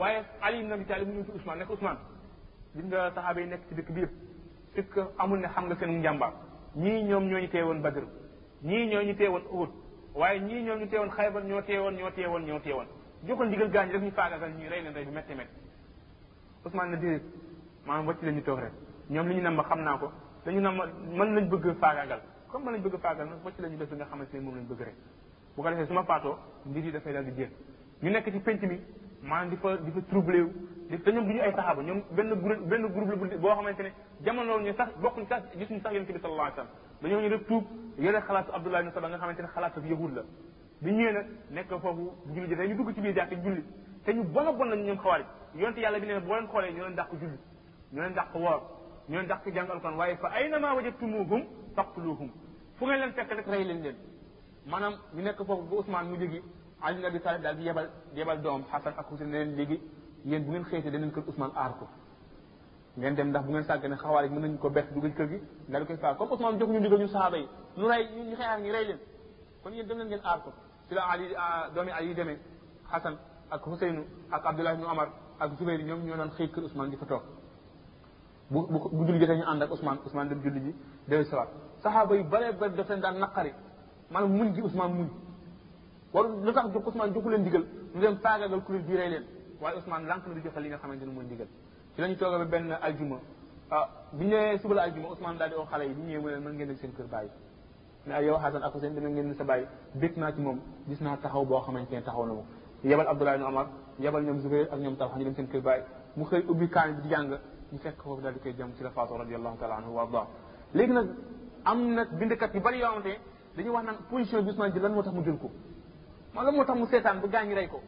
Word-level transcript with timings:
waaye 0.00 0.22
Ali 0.42 0.62
na 0.64 0.74
Abi 0.74 0.84
Talib 0.86 1.08
mu 1.08 1.14
ñëw 1.20 1.24
ci 1.26 1.32
Ousmane 1.36 1.58
ne 1.60 1.64
ko 1.68 1.72
Ousmane 1.72 1.98
yi 3.40 3.46
nekk 3.50 3.60
ci 3.68 3.74
dëkk 3.74 3.90
bi 3.92 4.00
yëpp 4.00 4.10
est-ce 4.76 4.88
que 4.94 5.00
amul 5.18 5.40
ne 5.40 5.46
xam 5.48 5.66
nga 5.66 5.76
seen 5.78 5.98
njàmbaar 6.00 6.32
ñii 6.76 7.02
ñoom 7.08 7.24
ñoo 7.28 7.38
ñu 7.40 7.60
woon 7.66 7.80
Badr 7.82 8.04
ñii 8.62 8.86
ñoo 8.90 9.02
ñu 9.02 9.12
woon 9.28 9.42
Uhud 9.54 9.70
waaye 10.14 10.40
ñii 10.40 10.62
ñoom 10.62 10.78
ñu 10.80 10.86
teewoon 10.88 11.10
Xaybar 11.10 11.42
ñoo 11.44 11.58
woon 11.60 11.92
ñoo 11.98 12.10
teewoon 12.16 12.42
ñoo 12.48 12.58
teewoon 12.60 12.86
joxoon 13.26 13.46
ndigal 13.48 13.70
gaañ 13.70 13.88
rek 13.92 14.02
ñu 14.02 14.10
faagagal 14.12 14.50
ñuy 14.52 14.68
rey 14.68 14.82
leen 14.82 14.94
rey 14.94 15.04
bu 15.04 15.12
métti 15.12 15.34
métti 15.34 15.52
Ousmane 16.64 16.90
na 16.90 16.96
déedéet 16.96 17.22
maanaam 17.86 18.06
wàcc 18.06 18.22
leen 18.22 18.34
ñu 18.36 18.42
toog 18.42 18.58
rek 18.60 18.72
ñoom 19.10 19.28
li 19.28 19.34
ñu 19.34 19.40
nam 19.42 19.56
ba 19.56 19.64
xam 19.64 19.80
naa 19.82 19.98
ko 19.98 20.10
dañu 20.46 20.60
nam 20.60 20.76
mën 21.16 21.34
lañ 21.34 21.48
bëgg 21.50 21.74
faagagal 21.78 22.20
comme 22.48 22.64
man 22.64 22.74
lañ 22.74 22.82
bëgg 22.82 22.96
faagagal 23.00 23.28
nag 23.34 23.44
wàcc 23.44 23.58
leen 23.58 23.72
ñu 23.74 23.76
def 23.78 23.90
li 23.90 23.96
nga 23.96 24.06
xamante 24.06 24.32
ne 24.36 24.40
moom 24.40 24.54
lañ 24.56 24.66
bëgg 24.70 24.80
rek 24.86 24.94
bu 25.56 25.62
ko 25.62 25.68
defee 25.68 25.86
su 25.86 25.92
ma 25.92 26.04
faatoo 26.04 26.38
mbir 26.64 26.84
yi 26.86 26.92
dafay 26.92 27.12
ñu 28.00 28.08
nekk 28.10 28.30
ci 28.30 28.38
penc 28.40 28.62
mi 28.62 28.78
maanaam 29.22 29.50
di 29.50 29.56
fa 29.56 29.76
di 29.76 29.90
fa 29.90 30.00
troublé 30.08 30.40
wu 30.40 30.50
te 31.02 31.10
ñoom 31.12 31.26
du 31.26 31.32
ñu 31.34 31.40
ay 31.40 31.52
saxaaba 31.54 31.82
ñoom 31.82 32.02
benn 32.10 32.32
groupe 32.40 32.60
benn 32.64 32.86
groupe 32.92 33.36
boo 33.36 33.50
xamante 33.54 33.80
ne 33.82 33.92
jamono 34.22 34.58
ñu 34.60 34.72
sax 34.76 34.88
bokkuñ 34.98 35.26
sax 35.28 35.42
gisuñu 35.56 35.80
sax 35.80 35.92
yonente 35.92 36.12
bi 36.12 36.18
sallallahu 36.20 36.46
alayhi 36.46 36.58
wasallam 36.58 36.68
dañoo 37.02 37.20
ñu 37.20 37.28
def 37.28 37.46
tuub 37.46 37.64
yore 37.98 38.18
xalaatu 38.22 38.50
Abdullah 38.52 38.80
ibn 38.80 38.92
Saba 38.92 39.08
nga 39.08 39.16
xamante 39.18 39.42
ne 39.42 39.48
xalaatu 39.48 39.80
yahud 39.84 40.14
la 40.14 40.22
bi 40.80 40.90
ñëwee 40.90 41.12
nag 41.12 41.26
nekk 41.50 41.68
foofu 41.78 42.12
julli 42.32 42.48
jotee 42.48 42.66
ñu 42.68 42.74
dugg 42.76 42.94
ci 42.94 43.00
biir 43.00 43.14
jàkk 43.14 43.32
julli 43.44 43.64
te 44.04 44.12
ñu 44.12 44.22
bon 44.24 44.46
a 44.46 44.52
bon 44.52 44.64
lañ 44.68 44.82
ñoom 44.84 44.98
xawaari 44.98 45.24
yonte 45.54 45.80
yàlla 45.80 45.98
bi 45.98 46.06
neen 46.06 46.20
boo 46.24 46.34
leen 46.34 46.46
xoolee 46.48 46.72
ñoo 46.72 46.82
leen 46.86 46.94
dàq 46.96 47.10
julli 47.12 47.36
ñoo 47.92 48.02
leen 48.02 48.14
dàq 48.14 48.34
woor 48.34 48.60
ñoo 49.08 49.18
leen 49.20 49.26
dàq 49.28 49.44
jàng 49.52 49.68
waaye 49.98 50.16
fa 50.16 50.28
aynama 50.28 50.74
wajadtumuhum 50.74 51.42
faqtuluhum 51.76 52.30
fu 52.76 52.84
ngeen 52.86 52.98
leen 53.00 53.12
fekk 53.12 53.30
rek 53.32 53.46
rey 53.46 53.64
leen 53.64 53.82
leen 53.82 53.96
maanaam 54.66 54.94
ñu 55.14 55.22
nekk 55.22 55.44
foofu 55.44 55.62
ba 55.68 55.76
Ousmane 55.76 56.08
mu 56.08 56.16
jógi 56.16 56.40
علي 56.84 56.94
بن 56.98 57.04
ابي 57.08 57.18
طالب 57.24 57.40
دال 57.44 57.56
ديبال 57.64 57.86
ديبال 58.14 58.38
دوم 58.44 58.62
حسن 58.72 58.92
اك 59.00 59.06
حسين 59.12 59.28
نين 59.34 59.48
ليغي 59.58 59.76
يين 60.30 60.42
بوغن 60.46 60.62
خيتي 60.70 60.88
دنين 60.94 61.10
كير 61.14 61.22
عثمان 61.30 61.50
اركو 61.64 61.86
نين 63.02 63.12
ديم 63.18 63.28
داخ 63.34 63.42
بوغن 63.48 63.62
ساغني 63.68 63.96
خوارج 64.02 64.30
من 64.36 64.40
نكو 64.54 64.68
بيت 64.76 64.86
دوغن 64.96 65.12
كيرغي 65.18 65.38
نال 65.72 65.82
كاي 65.88 65.96
فا 66.02 66.12
كوم 66.18 66.28
عثمان 66.34 66.54
جوخ 66.60 66.68
ني 66.74 66.78
ديغ 66.84 66.92
ني 67.02 67.06
صحابي 67.14 67.42
نو 67.78 67.84
راي 67.90 68.02
ني 68.28 68.34
خيار 68.40 68.58
ني 68.64 68.70
راي 68.74 68.84
لين 68.90 68.98
كون 69.62 69.72
يين 69.76 69.86
دمن 69.88 70.06
نين 70.12 70.20
اركو 70.32 70.50
سلا 70.88 71.02
علي 71.10 71.24
دومي 71.74 71.90
علي 71.98 72.12
ديمي 72.18 72.36
حسن 72.92 73.14
اك 73.54 73.62
حسين 73.72 73.94
اك 74.36 74.42
عبد 74.50 74.58
الله 74.60 74.72
بن 74.78 74.84
عمر 74.92 75.08
اك 75.42 75.50
زبير 75.58 75.80
نيوم 75.88 76.00
نيو 76.06 76.16
نان 76.20 76.30
خيك 76.36 76.54
عثمان 76.66 76.86
دي 76.92 76.96
فا 77.02 77.06
توك 77.12 77.24
bu 78.94 79.02
julli 79.06 79.26
dañu 79.30 79.44
and 79.50 79.62
ak 79.62 79.70
Ousmane 79.74 79.98
Ousmane 80.06 80.28
dem 80.30 80.40
julli 80.44 80.60
ji 80.64 80.70
dem 81.10 81.20
salat 81.30 81.48
sahaba 81.84 82.12
yu 82.18 82.22
bare 82.32 82.48
ba 82.60 82.66
defen 82.78 82.98
da 83.04 83.08
nakari 83.24 83.52
man 84.14 84.24
muñ 84.36 84.46
gi 84.54 84.60
Ousmane 84.68 84.92
muñ 84.98 85.08
war 86.12 86.24
lu 86.42 86.52
tax 86.52 86.68
jox 86.74 86.86
Ousmane 86.86 87.12
joxu 87.14 87.30
leen 87.30 87.42
ndigal 87.42 87.64
ñu 87.94 88.00
dem 88.00 88.16
faagagal 88.22 88.60
kuréel 88.66 88.84
bii 88.86 88.96
rey 88.96 89.08
leen 89.10 89.24
waaye 89.62 89.76
Ousmane 89.78 90.06
lànk 90.06 90.26
na 90.26 90.34
di 90.34 90.40
joxe 90.42 90.58
li 90.60 90.68
nga 90.68 90.78
xamante 90.78 91.04
ne 91.04 91.12
mooy 91.12 91.24
ndigal 91.24 91.46
ci 91.94 92.00
lañu 92.00 92.16
toogee 92.16 92.38
ba 92.38 92.44
benn 92.44 92.72
aljuma 92.82 93.18
ah 93.70 93.88
bi 94.12 94.24
ñëwee 94.26 94.58
suba 94.58 94.74
la 94.74 94.82
aljuma 94.82 95.08
Ousmane 95.10 95.38
daal 95.38 95.50
di 95.50 95.54
oo 95.56 95.64
xale 95.66 95.82
yi 95.84 95.94
bi 95.94 96.02
ñëwee 96.02 96.20
mu 96.20 96.28
leen 96.30 96.42
mën 96.42 96.52
ngeen 96.54 96.76
seen 96.78 96.92
kër 96.94 97.06
bàyyi 97.06 97.30
ne 98.06 98.24
yow 98.24 98.38
Xasan 98.38 98.62
ak 98.62 98.74
Ousmane 98.74 98.94
dina 98.94 99.08
ngeen 99.08 99.34
sa 99.34 99.44
bàyyi 99.44 99.66
bég 99.94 100.16
naa 100.16 100.32
ci 100.32 100.40
moom 100.40 100.58
gis 100.88 101.00
naa 101.00 101.16
taxaw 101.16 101.44
boo 101.44 101.60
xamante 101.60 101.92
ne 101.94 102.02
taxaw 102.02 102.26
na 102.26 102.34
ko 102.34 102.44
yebal 102.82 103.06
Abdoulaye 103.06 103.36
ibn 103.36 103.46
Omar 103.46 103.66
yebal 104.00 104.24
ñoom 104.24 104.40
Zubayr 104.40 104.66
ak 104.72 104.80
ñoom 104.80 104.96
Talha 104.96 105.16
ñu 105.18 105.24
dem 105.24 105.34
seen 105.36 105.46
kër 105.48 105.60
bàyyi 105.62 105.84
mu 106.16 106.24
xëy 106.24 106.44
ubbi 106.48 106.68
kaan 106.68 106.96
bi 106.96 107.02
di 107.02 107.08
jàng 107.08 107.30
ñu 107.70 107.78
fekk 107.78 108.02
foofu 108.02 108.20
daal 108.20 108.34
di 108.34 108.40
koy 108.40 108.52
jëm 108.54 108.74
ci 108.74 108.82
la 108.82 108.90
faatu 108.90 109.14
radiallahu 109.16 109.56
taala 109.58 109.76
anhu 109.76 109.94
wa 109.94 110.02
arda 110.02 110.26
léegi 110.74 110.92
nag 110.92 111.06
am 111.64 111.94
na 111.94 112.04
bindkat 112.04 112.52
yu 112.54 112.60
bari 112.60 112.78
yoo 112.78 112.86
xamante 112.90 113.20
dañuy 113.56 113.70
wax 113.70 113.84
naan 113.84 113.96
position 114.10 114.42
bi 114.42 114.48
Ousmane 114.50 114.72
jël 114.72 114.82
lan 114.82 114.92
moo 114.92 115.02
tax 115.02 115.14
mu 115.14 115.22
jël 115.22 115.38
ko 115.38 115.50
man 116.34 116.44
la 116.44 116.52
moo 116.52 116.64
tax 116.64 116.76
mu 116.78 116.86
seetaan 116.86 117.20
ba 117.20 117.28
gaañ 117.28 117.54
rey 117.54 117.66
ko 117.68 117.80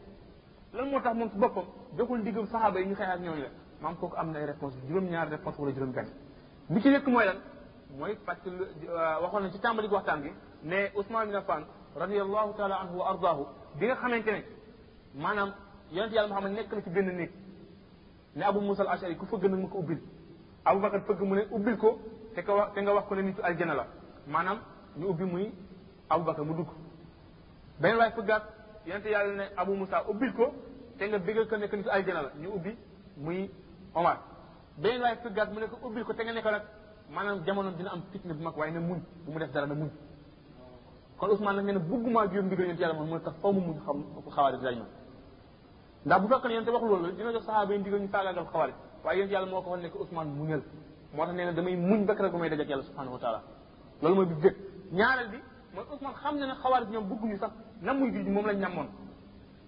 lan 0.73 0.89
moo 0.91 1.01
tax 1.01 1.15
moom 1.17 1.31
si 1.31 1.37
boppam 1.39 1.65
joxul 1.97 2.19
ndigal 2.19 2.47
saxaaba 2.49 2.81
yi 2.81 2.87
ñu 2.87 2.95
xëy 2.95 3.05
ak 3.07 3.21
ñooñu 3.21 3.43
la 3.43 3.49
maam 3.81 3.97
kooku 3.97 4.17
am 4.17 4.31
na 4.31 4.39
ay 4.41 4.47
réponse 4.47 4.75
juróom 4.89 5.05
ñaar 5.09 5.29
réponse 5.29 5.59
wala 5.61 5.73
juróom 5.73 5.93
benn 5.93 6.09
bi 6.69 6.81
ci 6.81 6.89
nekk 6.89 7.07
mooy 7.07 7.25
lan 7.25 7.37
mooy 7.99 8.17
parce 8.27 8.39
que 8.43 8.51
ci 9.53 9.59
tàmbali 9.61 9.89
waxtaan 9.89 10.23
bi 10.23 10.33
ne 10.65 10.91
Ousmane 10.95 11.27
bin 11.27 11.37
Affan 11.37 11.65
radiallahu 11.97 12.55
taala 12.57 12.81
anhu 12.81 12.97
wa 12.99 13.09
ardaahu 13.11 13.47
bi 13.79 13.87
nga 13.87 13.95
xamante 13.95 14.27
ne 14.31 14.45
maanaam 15.15 15.53
yàlla 15.93 16.27
Muhammad 16.29 16.53
nekk 16.53 16.73
na 16.73 16.83
ci 16.83 16.91
benn 16.91 17.15
néeg 17.17 17.31
ne 18.35 18.43
Abu 18.45 18.59
Musa 18.61 18.83
al 18.83 18.89
Ashari 18.89 19.17
ku 19.17 19.27
fëgg 19.27 19.49
nag 19.51 19.61
ma 19.61 19.69
ubbil 19.75 20.01
Abu 20.65 20.81
Bakar 20.81 21.01
fëgg 21.03 21.21
mu 21.23 21.35
ne 21.37 21.47
ubbil 21.51 21.77
ko 21.77 21.99
te 22.35 22.43
ka 22.43 22.55
wax 22.55 22.75
te 22.75 22.81
nga 22.81 22.93
wax 22.95 23.07
ko 23.09 23.15
ne 23.15 23.23
nitu 23.23 23.41
aljana 23.43 23.75
la 23.75 23.87
maanaam 24.27 24.59
ñu 24.97 25.07
ubbi 25.09 25.25
muy 25.25 25.53
Abu 26.09 26.25
Bakar 26.25 26.45
mu 26.45 26.55
dugg 26.55 26.69
benn 27.83 27.97
waay 28.01 28.13
fëggaat 28.17 28.43
yonente 28.87 29.09
yàlla 29.11 29.33
ne 29.41 29.45
abu 29.61 29.73
moussa 29.75 29.97
ubbil 30.11 30.33
ko 30.39 30.47
te 30.99 31.05
nga 31.09 31.19
bégal 31.19 31.45
ko 31.51 31.57
nekk 31.57 31.73
nitu 31.79 31.91
aljana 31.97 32.21
la 32.27 32.31
ñu 32.43 32.49
ubbi 32.57 32.73
muy 33.17 33.51
omar 33.95 34.17
benn 34.83 35.01
waay 35.03 35.17
fëggaat 35.25 35.49
mu 35.55 35.59
ne 35.61 35.67
ko 35.73 35.77
ubbil 35.87 36.05
ko 36.05 36.13
te 36.15 36.23
nga 36.25 36.33
nekk 36.33 36.49
nag 36.57 36.65
maanaam 37.15 37.39
jamono 37.47 37.71
dina 37.79 37.91
am 37.95 38.03
fitna 38.13 38.35
bu 38.35 38.43
mag 38.43 38.57
waaye 38.59 38.73
na 38.73 38.81
muñ 38.81 38.99
bu 39.25 39.33
mu 39.33 39.39
def 39.41 39.51
dara 39.53 39.67
na 39.67 39.75
muñ 39.75 39.91
kon 41.19 41.29
ousmane 41.31 41.57
nag 41.57 41.65
nee 41.67 41.73
na 41.79 41.81
bugguma 41.81 42.27
juróom 42.29 42.47
ndigal 42.47 42.65
yonente 42.67 42.83
yàlla 42.83 42.97
moom 42.99 43.09
mu 43.09 43.15
ne 43.15 43.21
tax 43.21 43.35
faw 43.43 43.51
mu 43.53 43.61
muñ 43.69 43.77
xam 43.85 43.97
xawaari 44.35 44.59
daj 44.63 44.75
moom 44.81 44.91
ndax 46.07 46.21
bu 46.23 46.29
fekkoon 46.33 46.53
yonente 46.53 46.71
wax 46.75 46.83
loolu 46.91 47.13
dina 47.17 47.33
jox 47.33 47.43
saxaaba 47.47 47.73
yi 47.75 47.79
ndigal 47.81 48.01
ñu 48.01 48.09
faagaagal 48.15 48.47
xawaari 48.53 48.75
waaye 49.05 49.19
yonente 49.19 49.35
yàlla 49.35 49.51
moo 49.51 49.63
ko 49.63 49.71
wax 49.71 49.83
nekk 49.83 49.95
ousmane 50.01 50.31
muñal 50.39 50.63
moo 51.15 51.25
tax 51.27 51.35
nee 51.35 51.45
na 51.47 51.53
damay 51.53 51.77
muñ 51.89 52.05
bakk 52.07 52.21
rek 52.21 52.33
bu 52.33 52.39
may 52.39 52.49
dajak 52.51 52.69
yàlla 52.69 52.83
subhanahu 52.89 53.13
wa 53.15 53.19
taala 53.25 53.41
loolu 54.03 54.15
mooy 54.19 54.27
bi 54.31 54.35
jëkk 54.43 54.57
ñaareel 54.93 55.29
bi 55.35 55.39
mooy 55.75 55.85
Ousmane 55.91 56.15
xam 56.23 56.37
na 56.39 56.47
ne 56.47 56.53
xawaar 56.63 56.83
ñoom 56.91 57.05
bëgguñu 57.09 57.37
sax 57.39 57.51
nam 57.81 57.97
muy 57.99 58.11
julli 58.13 58.31
moom 58.31 58.47
lañ 58.47 58.59
namoon 58.59 58.89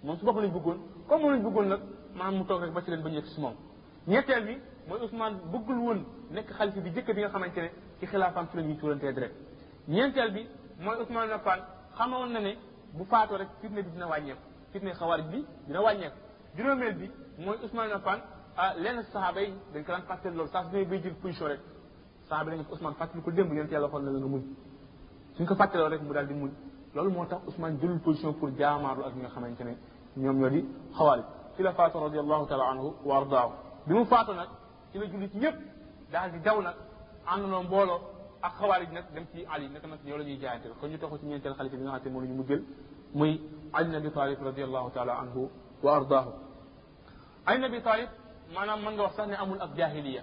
moom 0.04 0.18
su 0.18 0.24
bopp 0.24 0.36
lañ 0.36 0.52
bëggoon 0.52 0.76
comme 1.08 1.22
moom 1.22 1.32
lañ 1.32 1.42
bëggoon 1.44 1.64
nag 1.68 1.80
maanaam 2.14 2.38
mu 2.38 2.44
toog 2.44 2.60
rek 2.62 2.72
ba 2.74 2.82
ci 2.82 2.90
leen 2.90 3.02
ba 3.02 3.08
ñu 3.08 3.16
yegg 3.16 3.26
si 3.26 3.40
moom 3.40 3.54
ñetteel 4.06 4.44
bi 4.44 4.58
mooy 4.88 5.00
Ousmane 5.00 5.36
bëggul 5.52 5.76
woon 5.78 6.00
nekk 6.30 6.50
xalifa 6.52 6.80
bi 6.80 6.90
jëkk 6.90 7.14
bi 7.14 7.20
nga 7.20 7.28
xamante 7.30 7.56
ne 7.60 7.70
ci 7.98 8.06
xilaafam 8.06 8.46
ci 8.50 8.56
la 8.56 8.62
ñuy 8.62 8.76
tuurantee 8.76 9.12
direct 9.12 9.36
ñeenteel 9.88 10.32
bi 10.32 10.46
mooy 10.80 10.96
Ousmane 10.96 11.28
Nafaan 11.30 11.60
xamoon 11.96 12.32
na 12.32 12.40
ne 12.40 12.56
bu 12.92 13.04
faatoo 13.04 13.36
rek 13.38 13.48
fitne 13.60 13.82
bi 13.82 13.90
dina 13.90 14.06
wàññeeku 14.06 14.42
fitne 14.72 14.92
xawaar 14.92 15.22
bi 15.22 15.44
dina 15.66 15.80
wàññeeku 15.82 16.18
juróomeel 16.56 16.94
bi 16.96 17.10
mooy 17.38 17.56
Ousmane 17.62 17.90
Nafaan 17.92 18.20
ah 18.56 18.74
lenn 18.76 19.02
saxaaba 19.04 19.40
yi 19.40 19.52
dañ 19.72 19.82
ko 19.84 19.92
daan 19.92 20.02
fàtteel 20.02 20.34
loolu 20.34 20.50
saa 20.50 20.64
su 20.64 20.76
ne 20.76 20.84
bay 20.84 21.00
jël 21.02 21.14
position 21.14 21.46
rek 21.48 21.60
saxaaba 22.28 22.50
dañ 22.50 22.64
ko 22.64 22.74
Ousmane 22.74 22.94
fàttali 22.94 23.22
ko 23.22 23.30
démb 23.30 23.48
yonent 23.52 23.70
yàlla 23.72 23.88
xool 23.88 24.02
na 24.02 24.10
la 24.10 24.18
nga 24.18 24.26
muñ 24.28 24.42
suñ 25.38 25.46
ko 25.46 25.54
fàttaloo 25.54 25.88
rek 25.88 26.02
mu 26.02 26.14
daal 26.14 26.26
di 26.28 26.34
muñ 26.34 26.50
loolu 26.94 27.10
moo 27.10 27.26
tax 27.26 27.38
Ousmane 27.46 27.76
jëlul 27.80 27.98
position 28.00 28.32
pour 28.34 28.50
jaamaarlu 28.58 29.04
ak 29.04 29.14
ñi 29.16 29.20
nga 29.20 29.28
xamante 29.30 29.64
ne 29.64 29.74
ñoom 30.22 30.36
ñoo 30.38 30.48
di 30.48 30.60
xawaali 30.96 31.22
ci 31.56 31.62
la 31.62 31.72
faatu 31.72 31.98
radiallahu 31.98 32.46
taala 32.46 32.64
anhu 32.70 32.94
wa 33.04 33.16
ardaahu 33.16 33.50
bi 33.86 33.94
mu 33.94 34.04
faatu 34.04 34.32
nag 34.32 34.48
ci 34.92 34.98
la 34.98 35.06
jullit 35.06 35.34
ñëpp 35.34 35.56
daal 36.12 36.30
di 36.32 36.38
daw 36.40 36.60
nag 36.62 36.76
àndandoo 37.26 37.62
mbooloo 37.64 38.00
ak 38.42 38.52
xawaali 38.60 38.86
nag 38.92 39.06
dem 39.14 39.26
ci 39.32 39.44
ali 39.54 39.68
naka 39.68 39.86
nag 39.88 39.98
ñoo 40.06 40.18
la 40.18 40.24
ñuy 40.24 40.38
jaayante 40.38 40.68
kon 40.80 40.86
ñu 40.90 40.98
taxu 40.98 41.18
ci 41.18 41.26
ñeenteel 41.26 41.54
xalifa 41.54 41.76
bi 41.76 41.82
nga 41.82 41.90
xamante 41.98 42.10
moom 42.10 42.24
ñu 42.24 42.34
mu 42.36 42.44
muy 43.18 43.40
ali 43.72 43.90
nabi 43.90 44.10
talib 44.12 44.38
radiallahu 44.42 44.90
taala 44.92 45.18
anhu 45.18 45.50
wa 45.82 45.96
ardaahu 45.96 46.30
ali 47.46 47.58
nabi 47.58 47.82
talib 47.82 48.08
maanaam 48.54 48.80
mën 48.84 48.92
nga 48.94 49.02
wax 49.02 49.14
sax 49.16 49.26
ne 49.28 49.34
amul 49.34 49.58
ak 49.60 49.70
jahiliya 49.76 50.22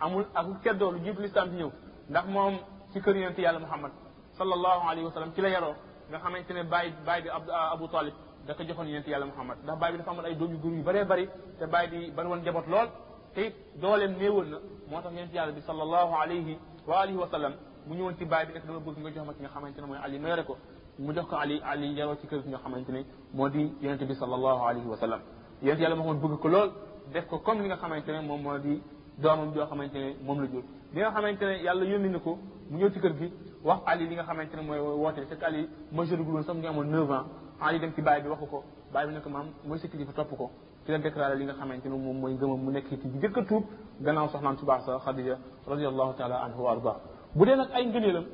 amul 0.00 0.24
ak 0.34 0.46
keddoo 0.62 0.90
lu 0.92 0.98
jiitu 1.00 1.22
islam 1.24 1.48
di 1.50 1.56
ñëw 1.56 1.70
ndax 2.10 2.24
moom 2.28 2.54
ci 2.92 3.00
kër 3.00 3.16
yonente 3.16 3.40
yàlla 3.42 3.58
muhammad 3.58 3.92
sallallahu 4.38 4.88
alayhi 4.88 5.06
wa 5.06 5.12
sallam 5.12 5.32
ci 5.34 5.40
la 5.40 5.48
yaro 5.48 5.74
nga 6.10 6.18
xamante 6.18 6.52
ne 6.54 6.62
bàyyi 6.64 6.92
bàyyi 7.06 7.24
bi 7.24 7.30
abou 7.52 7.88
talib 7.88 8.14
da 8.46 8.54
ko 8.54 8.62
joxoon 8.64 8.88
yent 8.88 9.06
yàlla 9.08 9.26
muhammad 9.26 9.58
ndax 9.64 9.76
bàyyi 9.80 9.92
bi 9.94 9.98
dafa 9.98 10.10
amoon 10.10 10.26
ay 10.26 10.34
doom 10.34 10.52
yu 10.54 10.74
yu 10.76 10.82
bëree 10.82 11.04
bëri 11.04 11.26
te 11.58 11.66
bàyyi 11.66 11.88
bi 11.90 12.10
ban 12.16 12.26
woon 12.26 12.42
jabot 12.44 12.66
lool 12.66 12.88
te 13.34 13.46
it 13.48 13.54
dooleem 13.80 14.12
néewoon 14.16 14.44
na 14.50 14.56
moo 14.90 15.00
tax 15.02 15.12
yonent 15.14 15.34
yàlla 15.34 15.52
bi 15.52 15.60
sallallahu 15.60 16.12
alayhi 16.22 16.58
wa 16.86 17.00
alihi 17.02 17.16
wa 17.18 17.28
sallam 17.28 17.52
mu 17.86 17.94
ñëwoon 17.94 18.16
ci 18.18 18.24
bàyyi 18.24 18.46
bi 18.48 18.52
nekk 18.54 18.66
dama 18.66 18.80
bëgg 18.80 18.98
nga 18.98 19.10
jox 19.10 19.26
ma 19.26 19.32
ki 19.34 19.40
nga 19.42 19.48
xamante 19.50 19.78
ne 19.80 19.86
mooy 19.86 19.98
ali 20.02 20.18
ma 20.18 20.28
yore 20.28 20.44
ko 20.44 20.56
mu 20.98 21.12
jox 21.14 21.26
ko 21.28 21.36
ali 21.36 21.60
ali 21.64 21.92
yaroo 21.98 22.16
ci 22.16 22.26
kër 22.26 22.42
nga 22.48 22.56
xamante 22.58 22.90
ne 22.90 23.04
moo 23.34 23.48
di 23.50 23.74
yonent 23.82 24.02
bi 24.04 24.14
sallallahu 24.14 24.62
alayhi 24.66 24.88
wa 24.88 24.96
sallam 24.96 25.20
yent 25.62 25.78
yàlla 25.80 25.96
muhammad 25.96 26.22
bëgg 26.22 26.40
ko 26.40 26.48
lool 26.48 26.70
def 27.12 27.26
ko 27.26 27.38
comme 27.40 27.62
li 27.62 27.66
nga 27.68 27.76
xamante 27.76 28.08
ne 28.12 28.20
moom 28.22 28.40
moo 28.42 28.58
di 28.58 28.82
doomam 29.18 29.52
joo 29.52 29.66
xamante 29.66 29.94
ne 29.98 30.16
moom 30.24 30.40
la 30.40 30.46
jur 30.48 30.62
li 30.94 31.00
nga 31.00 31.10
xamante 31.10 31.42
ne 31.44 31.62
yàlla 31.62 31.84
yónni 31.84 32.08
na 32.08 32.18
ko 32.18 32.38
mu 32.72 32.78
ñëw 32.80 32.88
ci 32.90 33.00
kër 33.00 33.12
gi 33.20 33.28
wax 33.68 33.82
ali 33.86 34.08
li 34.08 34.14
nga 34.14 34.24
xamante 34.24 34.54
ne 34.56 34.62
mooy 34.62 34.78
woote 34.80 35.18
bi 35.20 35.26
fekk 35.26 35.42
ali 35.42 35.68
majeur 35.92 36.22
gu 36.24 36.30
woon 36.32 36.42
sax 36.42 36.54
mu 36.56 36.60
ngi 36.60 36.68
amoon 36.72 36.88
9 36.90 37.12
ans 37.12 37.26
ali 37.60 37.78
dem 37.78 37.92
ci 37.92 38.00
baay 38.00 38.22
bi 38.22 38.28
waxu 38.28 38.46
ko 38.48 38.64
baay 38.92 39.06
bi 39.08 39.12
ne 39.12 39.20
ko 39.20 39.28
maam 39.28 39.48
mooy 39.68 39.78
sa 39.78 39.88
kilifa 39.88 40.12
topp 40.12 40.32
ko 40.36 40.50
ci 40.84 40.90
la 40.92 40.98
déclaré 40.98 41.36
li 41.36 41.44
nga 41.44 41.52
xamante 41.52 41.84
ne 41.84 41.96
moom 41.96 42.16
mooy 42.18 42.32
ngëmam 42.32 42.62
mu 42.64 42.70
nekk 42.70 42.88
ci 42.88 42.96
bi 42.96 43.18
jëkk 43.20 43.36
a 43.36 43.42
tuub 43.44 43.64
gannaaw 44.00 44.28
soxnaam 44.28 44.56
su 44.58 44.64
baax 44.64 44.84
sa 44.84 44.98
xadija 45.04 45.36
radiallahu 45.68 46.14
taala 46.16 46.40
anhu 46.44 46.62
wa 46.64 46.72
arda 46.72 46.96
bu 47.36 47.44
dee 47.44 47.56
nag 47.56 47.68
ay 47.74 47.86
ngëneelam 47.86 48.24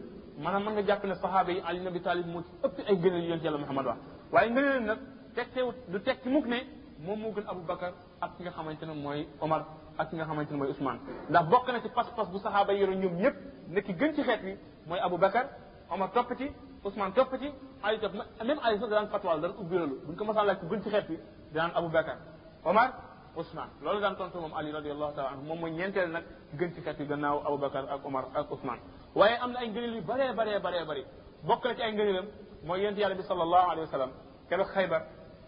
maanaam 0.42 0.64
mën 0.66 0.70
nga 0.72 0.82
jàpp 0.86 1.04
ne 1.06 1.14
sahaaba 1.14 1.50
yi 1.52 1.60
ali 1.66 1.80
nabi 1.80 2.00
talib 2.00 2.26
moo 2.28 2.42
ci 2.42 2.50
ëpp 2.62 2.76
ay 2.88 2.96
ngëneel 2.96 3.24
yonte 3.30 3.42
yàlla 3.44 3.58
muhammad 3.58 3.86
wax 3.86 3.96
waaye 4.32 4.50
ngëneelam 4.50 4.84
nag 4.84 4.98
tekkeewut 5.34 5.76
du 5.88 5.98
tekki 6.00 6.28
mukk 6.28 6.46
ne 6.46 6.58
moom 7.04 7.18
moo 7.18 7.32
gën 7.32 7.44
abou 7.48 7.66
bakar 7.66 7.92
ak 8.20 8.36
ki 8.36 8.42
nga 8.42 8.50
xamante 8.52 8.84
ne 8.86 8.94
mooy 9.02 9.26
omar 9.40 9.66
ak 9.98 10.14
nga 10.14 10.24
xamanteni 10.30 10.54
ni 10.54 10.58
mooy 10.62 10.70
Ousmane 10.70 11.00
ndax 11.28 11.44
bokk 11.50 11.66
na 11.72 11.80
ci 11.82 11.88
pas-pas 11.90 12.26
bu 12.30 12.38
saxaaba 12.38 12.72
yi 12.72 12.86
ñoom 12.86 13.14
ñëpp 13.18 13.36
ne 13.68 13.80
ki 13.82 13.92
gën 13.98 14.14
ci 14.14 14.22
xeet 14.22 14.42
wi 14.44 14.56
mooy 14.86 15.00
abou 15.00 15.18
Bakar 15.18 15.46
Omar 15.90 16.10
topp 16.12 16.34
ci 16.38 16.48
Ousmane 16.84 17.12
topp 17.12 17.34
ci 17.40 17.50
Ali 17.82 17.98
topp 17.98 18.14
même 18.14 18.26
Ali 18.62 18.78
sax 18.78 18.88
daan 18.88 19.08
patwal 19.08 19.40
daan 19.40 19.54
ubbi 19.58 19.76
loolu 19.76 20.00
buñ 20.06 20.16
ko 20.16 20.24
mosaan 20.24 20.46
laaj 20.46 20.58
ku 20.60 20.66
gën 20.68 20.82
ci 20.82 20.90
xeet 20.90 21.08
wi 21.08 21.18
daan 21.52 21.72
abou 21.74 21.88
Bakar 21.90 22.16
Omar 22.64 22.92
Ousmane 23.36 23.70
loolu 23.82 24.00
daan 24.00 24.14
tontu 24.16 24.38
moom 24.38 24.52
Ali 24.54 24.70
radiyallahu 24.72 25.14
ta'ala 25.14 25.30
anhu 25.30 25.42
moom 25.44 25.58
mooy 25.58 25.72
ñeenteel 25.72 26.10
nag 26.10 26.22
gën 26.58 26.72
ci 26.74 26.80
xeet 26.80 26.98
wi 27.00 27.06
gannaaw 27.06 27.42
abou 27.44 27.58
Bakar 27.58 27.84
ak 27.90 28.04
Omar 28.06 28.24
ak 28.34 28.50
Ousmane 28.50 28.80
waaye 29.14 29.36
am 29.40 29.50
na 29.52 29.58
ay 29.60 29.68
ngëneel 29.68 29.94
yu 29.96 30.02
bare 30.02 30.32
bare 30.34 30.60
bare 30.60 30.84
bare 30.86 31.02
bokk 31.42 31.64
na 31.64 31.74
ci 31.74 31.82
ay 31.82 31.92
ngëneelam 31.92 32.26
mooy 32.64 32.80
yent 32.82 32.96
yàlla 32.98 33.14
bi 33.16 33.22
sallallahu 33.22 33.70
alayhi 33.70 33.88
wa 33.90 33.90
sallam 33.92 34.10
keroog 34.48 34.68
xaybar 34.70 35.02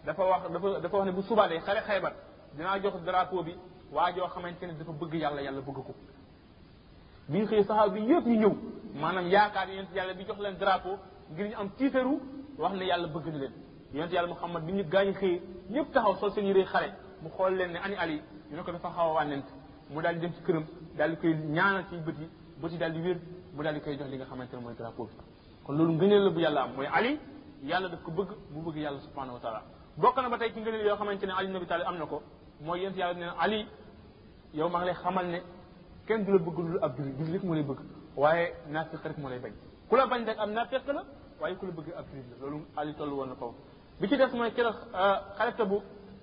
dafa 0.05 0.23
wax 0.25 0.51
dafa 0.51 0.79
dafa 0.81 0.97
wax 0.97 1.05
ne 1.05 1.11
bu 1.11 1.21
subaa 1.21 1.47
day 1.47 1.59
xare 1.59 1.79
xaybar 1.87 2.11
dinaa 2.57 2.79
jox 2.81 2.99
drapeau 3.05 3.43
bi 3.43 3.55
waajoo 3.91 4.27
xamante 4.27 4.63
ne 4.65 4.73
dafa 4.73 4.91
bëgg 4.91 5.13
yàlla 5.15 5.41
yàlla 5.41 5.61
bëgg 5.61 5.75
ko 5.85 5.93
bi 7.29 7.39
ñu 7.39 7.45
xëyee 7.47 7.63
saxaaba 7.63 7.99
yi 7.99 8.05
yëpp 8.13 8.25
ñu 8.25 8.37
ñëw 8.37 8.51
maanaam 9.01 9.27
yaakaar 9.27 9.69
yonent 9.69 9.93
yàlla 9.95 10.13
bi 10.13 10.23
jox 10.25 10.37
leen 10.39 10.55
drapeau 10.55 10.97
ngir 11.33 11.47
ñu 11.49 11.55
am 11.57 11.69
tiitaru 11.71 12.19
wax 12.57 12.73
ne 12.75 12.85
yàlla 12.85 13.07
bëgg 13.07 13.25
na 13.27 13.37
leen 13.37 13.53
yonent 13.93 14.11
yàlla 14.13 14.27
muhammad 14.33 14.63
bi 14.65 14.71
ñu 14.73 14.83
gaañ 14.83 15.13
xëyee 15.13 15.41
ñëpp 15.71 15.91
taxaw 15.93 16.15
sol 16.15 16.31
seen 16.31 16.45
yére 16.47 16.63
xare 16.65 16.93
mu 17.21 17.29
xool 17.29 17.53
leen 17.55 17.71
ne 17.71 17.79
ani 17.83 17.95
ali 17.95 18.21
ñu 18.49 18.55
ne 18.55 18.63
ko 18.63 18.71
dafa 18.71 18.89
xaw 18.91 19.09
a 19.09 19.13
wànnent 19.13 19.45
mu 19.89 20.01
daal 20.01 20.15
di 20.15 20.19
dem 20.21 20.33
ci 20.33 20.41
këram 20.43 20.65
daal 20.97 21.09
di 21.11 21.15
koy 21.17 21.33
ñaanal 21.35 21.85
ci 21.89 21.97
bët 21.97 22.17
yi 22.19 22.29
bët 22.61 22.71
yi 22.71 22.77
daal 22.77 22.93
di 22.93 22.99
wér 23.01 23.17
mu 23.53 23.61
daal 23.63 23.73
di 23.73 23.81
koy 23.81 23.97
jox 23.97 24.07
li 24.09 24.15
nga 24.17 24.25
xamante 24.25 24.53
ne 24.55 24.61
mooy 24.61 24.73
drapeau 24.75 25.05
bi 25.05 25.13
kon 25.65 25.73
loolu 25.77 25.93
ngëneel 25.93 26.23
la 26.23 26.29
bu 26.29 26.39
yàlla 26.39 26.61
am 26.63 26.73
mooy 26.75 26.87
ali 26.91 27.19
yàlla 27.63 27.89
daf 27.89 28.01
ko 28.03 28.11
bëgg 28.11 28.29
mu 28.51 28.61
bëgg 28.63 28.77
yàlla 28.77 28.99
subhanahu 28.99 29.33
wa 29.33 29.39
taala 29.41 29.63
bokk 29.97 30.15
na 30.17 30.29
ba 30.29 30.37
tey 30.37 30.53
ci 30.53 30.59
ngëneel 30.61 30.85
yoo 30.85 30.95
xamante 30.97 31.23
ne 31.25 31.33
ali 31.37 31.51
nabi 31.51 31.65
talib 31.65 31.87
am 31.87 31.97
na 31.97 32.05
ko 32.05 32.21
mooy 32.61 32.79
yonent 32.79 32.97
yàlla 32.97 33.19
ne 33.19 33.25
ali 33.37 33.65
yow 34.53 34.69
ma 34.69 34.79
ngi 34.79 34.85
lay 34.87 34.93
xamal 34.95 35.25
ne 35.27 35.37
kenn 36.05 36.23
du 36.25 36.31
la 36.33 36.37
bëgg 36.39 36.57
lu 36.59 36.77
ab 36.81 36.97
julit 36.97 37.17
julit 37.17 37.33
rek 37.33 37.43
moo 37.43 37.53
lay 37.53 37.63
bëgg 37.63 37.79
waaye 38.17 38.53
nafiq 38.69 38.99
rek 39.03 39.17
moo 39.17 39.29
lay 39.29 39.39
bañ 39.39 39.51
ku 39.87 39.95
la 39.95 40.05
bañ 40.07 40.25
rek 40.25 40.37
am 40.39 40.51
nafiq 40.51 40.85
la 40.87 41.03
waaye 41.39 41.55
ku 41.55 41.65
la 41.67 41.71
bëgg 41.71 41.93
ab 41.97 42.05
julit 42.09 42.25
la 42.37 42.49
loolu 42.49 42.65
ali 42.75 42.93
toll 42.95 43.11
woon 43.13 43.27
na 43.29 43.35
foofu 43.35 43.55
bi 43.99 44.07
ci 44.09 44.17
des 44.17 44.29
mooy 44.35 44.51
keroog 44.51 44.75
xalefta 45.37 45.65
bu 45.65 45.77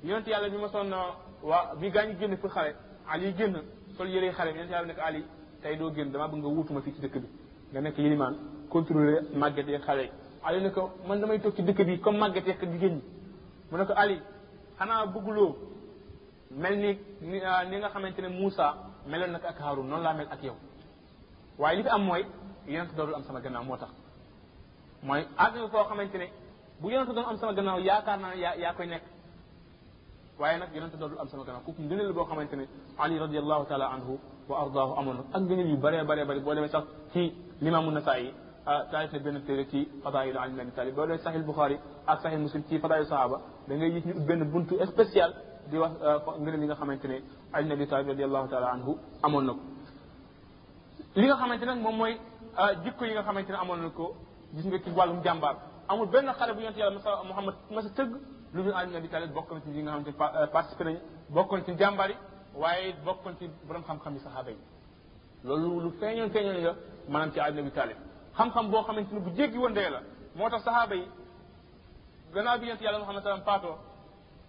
yonent 0.05 0.27
yàlla 0.27 0.49
bi 0.51 0.57
ma 0.59 0.69
sonn 0.69 0.95
wa 1.43 1.75
bi 1.81 1.91
gaañu 1.91 2.19
génn 2.19 2.37
fi 2.37 2.49
xale 2.49 2.75
ali 3.09 3.33
génn 3.37 3.63
sol 3.97 4.09
yëre 4.11 4.31
xale 4.33 4.51
yonent 4.51 4.71
yàlla 4.71 4.87
nekk 4.89 4.99
ali 5.01 5.25
tey 5.63 5.77
doo 5.79 5.91
génn 5.95 6.11
dama 6.13 6.29
bëgg 6.29 6.41
nga 6.41 6.49
wutuma 6.49 6.81
fi 6.83 6.93
ci 6.93 7.01
dëkk 7.01 7.17
bi 7.21 7.29
nga 7.73 7.81
nekk 7.81 7.99
yilimaan 7.99 8.35
contrôler 8.69 9.23
màgget 9.35 9.69
yeeg 9.69 9.83
xale 9.85 10.03
yi 10.03 10.11
ali 10.43 10.61
ne 10.65 10.71
ko 10.71 10.91
man 11.07 11.19
damay 11.21 11.41
toog 11.41 11.55
ci 11.55 11.63
dëkk 11.63 11.79
bi 11.87 11.99
comme 12.01 12.19
màgget 12.19 12.47
yeeg 12.47 12.61
jigéen 12.73 12.95
ñi 12.97 13.03
mu 13.71 13.79
ne 13.79 13.85
ko 13.87 13.93
ali 13.97 14.21
xanaa 14.79 15.07
bëgguloo 15.07 15.57
mel 16.51 16.77
ni 16.79 16.99
ni 17.21 17.39
nga 17.81 17.89
xamante 17.93 18.21
ne 18.21 18.29
Moussa 18.29 18.75
meloon 19.07 19.35
ak 19.37 19.59
Haroun 19.61 19.89
noonu 19.89 20.03
laa 20.03 20.15
mel 20.15 20.27
ak 20.33 20.43
yow 20.43 20.57
waaye 21.59 21.77
li 21.77 21.83
fi 21.83 21.89
am 21.91 22.03
mooy 22.05 22.23
yonent 22.67 22.95
doodul 22.97 23.15
am 23.17 23.23
sama 23.25 23.41
gannaaw 23.41 23.65
moo 23.65 23.77
tax 23.77 23.91
mooy 25.03 25.23
àgg 25.37 25.55
nga 25.59 26.27
bu 26.81 26.91
yonent 26.91 27.13
doon 27.15 27.25
am 27.29 27.37
sama 27.37 27.53
gannaaw 27.55 27.79
yaakaar 27.81 28.19
naa 28.19 28.35
yaa 28.35 28.73
koy 28.77 28.87
nekk 28.87 29.05
waaye 30.41 30.59
nag 30.59 30.69
yonent 30.75 30.97
doodul 31.01 31.19
am 31.21 31.29
sama 31.29 31.45
gannaaw 31.45 31.65
kooku 31.65 31.81
ngëneel 31.83 32.07
la 32.07 32.13
boo 32.13 32.27
Ali 32.99 33.19
radiallahu 33.19 33.67
taala 33.69 33.87
anhu 33.93 34.19
wa 34.49 34.61
ardaahu 34.65 34.93
amoon 35.01 35.19
ak 35.37 35.43
ngëneel 35.43 35.69
yu 35.71 35.77
bëree 35.77 36.05
bëree 36.05 36.25
bëri 36.25 36.41
boo 36.41 36.55
demee 36.55 36.69
sax 36.73 36.85
ci 37.13 37.35
limaamu 37.61 37.91
Nasaayi 37.91 38.33
taalif 38.91 39.13
na 39.13 39.19
benn 39.19 39.45
téere 39.45 39.67
ci 39.69 39.85
fadaayil 40.03 40.37
ali 40.39 40.53
ibn 40.53 40.61
abi 40.61 40.73
talib 40.73 40.95
boo 40.97 41.07
demee 41.07 41.19
sahil 41.21 41.43
Bukhari 41.45 41.77
ak 42.07 42.21
sahil 42.23 42.41
Muslim 42.41 42.63
ci 42.69 42.79
fadaayil 42.79 43.05
sahaba 43.07 43.41
da 43.67 45.39
di 45.71 45.77
wax 45.77 45.91
euh, 46.03 46.19
ngërëm 46.43 46.61
yi 46.61 46.67
nga 46.69 46.75
xamante 46.77 47.05
ne 47.09 47.19
Ali 47.53 47.65
ibn 47.67 47.73
Abi 47.73 47.87
Talib 47.87 48.09
radiyallahu 48.09 48.49
taala 48.49 48.73
anhu 48.73 48.97
amoon 49.23 49.43
na 49.47 49.53
ko 49.53 49.61
li 51.15 51.27
nga 51.29 51.37
xamante 51.37 51.65
nag 51.65 51.81
moom 51.83 51.97
mooy 51.97 52.13
euh, 52.59 52.73
jikko 52.85 53.05
yi 53.05 53.13
nga 53.15 53.23
xamante 53.23 53.51
ne 53.53 53.57
amoon 53.59 53.81
na 53.83 53.91
ko 53.91 54.17
gis 54.55 54.65
nga 54.65 54.79
ci 54.79 54.91
wàllum 54.91 55.23
jàmbaar 55.23 55.57
amul 55.89 56.07
benn 56.09 56.31
xale 56.39 56.53
bu 56.55 56.61
yonent 56.61 56.77
yàlla 56.77 56.95
masa 56.97 57.11
Muhammad 57.25 57.55
masa 57.71 57.89
tëgg 57.91 58.13
lu 58.55 58.63
dul 58.65 58.73
Ali 58.75 58.89
ibn 58.89 58.97
Abi 58.99 59.09
Talib 59.09 59.33
bokk 59.35 59.53
na 59.53 59.61
ci 59.61 59.71
yi 59.71 59.83
nga 59.83 59.91
xamante 59.93 60.09
ne 60.09 60.43
euh, 60.43 60.47
participé 60.47 60.85
nañu 60.85 60.99
bokkoon 61.29 61.65
ci 61.65 61.73
jàmbaar 61.79 62.11
yi 62.11 62.17
waaye 62.55 62.95
bokkoon 63.05 63.37
ci 63.39 63.51
borom 63.67 63.83
xam-xam 63.85 64.15
yi 64.15 64.21
saxaaba 64.21 64.51
yi 64.51 64.59
loolu 65.45 65.81
lu 65.81 65.91
feeñoon 66.01 66.31
feeñoon 66.31 67.33
ci 67.33 67.41
Ali 67.41 67.59
ibn 67.59 67.67
Abi 67.67 67.71
Talib 67.75 67.97
xam-xam 68.37 68.71
boo 68.71 68.83
xamante 68.85 69.13
ne 69.13 69.21
bu 69.21 69.31
jéggi 69.37 69.59
woon 69.59 69.73
dee 69.73 69.91
la 69.91 70.01
moo 70.35 70.49
tax 70.49 70.63
saxaaba 70.65 70.95
yi 70.95 71.05
gannaaw 72.35 72.59
bi 72.59 72.67
yonent 72.67 72.81
yàlla 72.81 72.99
Muhammad 73.01 73.23
sallam 73.23 73.43
faatoo 73.43 73.77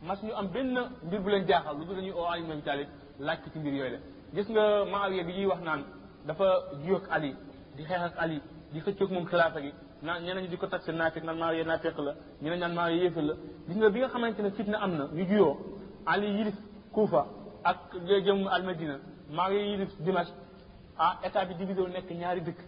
mas 0.02 0.18
ñu 0.24 0.32
am 0.36 0.48
benn 0.50 0.80
mbir 1.04 1.20
bu 1.20 1.30
leen 1.30 1.46
jaaxal 1.46 1.78
lu 1.78 1.86
dañuy 1.86 2.12
oo 2.12 2.26
ali 2.26 2.44
mam 2.44 2.62
talib 2.62 2.88
laaj 3.20 3.40
ci 3.54 3.60
mbir 3.60 3.74
yooyu 3.74 3.92
la 3.94 3.98
gis 4.34 4.48
nga 4.50 4.86
maawiya 4.86 5.24
bi 5.24 5.34
ñuy 5.34 5.46
wax 5.48 5.60
naan 5.62 5.84
dafa 6.28 6.46
juyoo 6.84 7.02
ali 7.12 7.36
di 7.76 7.84
xeex 7.84 8.00
ak 8.06 8.14
ali 8.18 8.42
di 8.74 8.80
xëccoog 8.80 9.12
moom 9.12 9.26
xilaafa 9.26 9.60
gi 9.62 9.72
naan 10.02 10.24
ñeneen 10.24 10.44
ñi 10.46 10.48
di 10.50 10.58
ko 10.58 10.68
tax 10.68 10.84
seen 10.86 10.96
naafiq 10.98 11.24
naan 11.26 11.38
maawiya 11.38 11.66
naafiq 11.66 11.98
la 12.00 12.16
ñeneen 12.42 12.60
naan 12.60 12.74
maawiya 12.76 13.04
yéefal 13.04 13.26
la 13.28 13.34
gis 13.68 13.76
nga 13.78 13.90
bi 13.90 14.00
nga 14.00 14.08
xamante 14.10 14.40
ne 14.42 14.52
fitna 14.52 14.78
am 14.80 14.92
na 14.98 15.04
ñu 15.14 15.26
juyoo 15.26 15.54
ali 16.06 16.28
yilif 16.28 16.56
kuufa 16.94 17.26
ak 17.66 17.78
jëm 18.26 18.48
al 18.48 18.64
madina 18.64 19.00
maawiya 19.32 19.66
yilif 19.72 19.92
dimash 20.00 20.30
ah 20.98 21.20
état 21.26 21.44
bi 21.46 21.54
divisé 21.56 21.82
wu 21.82 21.88
nekk 21.90 22.10
ñaari 22.12 22.42
dëkk 22.42 22.60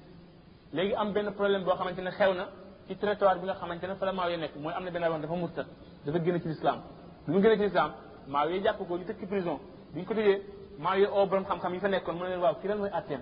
léegi 0.74 0.96
am 0.96 1.14
benn 1.14 1.32
problème 1.34 1.64
boo 1.64 1.76
xamante 1.78 2.00
ne 2.02 2.10
xew 2.12 2.34
na 2.34 2.48
ci 2.88 2.96
territoire 2.98 3.40
bi 3.40 3.46
nga 3.46 3.54
xamante 3.56 3.84
ne 3.88 3.96
fa 3.96 4.06
la 4.06 4.12
maawiya 4.14 4.38
nekk 4.38 4.56
mooy 4.58 4.74
am 4.74 4.84
na 4.84 4.92
benn 4.92 5.04
wax 5.04 5.22
dafa 5.22 5.36
murtat 5.36 5.68
dafa 6.06 6.20
génn 6.20 6.40
ci 6.42 6.48
lislaam 6.50 6.80
bi 7.28 7.32
mu 7.34 7.40
gën 7.42 7.52
a 7.52 7.56
ci 7.56 7.62
lislaam 7.64 7.92
Maawiya 8.28 8.62
jàpp 8.64 8.88
ko 8.88 8.98
ñu 8.98 9.06
tëj 9.06 9.26
prison 9.30 9.58
bi 9.94 10.00
ñu 10.02 10.06
ko 10.06 10.14
tëjee 10.14 10.42
Maawiya 10.80 11.08
oo 11.12 11.28
xam-xam 11.48 11.74
yi 11.74 11.80
fa 11.80 11.88
nekkoon 11.88 12.16
mu 12.18 12.24
ne 12.24 12.30
leen 12.30 12.42
waaw 12.42 12.56
kii 12.62 12.68
lan 12.68 12.78
mooy 12.80 12.90
atteem 12.92 13.22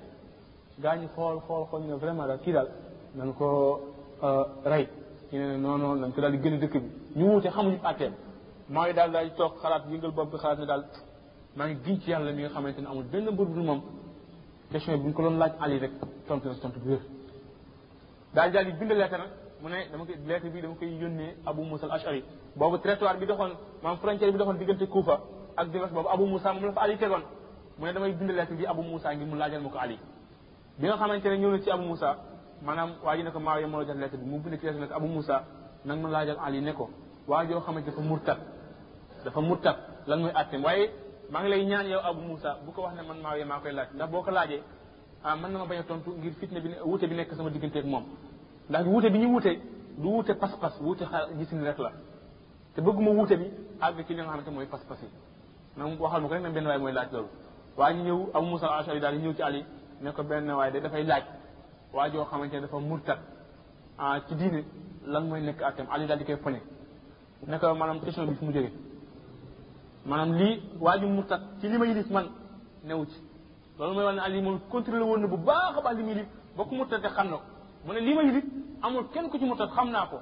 gaa 0.82 0.96
ñu 0.96 1.08
xool 1.16 1.38
xool 1.48 1.64
xool 1.68 1.82
ñu 1.82 1.88
ne 1.90 1.96
vraiment 2.00 2.28
daal 2.28 2.40
kii 2.40 2.54
daal 2.54 2.70
nañ 3.18 3.34
ko 3.38 3.46
euh, 4.24 4.44
rey 4.64 4.88
ñu 5.32 5.40
ne 5.40 5.58
non 5.58 5.78
non 5.78 6.10
di 6.10 6.22
gën 6.44 6.54
a 6.54 6.58
dëkk 6.64 6.74
bi 6.74 6.90
ñu 7.22 7.26
wuute 7.32 7.50
xamuñu 7.50 7.80
atteem 7.84 8.14
Maawiya 8.70 8.94
daal 8.94 9.12
daal 9.12 9.26
di 9.30 9.34
toog 9.36 9.54
xalaat 9.62 9.84
yëngal 9.92 10.12
bopp 10.12 10.32
bi 10.32 10.38
xalaat 10.38 10.60
ne 10.60 10.66
daal 10.66 10.84
maa 11.58 11.68
ngi 11.68 11.78
giñ 11.84 11.98
ci 12.02 12.10
yàlla 12.12 12.32
mi 12.32 12.42
nga 12.44 12.50
xamante 12.54 12.82
ne 12.82 12.88
amul 12.88 13.04
benn 13.04 13.30
mbir 13.34 13.48
moom 13.70 13.82
question 14.72 14.96
bi 14.96 15.02
bu 15.02 15.08
ñu 15.10 15.14
ko 15.16 15.22
doon 15.24 15.38
laaj 15.42 15.54
Ali 15.64 15.78
rek 15.80 15.92
tontu 16.28 16.48
na 16.48 16.56
tontu 16.56 16.80
bi 16.84 16.98
daal 18.36 18.50
daal 18.52 18.66
di 18.66 18.72
bind 18.80 18.92
lettre 18.92 19.18
nag 19.18 19.30
mu 19.64 19.70
ne 19.70 19.88
dama 19.92 20.06
koy 20.06 20.16
lekk 20.28 20.44
bi 20.54 20.62
dama 20.62 20.76
koy 20.80 20.88
yónnee 21.02 21.36
Abu 21.46 21.64
musa 21.64 21.86
al 21.88 21.92
Ashari 21.92 22.24
boobu 22.56 22.78
territoire 22.78 23.18
bi 23.20 23.26
doxoon 23.26 23.52
maam 23.84 23.98
frontière 23.98 24.32
bi 24.32 24.38
doxoon 24.38 24.58
diggante 24.58 24.86
Kuufa 24.88 25.16
ak 25.58 25.70
divorce 25.72 25.92
boobu 25.94 26.08
Abu 26.10 26.26
Moussa 26.26 26.54
moom 26.54 26.66
la 26.66 26.72
fa 26.72 26.82
Ali 26.84 26.98
tegoon 26.98 27.24
mu 27.78 27.86
ne 27.86 27.94
damay 27.94 28.14
bind 28.14 28.32
lettre 28.32 28.56
bi 28.56 28.66
Abu 28.66 28.82
Moussa 28.84 29.16
ngir 29.16 29.28
mu 29.28 29.36
laajal 29.38 29.62
ma 29.62 29.70
ko 29.70 29.78
Ali 29.78 30.00
bi 30.80 30.88
nga 30.88 30.96
xamante 30.98 31.26
ne 31.30 31.38
ñëw 31.38 31.52
na 31.52 31.60
ci 31.60 31.72
Abu 31.72 31.84
Moussa 31.84 32.16
maanaam 32.64 32.90
waa 33.04 33.16
ji 33.18 33.24
ne 33.24 33.32
maa 33.40 33.60
moo 33.68 33.80
la 33.82 33.86
jox 33.88 34.18
bi 34.20 34.26
mu 34.26 34.40
bind 34.40 34.60
ci 34.60 34.66
lettre 34.66 34.78
bi 34.78 34.82
ne 34.82 34.88
ko 34.88 34.96
Abu 34.96 35.08
ma 36.04 36.10
laajal 36.12 36.38
Ali 36.46 36.62
ne 36.62 36.74
ko 36.74 36.90
waa 37.28 37.46
joo 37.46 37.60
xamante 37.60 37.88
dafa 37.92 38.02
murtat 38.02 38.40
dafa 39.26 39.42
murtat 39.42 39.78
lan 40.08 40.20
mooy 40.22 40.32
àtteem 40.40 40.64
waaye 40.64 40.90
maa 41.32 41.42
ngi 41.42 41.50
lay 41.50 41.66
ñaan 41.66 41.86
yow 41.88 42.00
Abu 42.10 42.22
Moussa 42.22 42.56
bu 42.66 42.72
ko 42.72 42.82
wax 42.84 42.94
ne 42.96 43.02
man 43.08 43.20
maa 43.20 43.36
maa 43.50 43.60
koy 43.60 43.72
laaj 43.76 43.90
ndax 43.94 44.10
boo 44.12 44.24
ko 44.24 44.32
laajee 44.32 44.62
ah 45.24 45.36
mën 45.36 45.52
na 45.52 45.60
ma 45.60 45.66
bañ 45.66 45.80
a 45.80 45.84
tontu 45.84 46.12
ngir 46.16 46.34
fitna 46.40 46.60
bi 46.60 46.70
ne 46.70 46.76
wute 46.86 47.06
bi 47.10 47.16
nekk 47.16 47.34
sama 47.36 47.50
digganteeg 47.50 47.86
moom 47.86 48.06
ndax 48.70 48.86
wuute 48.88 49.10
bi 49.10 49.20
ñu 49.20 49.30
wuute 49.34 49.50
du 49.98 50.08
wuute 50.14 50.34
pas-pas 50.34 50.74
wuute 50.82 51.02
xa 51.06 51.28
gisin 51.38 51.64
rek 51.64 51.78
la 51.80 51.92
te 52.76 52.82
bëgguma 52.82 53.12
wuute 53.12 53.36
bi 53.36 53.48
àgg 53.82 53.98
ci 54.08 54.14
li 54.14 54.22
nga 54.22 54.52
mooy 54.52 54.66
pas-pas 54.68 54.98
yi 55.02 55.10
nag 55.76 56.00
waxal 56.00 56.22
ma 56.22 56.28
ko 56.28 56.34
rek 56.36 56.44
ne 56.44 56.50
benn 56.52 56.68
waay 56.68 56.78
mooy 56.78 56.92
laaj 56.94 57.12
loolu 57.12 57.30
waaye 57.78 57.96
ñu 57.98 58.04
ñëw 58.04 58.20
Abu 58.34 58.46
Musa 58.46 58.68
al-Ash'ari 58.68 59.00
daal 59.00 59.16
di 59.18 59.24
ñëw 59.28 59.34
ci 59.34 59.42
Ali 59.42 59.66
ne 60.02 60.12
ko 60.12 60.24
benn 60.24 60.50
waay 60.52 60.72
de 60.72 60.80
dafay 60.82 61.04
laaj 61.04 61.24
waa 61.94 62.10
joo 62.12 62.26
xamante 62.26 62.54
ne 62.56 62.62
dafa 62.62 62.80
murtat 62.80 63.18
ah 63.98 64.20
ci 64.28 64.36
diine 64.36 64.64
lan 65.08 65.22
mooy 65.28 65.42
nekk 65.42 65.62
àtteem 65.62 65.88
Ali 65.92 66.06
daal 66.06 66.20
di 66.20 66.26
koy 66.26 66.36
poñe 66.38 66.62
ne 67.48 67.58
maanaam 67.76 68.00
bi 68.00 68.38
mu 68.42 68.52
jógee 68.54 68.72
maanaam 70.06 70.36
lii 70.38 70.54
waa 70.80 70.98
ju 71.00 71.08
murtat 71.08 71.42
ci 71.60 71.68
li 71.68 71.78
ma 71.78 71.86
yilif 71.86 72.10
man 72.12 72.28
newu 72.84 73.06
ci 73.08 73.18
loolu 73.80 73.94
mooy 73.96 74.06
wax 74.06 74.16
ne 74.16 74.22
Ali 74.22 74.42
moom 74.44 74.60
contrôlé 74.70 75.02
woon 75.04 75.22
na 75.22 75.28
bu 75.28 75.38
baax 75.38 75.78
a 75.78 75.82
baax 75.82 75.98
li 75.98 76.04
muy 76.04 76.12
yilif 76.14 76.28
ba 76.58 76.64
ku 76.66 76.76
murtatee 76.76 77.10
xam 77.10 77.30
mu 77.86 77.94
ne 77.94 78.00
lii 78.00 78.14
ma 78.16 78.22
yilif 78.24 78.44
amul 78.82 79.04
kenn 79.14 79.30
ku 79.30 79.38
ci 79.40 79.46
mu 79.46 79.56
tas 79.56 79.70
xam 79.76 79.90
naa 79.92 80.06
ko 80.08 80.20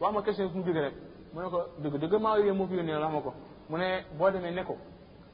wax 0.00 0.12
ma 0.14 0.22
question 0.22 0.48
suñu 0.50 0.64
jóge 0.64 0.76
rek 0.80 0.94
mu 1.34 1.40
ne 1.42 1.48
ko 1.50 1.58
dëgg 1.82 1.96
dëgg 2.00 2.14
maa 2.22 2.38
yooyu 2.38 2.54
moo 2.54 2.66
fi 2.66 2.74
yónnee 2.74 2.94
wax 2.96 3.12
ma 3.14 3.20
ko 3.20 3.32
mu 3.70 3.76
ne 3.76 4.04
boo 4.18 4.30
demee 4.30 4.50
ne 4.52 4.62
ko 4.64 4.74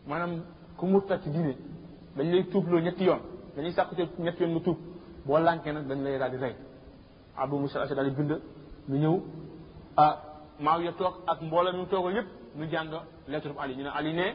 maanaam 0.09 0.33
ku 0.77 0.87
mu 0.87 1.01
tas 1.03 1.19
ci 1.23 1.31
dañ 1.31 1.53
lay 2.33 2.47
tuubloo 2.49 2.81
ñetti 2.81 3.05
yoon 3.05 3.19
dañuy 3.57 3.73
sàkku 3.73 3.95
ci 3.95 4.03
ñetti 4.19 4.43
yoon 4.43 4.51
nga 4.53 4.61
tuub 4.65 4.79
boo 5.27 5.39
lànkee 5.39 5.73
nag 5.73 5.87
dañ 5.87 5.99
lay 6.03 6.19
daal 6.19 6.31
di 6.31 6.37
rey 6.39 6.55
Abu 7.37 7.57
Musa 7.59 7.81
Ashari 7.83 7.95
daal 7.97 8.11
bind 8.11 8.31
ñu 8.89 8.99
ñëw 8.99 9.17
ah 9.97 10.23
Maawiya 10.59 10.93
toog 10.93 11.15
ak 11.27 11.41
mbooloo 11.43 11.73
mi 11.73 11.79
mu 11.81 11.87
toogal 11.87 12.15
yépp 12.17 12.27
ñu 12.57 12.65
jàng 12.71 12.91
lettre 13.29 13.53
bu 13.53 13.59
Ali 13.61 13.75
ñu 13.77 13.83
ne 13.83 13.91
Ali 13.95 14.13
ne 14.15 14.35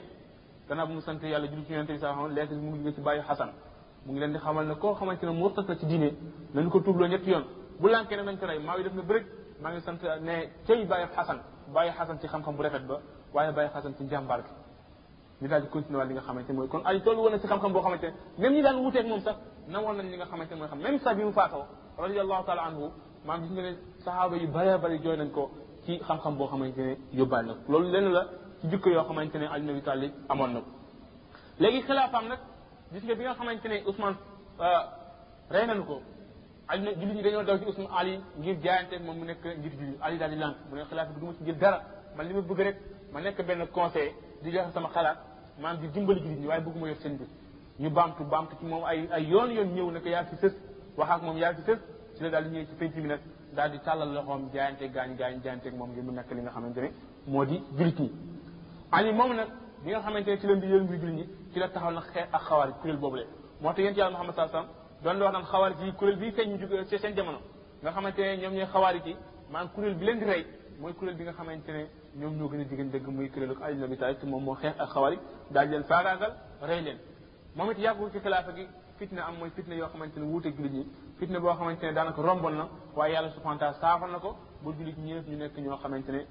gannaaw 0.69 0.87
bu 0.87 0.93
mu 0.93 1.01
sant 1.01 1.19
yàlla 1.23 1.47
julli 1.47 1.65
ci 1.65 1.71
yonente 1.73 1.93
bi 1.93 1.99
saa 1.99 2.13
xam 2.13 2.31
lettre 2.35 2.53
bi 2.55 2.61
mu 2.61 2.75
ngi 2.77 2.93
ci 2.93 3.01
bàyyi 3.01 3.21
Xasan 3.27 3.49
mu 4.05 4.13
ngi 4.13 4.19
leen 4.19 4.31
di 4.33 4.39
xamal 4.39 4.65
ne 4.65 4.75
koo 4.77 4.93
xamante 4.93 5.25
ne 5.25 5.31
murtat 5.31 5.67
la 5.69 5.75
ci 5.77 5.85
diine 5.85 6.13
nañ 6.53 6.69
ko 6.69 6.79
tuubloo 6.81 7.07
ñetti 7.07 7.29
yoon 7.31 7.45
bu 7.79 7.87
lànkee 7.87 8.15
ne 8.17 8.23
nañ 8.23 8.37
ko 8.39 8.45
rey 8.47 8.59
maa 8.59 8.73
ngi 8.75 8.83
def 8.83 8.93
na 8.93 9.01
bërëk 9.01 9.23
maa 9.61 9.71
ngi 9.73 9.81
sant 9.81 9.99
ne 10.21 10.49
cay 10.65 10.85
bàyyi 10.85 11.07
xasan 11.15 11.39
bàyyi 11.73 11.91
xasan 11.95 12.17
ci 12.19 12.27
xam-xam 12.27 12.55
bu 12.55 12.63
rafet 12.63 12.83
ba 12.87 12.99
waaye 13.33 13.51
bàyyi 13.51 13.69
xasan 13.73 13.93
ci 13.95 14.03
njàmbaar 14.05 14.41
gi 14.41 14.51
ñu 15.45 15.47
daal 15.47 15.61
di 15.61 15.67
continuer 15.69 15.99
waat 16.01 16.07
li 16.09 16.13
nga 16.15 16.21
xamante 16.23 16.51
mooy 16.53 16.67
kon 16.67 16.81
ay 16.85 17.01
toll 17.03 17.17
woon 17.17 17.37
ci 17.39 17.45
xam-xam 17.47 17.71
boo 17.73 17.81
xamante 17.81 18.11
même 18.37 18.53
ñi 18.53 18.61
daan 18.61 18.77
wuteeg 18.83 19.05
moom 19.07 19.21
sax 19.21 19.35
na 19.67 19.73
nawoon 19.79 19.97
nañ 19.97 20.09
li 20.09 20.15
nga 20.17 20.25
xamante 20.25 20.53
mooy 20.55 20.67
xam 20.67 20.79
même 20.79 20.99
sa 20.99 21.13
bi 21.13 21.23
mu 21.23 21.31
faatoo 21.31 21.65
radiallahu 21.97 22.45
taala 22.45 22.61
anhu 22.63 22.89
maam 23.25 23.41
gis 23.41 23.51
nga 23.51 23.61
ne 23.61 23.77
sahaaba 24.03 24.35
yu 24.35 24.47
bare 24.47 24.77
bare 24.79 24.99
jooy 25.01 25.15
nañ 25.17 25.29
ko 25.31 25.51
ci 25.85 25.99
xam-xam 25.99 26.37
boo 26.37 26.47
xamante 26.47 26.79
ne 26.81 26.97
yóbbaal 27.11 27.45
na 27.45 27.53
loolu 27.67 27.91
lenn 27.91 28.11
la 28.11 28.27
ci 28.61 28.67
jikko 28.67 28.89
yoo 28.89 29.03
xamante 29.03 29.37
ne 29.37 29.45
ali 29.47 29.63
nabi 29.65 29.81
talib 29.83 30.11
amoon 30.29 30.53
na 30.53 30.59
ko 30.61 30.65
léegi 31.59 31.81
xilaafaam 31.83 32.27
nag 32.27 32.39
gis 32.91 33.03
nga 33.03 33.15
bi 33.15 33.23
nga 33.23 33.33
xamante 33.35 33.65
ne 33.69 33.83
Ousmane 33.87 34.15
euh, 34.59 34.83
rey 35.49 35.65
nañu 35.65 35.83
ko 35.85 36.01
Ali 36.67 36.83
na 36.83 36.91
jullit 36.93 37.15
ñi 37.15 37.21
dañoo 37.23 37.43
daw 37.43 37.57
ci 37.57 37.63
Ousmane 37.65 37.87
Ali 37.97 38.19
ngir 38.37 38.57
jaayante 38.61 38.99
moom 38.99 39.17
mu 39.17 39.25
nekk 39.25 39.43
ngir 39.45 39.71
jullit 39.79 39.97
Ali 40.01 40.17
daal 40.17 40.29
di 40.31 40.35
lànk 40.37 40.57
ne 40.71 40.83
xalaat 40.83 41.09
bi 41.13 41.19
du 41.19 41.25
ma 41.25 41.31
ci 41.33 41.43
jël 41.45 41.57
dara 41.57 41.81
man 42.17 42.27
li 42.27 42.33
ma 42.33 42.41
bëgg 42.41 42.59
rek 42.59 42.77
ma 43.13 43.19
nekk 43.21 43.43
benn 43.45 43.65
conseil 43.71 44.11
di 44.41 44.51
joxe 44.51 44.71
sama 44.73 44.89
xalaat 44.89 45.17
maanaam 45.61 45.79
di 45.81 45.87
dimbali 45.89 46.19
jullit 46.19 46.39
ñi 46.41 46.47
waaye 46.47 46.61
bëgguma 46.61 46.87
yor 46.89 46.97
seen 46.97 47.15
bi 47.15 47.23
ñu 47.79 47.89
baamtu 47.91 48.23
baamtu 48.23 48.55
ci 48.59 48.65
moom 48.65 48.83
ay 48.83 49.07
ay 49.11 49.23
yoon 49.25 49.51
yoon 49.51 49.69
ñëw 49.73 49.91
ne 49.91 49.99
ko 50.01 50.09
yaa 50.09 50.25
fi 50.25 50.35
sës 50.35 50.53
wax 50.97 51.09
ak 51.11 51.21
moom 51.21 51.37
yaa 51.37 51.53
fi 51.53 51.61
si 51.63 52.23
la 52.23 52.29
daal 52.29 52.43
di 52.49 52.57
ñëw 52.57 52.65
ci 52.65 52.75
penc 52.75 52.93
mi 52.95 53.07
nag 53.07 53.21
daal 53.55 53.71
di 53.71 53.79
tàllal 53.79 54.11
loxoom 54.11 54.49
jaayante 54.51 54.91
gaañ 54.91 55.15
gaañ 55.15 55.39
jaayanteeg 55.41 55.75
moom 55.75 55.91
ngir 55.91 56.03
mu 56.03 56.11
nekk 56.11 56.29
li 56.33 56.41
nga 56.41 56.49
xamante 56.51 56.81
ne 56.81 56.91
moo 57.25 57.45
di 57.45 57.63
jullit 57.77 57.99
ñi 58.01 58.11
Ali 58.91 59.13
moom 59.13 59.31
nag 59.33 59.47
bi 59.83 59.91
nga 59.91 60.01
xamante 60.01 60.27
ne 60.29 60.37
ci 60.37 60.45
la 60.45 60.55
di 60.55 60.67
yël 60.67 60.83
muy 60.83 60.99
jullit 60.99 61.13
ñi 61.15 61.39
ci 61.53 61.59
la 61.59 61.67
taxaw 61.69 61.91
nag 61.91 62.03
xeex 62.13 62.27
ak 62.31 62.41
xawaarij 62.41 62.75
kuréel 62.81 62.97
boobu 62.97 63.15
le 63.17 63.25
moo 63.61 63.69
tax 63.71 63.79
yéen 63.83 63.93
ci 63.93 63.99
yàlla 63.99 64.11
Muhammad 64.17 64.35
sallallahu 64.35 64.57
alayhi 64.57 64.73
wasallam 64.73 65.01
doon 65.03 65.31
la 65.31 65.39
wax 65.39 65.75
naan 65.79 65.85
yi 65.87 65.93
kuréel 65.93 66.17
bii 66.17 66.31
feeñ 66.31 66.57
jóg 66.59 66.87
ci 66.89 66.97
seen 66.97 67.13
jamono 67.15 67.39
nga 67.81 67.91
xamante 67.91 68.19
ne 68.21 68.35
ñoom 68.37 68.53
ñooy 68.53 68.65
xawaarij 68.65 69.05
yi 69.05 69.15
maanaam 69.51 69.71
kuréel 69.73 69.95
bi 69.95 70.05
leen 70.05 70.19
di 70.19 70.25
rey 70.25 70.45
mooy 70.79 70.93
kuréel 70.93 71.17
bi 71.17 71.23
nga 71.23 71.33
xamante 71.33 71.69
ne 71.71 71.89
ñoom 72.15 72.33
ñoo 72.37 72.47
gën 72.49 72.61
a 72.61 72.63
jigéen 72.63 72.89
dëgg 72.91 73.07
muy 73.07 73.29
kuréelu 73.29 73.55
Ali 73.61 73.79
ibn 73.81 74.29
moom 74.29 74.43
moo 74.43 74.55
xeex 74.55 74.73
ak 74.79 74.89
xawaarij 74.89 75.19
daal 75.51 75.67
leen 75.69 75.83
faagaagal 75.83 76.33
rey 76.61 76.81
leen 76.81 76.97
moom 77.55 77.71
it 77.71 77.77
yàggul 77.79 78.11
ci 78.11 78.19
xilaafa 78.19 78.53
gi 78.55 78.67
fitna 78.97 79.25
am 79.27 79.35
mooy 79.39 79.49
fitna 79.49 79.75
yoo 79.75 79.89
xamante 79.89 80.19
ne 80.19 80.25
wuute 80.25 80.45
jullit 80.55 80.71
ñi 80.71 80.83
fitna 81.17 81.39
boo 81.39 81.53
xamante 81.53 81.83
ne 81.85 81.93
daanaka 81.93 82.21
romboon 82.21 82.55
na 82.55 82.67
waaye 82.95 83.13
yàlla 83.13 83.29
subhanahu 83.31 83.59
wa 83.59 83.73
ta'ala 83.73 83.79
saafal 83.79 84.11
na 84.11 84.19
ko 84.19 84.35
ba 84.63 84.71
jullit 84.77 84.97
ñi 84.97 85.13
ñu 85.15 85.35
nekk 85.37 85.57
ñoo 85.57 85.77
xamante 85.77 86.11
ne 86.11 86.25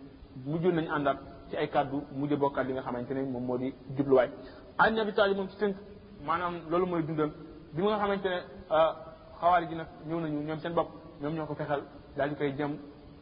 mujjoon 0.47 0.73
nañu 0.75 0.91
àndaat 0.91 1.19
ci 1.51 1.57
ay 1.57 1.69
kàddu 1.69 2.05
mujj 2.13 2.33
bokkaat 2.35 2.67
li 2.67 2.73
nga 2.73 2.83
xamante 2.83 3.11
ne 3.15 3.23
moom 3.23 3.45
moo 3.45 3.57
di 3.59 3.75
jubluwaay 3.97 4.31
Ali 4.79 4.93
ibn 4.95 5.01
Abi 5.01 5.13
Talib 5.13 5.37
moom 5.37 5.49
ci 5.49 5.57
tënk 5.57 5.77
maanaam 6.25 6.55
loolu 6.71 6.87
mooy 6.87 7.03
dundam 7.03 7.31
bi 7.75 7.83
nga 7.83 7.97
xamante 7.99 8.25
ne 8.31 8.41
euh, 8.71 8.93
xawaari 9.41 9.67
ji 9.69 9.75
nag 9.75 9.87
ñëw 10.07 10.21
nañu 10.21 10.41
ñoom 10.47 10.61
seen 10.61 10.73
bopp 10.75 10.89
ñoom 11.21 11.35
ñoo 11.35 11.47
ko 11.47 11.55
fexeel 11.55 11.83
daal 12.17 12.29
di 12.31 12.37
koy 12.37 12.53
jëm 12.53 12.73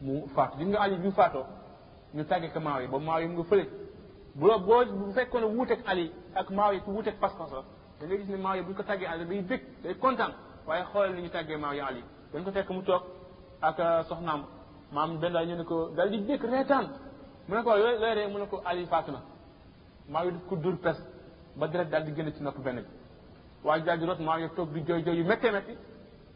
mu 0.01 0.27
faatu 0.35 0.57
gis 0.57 0.67
nga 0.67 0.79
Ali 0.83 0.95
bi 0.97 1.07
mu 1.07 1.11
faatoo 1.13 1.45
ñu 2.15 2.23
tàggee 2.25 2.51
ko 2.53 2.59
maaw 2.59 2.79
yi 2.81 2.87
ba 2.87 2.97
maaw 2.99 3.19
yi 3.21 3.27
mu 3.27 3.33
nga 3.35 3.43
fële 3.49 3.63
bu 4.39 4.45
loo 4.47 4.59
boo 4.59 4.85
bu 4.85 5.13
fekkoon 5.13 5.41
ne 5.41 5.47
wuuteeg 5.55 5.81
Ali 5.85 6.11
ak 6.35 6.47
maaw 6.49 6.71
yi 6.73 6.79
ku 6.81 6.91
wuuteeg 6.91 7.19
pas-pas 7.19 7.49
la 7.51 8.53
yi 8.55 8.63
bu 8.63 8.71
ñu 8.71 8.75
ko 8.75 8.83
tàggee 8.83 9.07
Ali 9.07 9.25
day 9.25 9.41
bég 9.41 9.63
day 9.83 9.95
kontaan 9.95 10.33
waaye 10.67 10.83
xoolal 10.91 11.13
ni 11.15 11.21
ñu 11.23 11.29
tàggee 11.29 11.57
maaw 11.57 11.73
yi 11.73 12.03
dañ 12.33 12.43
ko 12.43 12.51
fekk 12.51 12.69
mu 12.69 12.81
toog 12.83 13.03
ak 13.61 13.79
euh, 13.79 14.03
soxnaam 14.07 14.43
maam 14.93 15.17
benn 15.19 15.33
daal 15.33 15.47
ñu 15.47 15.55
ne 15.55 15.63
ko 15.63 15.89
daal 15.97 16.09
di 16.09 16.17
bég 16.19 16.41
reetaan 16.43 16.87
mu 17.47 17.55
ne 17.55 17.63
ko 17.63 17.75
looy 17.75 17.97
looy 17.99 18.13
ree 18.15 18.27
mu 18.27 18.39
ne 18.39 18.45
ko 18.47 18.61
Ali 18.65 18.85
faatu 18.85 19.11
na 19.11 19.21
maaw 20.09 20.25
yi 20.25 20.31
daf 20.31 20.47
ko 20.49 20.55
dur 20.55 20.77
pes 20.77 20.97
ba 21.59 21.67
deret 21.67 21.89
daal 21.91 22.03
di 22.05 22.11
génn 22.13 22.31
ci 22.33 22.41
nopp 22.41 22.57
benn 22.63 22.75
bi 22.77 22.87
waaye 23.63 23.83
daal 23.83 23.99
di 23.99 24.05
rot 24.05 24.19
maaw 24.19 24.39
yeeg 24.39 24.53
toog 24.55 24.71
di 24.71 24.81
jooy 24.83 25.03
jooy 25.03 25.17
yu 25.17 25.25
méttee 25.25 25.51
métti 25.51 25.77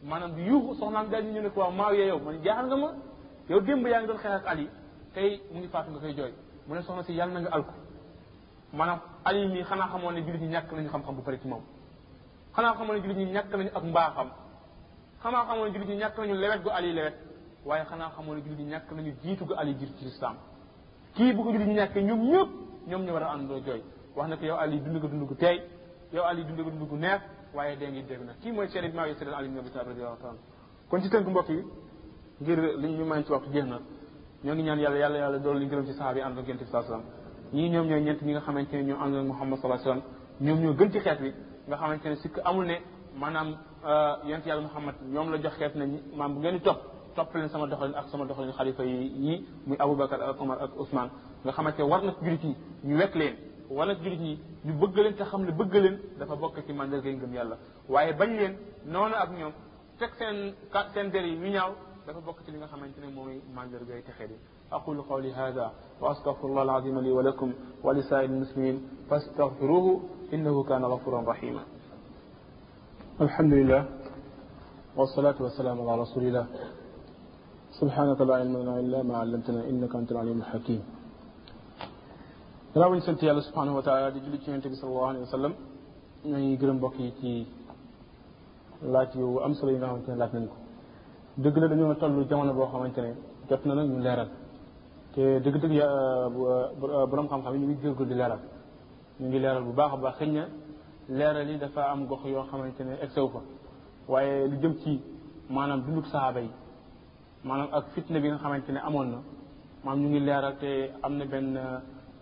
maanaam 0.04 0.34
di 0.36 0.42
yuuxu 0.44 0.76
soxnaam 0.80 1.08
daal 1.10 1.24
di 1.24 1.30
ñu 1.32 1.42
ne 1.42 1.50
ko 1.50 1.60
waaw 1.62 1.72
maaw 1.72 1.94
yee 1.94 2.08
yow 2.08 2.20
man 2.20 2.42
jaaxal 2.44 2.66
nga 2.68 2.76
ma 2.76 2.90
yow 3.50 3.62
démb 3.62 3.88
yaa 3.88 4.00
ngi 4.02 4.08
doon 4.08 4.18
xeex 4.18 4.32
ak 4.36 4.46
ali 4.48 4.70
tey 5.14 5.42
mu 5.52 5.60
ngi 5.60 5.68
faatu 5.68 5.92
nga 5.92 6.00
koy 6.00 6.14
jooy 6.14 6.34
mu 6.68 6.76
ne 6.76 6.82
soxna 6.82 7.04
si 7.04 7.14
yàlla 7.14 7.34
na 7.34 7.40
nga 7.40 7.50
alku 7.56 7.74
maanaam 8.74 9.00
ali 9.24 9.48
mii 9.48 9.64
xanaa 9.64 9.88
xamoon 9.88 10.14
ne 10.14 10.22
jullit 10.26 10.42
ñu 10.42 10.50
ñàkk 10.50 10.72
nañu 10.72 10.90
xam-xam 10.90 11.16
bu 11.16 11.22
pare 11.24 11.40
ci 11.40 11.48
moom 11.48 11.64
xanaa 12.56 12.74
xamoon 12.74 12.96
ne 12.96 13.02
jullit 13.02 13.18
ñi 13.18 13.32
ñàkk 13.32 13.56
nañu 13.56 13.70
ak 13.76 13.84
mbaaxam 13.84 14.30
xanaa 15.24 15.44
xamoon 15.48 15.66
ne 15.68 15.74
jullit 15.74 15.90
ñi 15.90 15.96
ñàkk 15.96 16.18
nañu 16.18 16.34
lewet 16.36 16.62
gu 16.64 16.70
ali 16.70 16.94
lewet 16.94 17.16
waaye 17.66 17.86
xanaa 17.86 18.12
xamoon 18.16 18.36
ne 18.38 18.42
jullit 18.44 18.60
ñu 18.60 18.70
ñàkk 18.74 18.92
nañu 18.96 19.12
jiitu 19.24 19.46
gu 19.46 19.54
ali 19.56 19.74
jiitu 19.78 19.94
ci 20.00 20.06
lislaam 20.06 20.36
kii 21.16 21.34
bu 21.34 21.44
ko 21.44 21.52
jullit 21.54 21.68
ñi 21.68 21.76
ñàkkee 21.76 22.04
ñoom 22.04 22.22
ñëpp 22.32 22.50
ñoom 22.88 23.02
ñu 23.06 23.12
war 23.14 23.24
a 23.24 23.38
jooy 23.48 23.82
wax 24.16 24.30
na 24.30 24.38
ko 24.38 24.46
yow 24.46 24.58
ali 24.58 24.80
dund 24.80 24.98
nga 25.02 25.08
dund 25.08 25.28
gu 25.28 25.36
tey 25.36 25.62
yow 26.14 26.24
ali 26.24 26.44
dund 26.44 26.60
nga 26.60 26.70
dund 26.70 26.88
gu 26.90 26.96
neex 26.98 27.22
waaye 27.54 27.76
dee 27.78 27.90
ngi 27.90 28.04
dégg 28.04 28.22
nag 28.26 28.36
kii 28.42 28.52
mooy 28.52 28.68
cheikh 28.70 28.86
ibn 28.86 28.96
sayyid 28.98 29.34
ali 29.34 29.48
ibn 29.48 29.58
abi 29.60 29.70
talib 29.72 29.88
radiyallahu 29.88 30.20
ta'ala 30.22 30.38
kon 30.90 31.02
ci 31.02 31.10
tënk 31.10 31.28
mbokk 31.28 31.50
yi 31.50 31.64
ngir 32.42 32.60
li 32.78 32.88
ñu 32.94 33.06
may 33.06 33.24
ci 33.24 33.32
waxtu 33.32 33.52
jeex 33.52 33.66
na 33.68 33.80
ñoo 34.44 34.54
ngi 34.54 34.64
ñaan 34.64 34.80
yàlla 34.80 34.98
yàlla 34.98 35.18
yàlla 35.18 35.40
dool 35.40 35.58
li 35.60 35.66
ngërëm 35.66 35.86
ci 35.86 35.94
sahabi 35.94 36.22
ànd 36.22 36.38
ak 36.40 36.48
yonte 36.48 36.64
bi 36.64 36.70
sallallahu 36.70 36.94
alayhi 36.94 37.06
wasallam 37.06 37.54
ñii 37.54 37.70
ñoom 37.70 37.88
ñooy 37.88 38.02
ñent 38.04 38.22
ñi 38.22 38.32
nga 38.32 38.42
xamante 38.42 38.74
ne 38.78 38.84
ñoo 38.84 39.00
ànd 39.02 39.16
ak 39.16 39.26
muhammad 39.26 39.60
sallallahu 39.60 39.82
alayhi 39.82 40.06
wasallam 40.06 40.46
ñoom 40.46 40.60
ñoo 40.62 40.74
gën 40.78 40.92
ci 40.92 41.00
xeet 41.00 41.20
bi 41.20 41.32
nga 41.68 41.76
xamante 41.78 42.06
ne 42.10 42.16
sikk 42.18 42.40
amul 42.44 42.66
ne 42.66 42.82
maanaam 43.18 43.58
yonte 44.28 44.46
yàlla 44.50 44.62
muhammad 44.62 44.96
ñoom 45.10 45.32
la 45.32 45.38
jox 45.42 45.54
xeet 45.58 45.76
nañ 45.76 46.02
maam 46.16 46.34
bu 46.34 46.40
ngeen 46.40 46.56
di 46.58 46.62
topp 46.62 46.80
topp 47.16 47.34
leen 47.34 47.50
sama 47.50 47.66
doxalin 47.68 47.96
ak 47.96 48.10
sama 48.10 48.26
doxalin 48.26 48.52
xalifa 48.54 48.84
yi 48.86 49.46
muy 49.66 49.78
abubakar 49.80 50.22
ak 50.22 50.40
omar 50.42 50.62
ak 50.62 50.72
ousmane 50.80 51.10
nga 51.44 51.52
xamante 51.52 51.82
war 51.82 52.02
na 52.04 52.14
julit 52.22 52.44
yi 52.44 52.56
ñu 52.84 52.98
wekk 52.98 53.16
leen 53.16 53.53
wala 53.76 53.96
julit 53.96 54.22
ñi 54.22 54.34
ñu 54.66 54.74
bëgg 54.80 54.96
leen 54.98 55.16
te 55.18 55.24
xam 55.24 55.42
ne 55.46 55.52
bëgg 55.52 55.74
leen 55.74 55.98
dafa 56.20 56.36
bokk 56.36 56.56
ci 56.66 56.72
mandal 56.74 56.78
mandargay 57.02 57.14
ngëm 57.16 57.34
yàlla 57.34 57.58
waaye 57.90 58.14
bañ 58.14 58.30
leen 58.40 58.54
noonu 58.86 59.16
ak 59.16 59.30
ñoom 59.38 59.54
teg 60.00 60.12
seen 60.20 60.54
seen 60.94 61.10
der 61.12 61.26
yi 61.26 61.36
ñu 61.36 61.50
ñaaw 61.50 61.72
dafa 62.06 62.20
bokk 62.22 62.44
ci 62.46 62.52
li 62.52 62.58
nga 62.58 62.68
xamante 62.68 63.00
ne 63.02 63.10
mooy 63.12 63.42
mandargay 63.54 64.02
texee 64.04 64.28
di 64.28 64.38
أقول 64.74 65.02
قولي 65.02 65.34
هذا 65.34 65.72
وأستغفر 66.02 66.48
الله 66.48 66.64
العظيم 66.64 67.00
لي 67.00 67.12
ولكم 67.12 67.54
ولسائر 67.84 68.30
المسلمين 68.30 69.06
فاستغفروه 69.10 70.00
إنه 70.34 70.64
كان 70.64 70.84
غفورا 70.86 71.22
رحيما 71.22 71.64
الحمد 73.22 73.54
لله 73.54 73.82
والصلاة 74.98 75.36
والسلام 75.40 75.78
على 75.82 76.02
رسول 76.02 76.24
الله 76.24 76.46
سبحانك 77.80 78.20
لا 78.22 78.36
علم 78.36 78.58
لنا 78.58 78.76
إلا 78.80 79.00
ما 79.04 79.16
علمتنا 79.18 79.62
إنك 79.70 79.94
أنت 79.96 80.10
العليم 80.12 80.38
الحكيم 80.42 80.82
gannaaw 82.74 82.90
bu 82.92 82.96
ñu 82.96 83.02
sant 83.02 83.22
yàlla 83.22 83.42
subhanahu 83.42 83.76
wa 83.76 83.82
taala 83.84 84.10
di 84.10 84.20
julli 84.22 84.40
ci 84.40 84.48
yonente 84.50 84.68
bi 84.70 84.76
salallahu 84.76 85.06
alayhi 85.12 85.26
wa 85.26 85.28
sallam 85.36 85.54
ñooy 86.26 86.58
gërëm 86.58 86.78
mbokk 86.78 86.96
yi 87.00 87.14
ci 87.20 87.48
laaj 88.82 89.14
yu 89.16 89.40
am 89.46 89.54
solo 89.54 89.72
yi 89.74 89.78
nga 89.78 89.86
xamante 89.88 90.08
ne 90.10 90.16
laaj 90.18 90.32
nañ 90.34 90.46
ko 90.48 90.56
dëgg 91.38 91.58
la 91.58 91.68
dañoo 91.68 91.96
toll 91.96 92.26
jamono 92.28 92.52
boo 92.54 92.66
xamante 92.66 92.98
ne 93.02 93.14
jot 93.48 93.60
na 93.66 93.74
nag 93.76 93.90
ñu 93.92 94.00
leeral 94.00 94.28
te 95.14 95.40
dëgg-dëgg 95.44 95.72
ya 95.72 95.88
borom 97.10 97.28
xam-xam 97.28 97.54
yi 97.54 97.60
ñu 97.62 97.68
ngi 97.68 97.76
jéggal 97.82 98.06
di 98.08 98.16
leeral 98.16 98.40
ñu 99.20 99.28
ngi 99.28 99.40
leeral 99.40 99.64
bu 99.64 99.72
baax 99.74 99.94
a 99.94 99.98
baax 99.98 100.16
xëy 100.18 100.32
na 100.32 100.46
leeral 101.10 101.48
yi 101.52 101.58
dafa 101.60 101.82
am 101.92 102.08
gox 102.08 102.24
yoo 102.26 102.44
xamante 102.50 102.84
ne 102.84 102.94
egsew 103.04 103.28
fa 103.30 103.40
waaye 104.08 104.48
lu 104.48 104.58
jëm 104.58 104.76
ci 104.80 105.00
maanaam 105.48 105.84
dunduk 105.86 106.08
sahaaba 106.08 106.40
yi 106.42 106.50
maanaam 107.44 107.68
ak 107.72 107.86
fitna 107.94 108.20
bi 108.20 108.30
nga 108.30 108.38
xamante 108.38 108.70
ne 108.72 108.80
amoon 108.80 109.10
na 109.12 109.20
maanaam 109.84 110.02
ñu 110.06 110.10
ngi 110.10 110.20
leeral 110.22 110.58
te 110.58 110.90
am 111.04 111.18
na 111.18 111.26
benn 111.26 111.56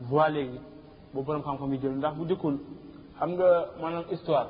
voie 0.09 0.29
léegi 0.29 0.59
boo 1.13 1.21
borom 1.23 1.41
xam-xam 1.43 1.71
yi 1.73 1.79
jël 1.81 1.95
ndax 1.97 2.15
bu 2.17 2.25
jëkkul 2.25 2.55
xam 3.19 3.29
nga 3.33 3.49
maanaam 3.81 4.03
histoire 4.11 4.47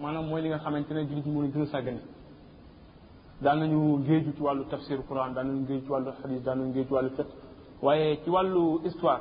maanaam 0.00 0.26
mooy 0.28 0.42
li 0.42 0.48
nga 0.48 0.58
xamante 0.58 0.90
ne 0.94 1.04
jullit 1.08 1.26
ñi 1.26 1.32
mën 1.36 1.44
a 1.46 1.50
gën 1.52 1.62
a 1.62 1.66
sàggane 1.66 2.00
daan 3.42 3.58
nañu 3.60 3.98
géeju 4.06 4.32
ci 4.36 4.42
wàllu 4.42 4.64
tafsir 4.68 4.98
Quran 5.08 5.34
daan 5.34 5.46
nañu 5.48 5.66
géeju 5.66 5.84
ci 5.84 5.90
wàllu 5.92 6.10
xadis 6.18 6.42
daan 6.42 6.58
nañu 6.58 6.72
géeju 6.72 6.86
ci 6.88 6.92
wàllu 6.94 7.10
fiq 7.10 7.26
waaye 7.80 8.20
ci 8.24 8.30
wàllu 8.30 8.80
histoire 8.84 9.20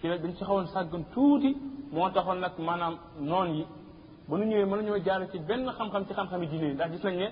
ci 0.00 0.06
la 0.08 0.16
dañ 0.18 0.32
ci 0.36 0.42
xawoon 0.44 0.66
sàggan 0.66 1.02
tuuti 1.14 1.56
moo 1.90 2.10
taxoon 2.10 2.38
nag 2.40 2.52
maanaam 2.58 2.96
noon 3.20 3.48
yi 3.54 3.66
ba 4.26 4.36
nu 4.36 4.44
ñëwee 4.44 4.64
mën 4.66 4.84
ñoo 4.84 4.98
jaar 5.02 5.26
ci 5.30 5.38
benn 5.38 5.66
xam-xam 5.78 6.04
ci 6.06 6.12
xam-xam 6.14 6.42
yi 6.42 6.48
diine 6.48 6.66
yi 6.66 6.74
ndax 6.74 6.90
gis 6.92 7.04
nañ 7.04 7.16
ne 7.16 7.28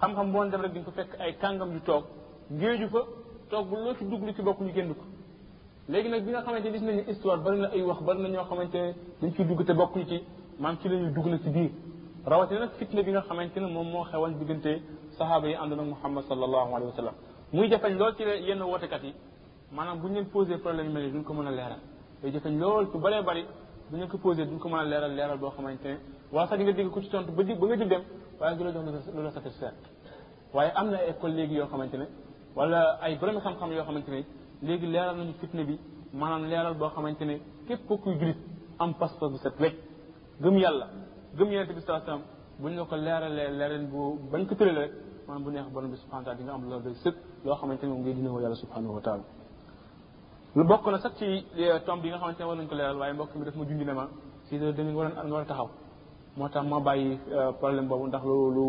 xam-xam 0.00 0.30
boo 0.32 0.44
dem 0.44 0.60
rek 0.60 0.84
ko 0.84 0.90
fekk 0.92 1.18
ay 1.18 1.32
kàngam 1.36 1.72
yu 1.72 1.80
toog 1.80 2.04
géeju 2.50 2.88
fa 2.90 2.98
toog 3.50 3.68
bu 3.70 3.74
loo 3.76 3.94
ci 3.96 4.04
dugg 4.04 4.22
lu 4.22 4.32
ci 4.34 4.42
bokk 4.42 4.60
ñu 4.60 4.72
génn 4.72 4.94
ko 4.94 5.02
léegi 5.88 6.08
nag 6.08 6.24
bi 6.24 6.30
nga 6.32 6.40
xamante 6.42 6.70
gis 6.72 6.82
nañu 6.82 7.02
histoire 7.08 7.38
bari 7.40 7.58
na 7.60 7.68
ay 7.72 7.80
wax 7.82 8.00
bari 8.02 8.18
na 8.20 8.28
ñoo 8.28 8.44
xamante 8.44 8.94
dañ 9.22 9.30
ci 9.34 9.44
dugg 9.44 9.64
te 9.64 9.72
bokkuñ 9.72 10.04
ci 10.06 10.20
maam 10.58 10.76
ci 10.80 10.88
lañu 10.88 11.12
dugg 11.14 11.26
na 11.26 11.38
ci 11.38 11.48
biir 11.50 11.70
rawatina 12.24 12.60
nag 12.60 12.70
fitna 12.76 13.02
bi 13.02 13.10
nga 13.12 13.20
xamante 13.22 13.60
ne 13.60 13.66
moom 13.70 13.86
moo 13.90 14.02
xewal 14.02 14.34
diggante 14.36 14.82
sahaba 15.16 15.46
yi 15.46 15.54
àndoon 15.54 15.78
ak 15.80 15.86
muhammad 15.86 16.24
sallallahu 16.24 16.74
alayhi 16.74 16.86
wa 16.90 16.96
sallam 16.96 17.14
muy 17.52 17.68
jafañ 17.70 17.94
lool 17.98 18.14
ci 18.16 18.22
yenn 18.22 18.60
wootekat 18.62 19.02
yi 19.04 19.14
maanaam 19.70 19.98
bu 20.00 20.08
ñu 20.08 20.14
leen 20.14 20.26
posé 20.26 20.58
problème 20.58 20.90
mel 20.90 21.12
duñ 21.12 21.22
ko 21.22 21.32
mën 21.34 21.46
a 21.46 21.50
leeral 21.50 21.78
day 22.20 22.32
jafeñ 22.32 22.58
lool 22.58 22.88
ci 22.90 22.98
bëree 22.98 23.22
bari 23.22 23.46
bu 23.88 23.96
ñu 23.96 24.08
ko 24.08 24.18
posé 24.18 24.44
duñ 24.44 24.58
ko 24.58 24.68
mën 24.68 24.78
a 24.80 24.84
leeral 24.84 25.14
leeral 25.14 25.38
boo 25.38 25.50
xamante 25.50 25.84
ne 25.86 25.98
waa 26.32 26.48
sax 26.48 26.58
nga 26.60 26.72
dégg 26.72 26.90
ku 26.90 27.00
ci 27.00 27.08
tontu 27.10 27.30
ba 27.30 27.44
ba 27.44 27.54
nga 27.54 27.76
jóg 27.76 27.86
dem 27.88 28.02
waaye 28.40 28.56
du 28.56 28.64
la 28.64 28.72
jox 28.72 28.84
lu 29.14 29.22
la 29.22 29.30
satisfaire 29.30 29.74
waaye 30.52 30.72
am 30.74 30.90
na 30.90 30.96
ay 30.98 31.10
école 31.10 31.34
léegi 31.34 31.54
yoo 31.54 31.68
xamante 31.68 31.94
ne 31.96 32.08
wala 32.56 32.98
ay 33.02 33.14
borom 33.18 33.38
xam-xam 33.38 33.70
yoo 33.70 33.84
xamante 33.84 34.08
ne 34.10 34.24
léegi 34.62 34.86
leeral 34.86 35.16
nañu 35.16 35.32
fitna 35.40 35.64
bi 35.64 35.76
maanaam 36.12 36.42
leeral 36.50 36.74
boo 36.74 36.88
xamante 36.88 37.22
ne 37.26 37.38
képp 37.66 37.88
kuy 37.88 38.14
jullit 38.18 38.36
am 38.78 38.94
pas-pas 38.94 39.28
bu 39.30 39.36
set 39.38 39.54
wecc 39.60 39.76
gëm 40.40 40.56
yàlla 40.58 40.86
gëm 41.36 41.48
yonente 41.52 41.72
bi 41.74 41.80
sallallahu 41.80 42.10
alayhi 42.10 42.22
wasallam 42.22 42.22
bu 42.60 42.68
ñu 42.70 42.76
la 42.76 42.84
ko 42.84 42.96
leeralee 42.96 43.50
leereen 43.58 43.86
bu 43.90 44.18
bañ 44.30 44.46
ko 44.48 44.54
tëralee 44.54 44.80
rek 44.80 44.92
maanaam 45.26 45.44
bu 45.44 45.50
neex 45.50 45.66
borom 45.72 45.90
bi 45.90 45.96
subhanahu 45.96 46.24
wa 46.26 46.26
taala 46.26 46.42
nga 46.44 46.52
am 46.54 46.62
loolu 46.68 46.84
day 46.84 46.94
sëg 47.04 47.14
loo 47.44 47.56
xamante 47.56 47.82
ne 47.82 47.88
moom 47.88 48.00
ngay 48.00 48.14
dina 48.14 48.30
woo 48.30 48.40
yàlla 48.40 48.56
subhanahu 48.56 48.94
wa 48.96 49.00
taala 49.00 49.24
lu 50.56 50.64
bokk 50.64 50.86
na 50.92 50.98
sax 50.98 51.12
ci 51.18 51.26
eh, 51.62 51.80
tomb 51.84 52.00
bi 52.02 52.08
nga 52.08 52.18
xamante 52.18 52.40
ne 52.40 52.44
war 52.48 52.56
nañ 52.56 52.66
ko 52.68 52.74
leeral 52.74 52.96
waaye 52.96 53.12
mbokk 53.12 53.30
mi 53.36 53.44
daf 53.44 53.56
ma 53.56 53.64
junj 53.64 53.82
ne 53.84 53.92
ma 53.92 54.08
si 54.48 54.58
da 54.58 54.66
nga 54.66 55.02
a 55.20 55.22
nga 55.24 55.32
war 55.34 55.42
a 55.42 55.44
taxaw 55.44 55.68
moo 56.36 56.48
tax 56.48 56.64
ma 56.66 56.80
bàyyi 56.80 57.12
eh, 57.12 57.18
problème 57.60 57.86
boobu 57.88 58.06
ndax 58.06 58.24
lu 58.24 58.36
lu 58.56 58.66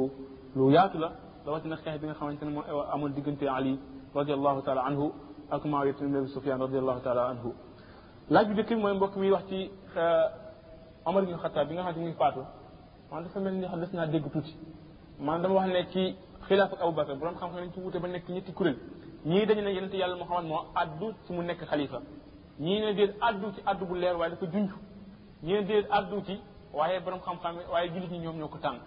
lu 0.57 0.69
yaatu 0.75 0.97
la 0.99 1.09
rawatina 1.45 1.75
xeex 1.77 1.95
bi 2.01 2.07
nga 2.07 2.13
xamante 2.15 2.43
ne 2.45 2.51
moom 2.55 2.65
eh, 2.67 2.93
amoon 2.93 3.11
diggante 3.13 3.45
Ali 3.57 3.79
radiallahu 4.15 4.61
taala 4.65 4.81
anhu 4.89 5.11
ak 5.49 5.63
Muawiya 5.63 5.93
ibn 6.01 6.27
Sufyan 6.27 6.59
radiyallahu 6.59 7.01
ta'ala 7.03 7.31
anhu 7.31 7.53
laaj 8.29 8.47
bi 8.49 8.55
dëkk 8.55 8.69
bi 8.69 8.75
mooy 8.75 8.93
mbokk 8.95 9.15
mi 9.15 9.31
wax 9.31 9.43
ci 9.49 9.71
Omar 11.05 11.23
ibn 11.23 11.37
Khattab 11.39 11.67
bi 11.69 11.73
nga 11.75 11.83
xam 11.83 12.01
ne 12.03 12.07
mi 12.07 12.15
faatu 12.19 12.43
man 13.11 13.23
dafa 13.23 13.39
mel 13.39 13.53
ni 13.53 13.65
xam 13.67 13.79
des 13.79 13.93
naa 13.95 14.05
dégg 14.07 14.25
tuuti 14.31 14.53
man 15.19 15.41
dama 15.41 15.55
wax 15.55 15.67
ne 15.67 15.85
ci 15.91 16.15
xilaaf 16.49 16.73
ak 16.73 16.81
Abu 16.81 16.91
Bakr 16.91 17.15
borom 17.15 17.35
xam-xam 17.35 17.61
nañ 17.63 17.71
ci 17.73 17.79
wute 17.79 17.97
ba 17.99 18.07
nekk 18.09 18.27
ñetti 18.27 18.51
kuréel 18.51 18.77
ñii 19.25 19.45
dañu 19.45 19.61
ne 19.61 19.71
yonente 19.73 19.95
yàlla 19.97 20.15
Muhammad 20.17 20.45
moo 20.47 20.59
addu 20.75 21.13
ci 21.25 21.31
mu 21.33 21.41
nekk 21.45 21.63
xalifa 21.65 22.01
ñii 22.59 22.79
ne 22.81 22.93
déet 22.93 23.15
addu 23.21 23.45
ci 23.55 23.61
addu 23.65 23.85
bu 23.85 23.95
leer 23.97 24.15
waaye 24.17 24.31
dafa 24.31 24.45
junj 24.51 24.69
ñii 25.43 25.53
ne 25.53 25.63
déet 25.63 25.87
addu 25.89 26.21
ci 26.25 26.41
waaye 26.73 26.99
borom 26.99 27.19
xam-xam 27.19 27.55
waaye 27.71 27.89
jullit 27.93 28.11
ñi 28.11 28.19
ñoom 28.19 28.37
ñoo 28.37 28.47
ko 28.49 28.57
tànn 28.57 28.79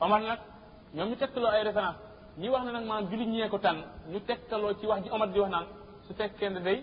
Omar 0.00 0.20
nag 0.22 0.38
ñoom 0.94 1.08
ñu 1.10 1.16
tegtaloo 1.16 1.50
ay 1.52 1.64
référence 1.64 2.13
ñi 2.38 2.48
wax 2.48 2.64
ne 2.64 2.72
nag 2.72 2.84
maanaam 2.86 3.10
julit 3.10 3.28
ñee 3.28 3.48
ko 3.48 3.58
tànn 3.58 3.80
ñu 4.12 4.18
tegtaloo 4.26 4.74
ci 4.80 4.86
wax 4.86 5.02
ji 5.04 5.10
omar 5.10 5.28
di 5.28 5.40
wax 5.40 5.50
naan 5.50 5.66
su 6.06 6.14
fekkee 6.14 6.48
ne 6.50 6.60
day 6.62 6.78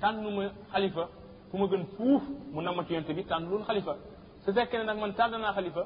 tànnuma 0.00 0.44
xalifa 0.72 1.04
ku 1.50 1.56
ma 1.58 1.66
gën 1.66 1.84
fuuf 1.96 2.22
mu 2.52 2.60
namm 2.62 2.82
ci 2.86 2.94
yonte 2.94 3.12
bi 3.14 3.24
tànn 3.24 3.48
loon 3.50 3.62
xalifa 3.66 3.94
su 4.44 4.52
fekkee 4.52 4.78
ne 4.78 4.84
nag 4.84 4.98
man 4.98 5.12
tànn 5.12 5.34
naa 5.42 5.52
xalifa 5.52 5.82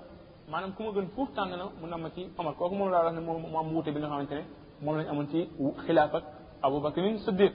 maanaam 0.51 0.73
ku 0.75 0.83
ma 0.85 0.91
gën 0.97 1.09
fuuf 1.15 1.29
tànn 1.35 1.51
na 1.51 1.65
mu 1.81 1.87
namm 1.89 2.05
ci 2.15 2.23
omar 2.39 2.55
kooku 2.55 2.75
moom 2.75 2.91
laa 2.91 3.05
wax 3.05 3.15
ne 3.15 3.21
moom 3.21 3.57
am 3.57 3.69
wuute 3.75 3.91
bi 3.95 3.99
nga 4.01 4.09
xamante 4.11 4.35
ne 4.39 4.43
moom 4.85 4.97
lañ 4.99 5.07
amoon 5.11 5.29
ci 5.33 5.41
xilaaf 5.85 6.15
ak 6.15 6.25
abubakrin 6.63 7.19
siddiq 7.25 7.53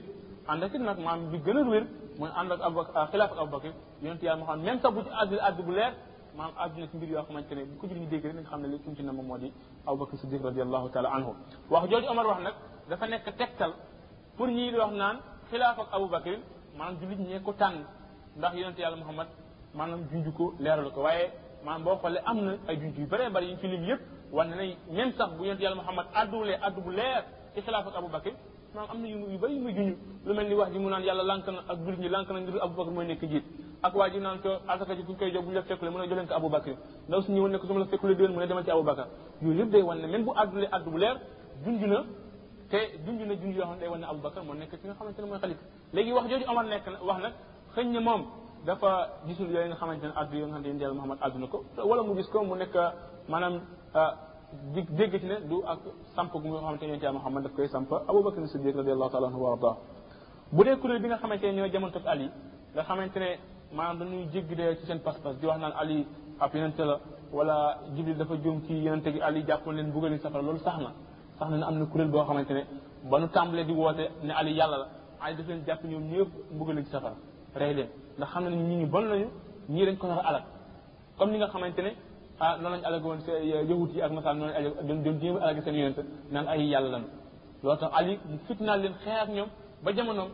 ànd 0.48 0.62
ak 0.64 0.72
nag 0.88 0.98
maam 1.06 1.30
bi 1.30 1.38
gën 1.44 1.56
a 1.60 1.62
wér 1.70 1.84
mooy 2.18 2.30
ànd 2.38 2.50
ak 2.52 2.60
abubakar 2.66 3.08
xilaaf 3.10 3.32
ak 3.32 3.38
abubakar 3.42 3.72
yonte 4.02 4.24
yàlla 4.26 4.38
moo 4.40 4.46
xam 4.48 4.60
même 4.62 4.80
sax 4.82 4.92
bu 4.94 5.00
ci 5.06 5.10
àdd 5.20 5.30
àdd 5.48 5.58
bu 5.66 5.72
leer 5.72 5.92
maanaam 6.38 6.54
àdduna 6.64 6.86
ci 6.90 6.96
mbir 6.96 7.10
yoo 7.14 7.22
xamante 7.28 7.52
ne 7.54 7.62
bu 7.64 7.74
ko 7.80 7.86
jël 7.88 8.00
ñu 8.00 8.06
dégg 8.12 8.24
rek 8.26 8.34
nañ 8.36 8.44
xam 8.50 8.60
ne 8.60 8.68
li 8.68 8.80
ci 8.96 9.02
na 9.02 9.12
moom 9.12 9.26
moo 9.26 9.38
di 9.38 9.52
aw 9.86 9.96
bakar 9.96 10.18
siddiq 10.18 10.42
radiallahu 10.42 10.90
taala 10.92 11.08
anhu 11.16 11.32
wax 11.70 11.88
jooju 11.90 12.08
omar 12.10 12.26
wax 12.26 12.40
nag 12.42 12.54
dafa 12.88 13.06
nekk 13.08 13.24
tegtal 13.38 13.72
pour 14.36 14.46
ñii 14.48 14.70
di 14.72 14.76
wax 14.78 14.92
naan 14.92 15.16
xilaaf 15.50 15.78
ak 15.78 15.88
abou 15.92 16.08
bakrin 16.08 16.40
maanaam 16.76 16.98
julit 17.00 17.18
ñee 17.18 17.40
ko 17.40 17.52
tànn 17.52 17.78
ndax 18.36 18.52
yonente 18.56 18.80
yàlla 18.82 18.96
muhammad 18.96 19.28
maanaam 19.74 20.00
junj 20.10 20.26
ko 20.36 20.54
leeral 20.58 20.90
ko 20.92 21.00
waaye 21.06 21.30
maanaam 21.64 21.84
boo 21.84 21.96
xoolee 22.02 22.22
am 22.26 22.38
na 22.44 22.52
ay 22.68 22.76
junj 22.80 22.98
yu 22.98 23.06
bëree 23.06 23.30
bëri 23.30 23.46
yi 23.46 23.52
ñu 23.52 23.58
fi 23.58 23.68
lim 23.68 23.84
yëpp 23.90 24.00
wane 24.32 24.50
na 24.58 24.62
même 24.96 25.12
sax 25.12 25.30
bu 25.36 25.42
yonente 25.44 25.62
yàlla 25.62 25.76
muhammad 25.82 26.06
addulee 26.14 26.58
addu 26.66 26.80
bu 26.82 26.90
leer 26.90 27.24
ci 27.54 27.60
xilaaf 27.62 27.86
ak 27.88 27.96
abou 27.96 28.08
bakrin 28.08 28.34
maanaam 28.76 28.92
am 28.92 29.02
na 29.02 29.08
yu 29.08 29.18
yu 29.18 29.28
yu 29.32 29.38
muy 29.40 29.72
juñu 29.72 29.96
lu 30.26 30.34
mel 30.34 30.48
ni 30.48 30.54
wax 30.54 30.70
ji 30.72 30.78
mu 30.78 30.88
naan 30.90 31.02
yàlla 31.04 31.24
lànk 31.24 31.46
na 31.46 31.60
ak 31.68 31.78
jullit 31.84 31.98
ñi 32.00 32.08
lànk 32.08 32.28
na 32.30 32.40
ngir 32.40 32.56
Aboubacar 32.62 32.92
mooy 32.92 33.06
nekk 33.06 33.22
jiit 33.24 33.44
ak 33.82 33.94
waa 33.94 34.08
ji 34.10 34.18
naan 34.20 34.38
ko 34.40 34.50
asaka 34.68 34.94
ji 34.94 35.02
koy 35.18 35.30
jox 35.32 35.44
bu 35.46 35.52
la 35.54 35.62
fekkule 35.62 35.90
mu 35.90 35.98
ne 35.98 36.04
jox 36.08 36.16
leen 36.18 36.26
ko 36.28 36.34
Aboubacar 36.34 36.76
ndaw 37.08 37.20
si 37.22 37.32
ñëwoon 37.32 37.50
ne 37.52 37.58
ko 37.58 37.66
su 37.66 37.72
ma 37.72 37.78
la 37.80 37.86
fekkule 37.86 38.14
déwén 38.14 38.36
na 38.36 38.46
te 38.46 38.70
yoo 38.70 38.84
xam 38.84 39.56
ne 39.56 39.64
day 39.70 39.82
wan 39.82 39.98
moo 44.46 44.54
nekk 44.54 44.70
ki 44.76 44.84
nga 44.88 44.94
xamante 44.98 45.18
ne 45.22 45.26
mooy 45.26 45.38
xalifa 45.40 45.62
léegi 45.94 46.12
wax 46.12 46.26
jooju 46.28 46.44
Omar 46.50 46.64
nekk 46.66 46.86
wax 47.02 47.18
nag 47.24 47.32
xëñ 47.74 47.86
ne 47.92 48.00
moom 48.00 48.22
dafa 48.66 48.90
gisul 49.26 49.46
nga 49.48 49.76
xamante 49.76 50.04
ne 50.06 50.12
addu 50.16 50.36
yoo 50.36 50.48
nga 50.48 50.60
xamante 50.60 50.82
ne 50.84 50.92
Muhammad 50.94 51.18
addu 51.22 51.48
ko 51.48 51.64
wala 51.82 52.02
mu 52.02 52.14
gis 52.16 52.28
ko 52.28 52.44
mu 52.44 52.54
nekk 52.56 52.76
maanaam 53.28 53.60
ah, 53.94 54.12
di 54.72 54.82
dégg 54.90 55.18
ci 55.18 55.26
ne 55.26 55.40
du 55.46 55.60
ak 55.66 55.80
samp 56.14 56.32
gu 56.32 56.48
nga 56.48 56.58
xamante 56.60 56.86
ne 56.86 56.98
jaam 57.00 57.14
Muhammad 57.14 57.42
daf 57.44 57.52
koy 57.54 57.68
samp 57.68 57.92
Abubakar 57.92 58.46
Siddiq 58.48 58.76
radiyallahu 58.76 59.58
bu 60.52 60.64
dee 60.64 60.76
kuréel 60.78 61.00
bi 61.02 61.08
nga 61.08 61.16
xamante 61.18 61.44
ne 61.46 61.52
ñoo 61.62 61.66
jamono 61.68 61.92
toog 61.92 62.06
Ali 62.06 62.30
nga 62.74 62.82
xamante 62.84 63.16
ne 63.18 63.38
maanaam 63.72 63.98
dañuy 63.98 64.28
jéggi 64.32 64.54
dee 64.54 64.76
ci 64.78 64.86
seen 64.86 65.00
pas-pas 65.00 65.34
di 65.40 65.46
wax 65.46 65.58
naan 65.58 65.72
Ali 65.76 66.06
ab 66.38 66.54
yonente 66.54 66.84
la 66.84 66.98
wala 67.32 67.78
Jibril 67.94 68.16
dafa 68.16 68.36
juum 68.36 68.62
ci 68.66 68.74
yonente 68.74 69.10
gi 69.12 69.20
Ali 69.20 69.42
jàpp 69.46 69.66
leen 69.66 69.90
buggali 69.90 70.18
safara 70.20 70.42
loolu 70.42 70.58
sax 70.58 70.78
na 70.78 70.92
sax 71.38 71.48
na 71.50 71.56
ne 71.56 71.64
am 71.64 71.78
na 71.78 71.86
kuréel 71.86 72.08
boo 72.10 72.22
xamante 72.24 72.52
ne 72.52 72.66
ba 73.02 73.18
nu 73.18 73.28
tàmbalee 73.28 73.64
di 73.66 73.72
woote 73.72 74.08
ne 74.22 74.30
Ali 74.32 74.52
yàlla 74.52 74.76
la 74.78 74.88
Ali 75.20 75.34
daf 75.36 75.46
leen 75.48 75.64
jàpp 75.66 75.84
ñoom 75.84 76.02
ñëpp 76.08 76.30
mbugal 76.52 76.84
ci 76.84 76.90
safara 76.90 77.16
rey 77.54 77.74
leen 77.74 77.88
ndax 78.16 78.28
xam 78.32 78.44
ne 78.46 78.54
ñi 78.56 78.76
ñu 78.76 78.86
bon 78.86 79.00
lañu 79.08 79.28
ñii 79.68 79.84
dañ 79.86 79.96
ko 79.96 80.06
nar 80.06 80.18
a 80.20 80.28
alal 80.28 80.44
comme 81.18 81.32
ni 81.32 81.38
nga 81.38 81.48
xamante 81.48 81.78
ne 81.82 82.05
ah 82.44 82.54
noonu 82.60 82.74
lañ 82.76 82.82
alagé 82.88 83.04
woon 83.10 83.18
yahut 83.70 83.90
yi 83.96 84.00
ak 84.06 84.12
nasaan 84.16 84.36
noonu 84.40 84.52
alagé 84.58 84.70
doon 84.88 84.98
doon 85.04 85.16
jéem 85.20 85.36
alagé 85.42 85.60
seen 85.64 85.74
yonent 85.80 85.98
naan 86.34 86.46
ay 86.52 86.60
yàlla 86.72 86.88
lan 86.94 87.04
loolu 87.62 87.78
tax 87.80 87.90
ali 88.00 88.12
mu 88.30 88.36
fitnaal 88.48 88.78
leen 88.82 88.94
xeex 89.04 89.16
ak 89.24 89.28
ñoom 89.36 89.48
ba 89.84 89.90
jamonoom 89.96 90.30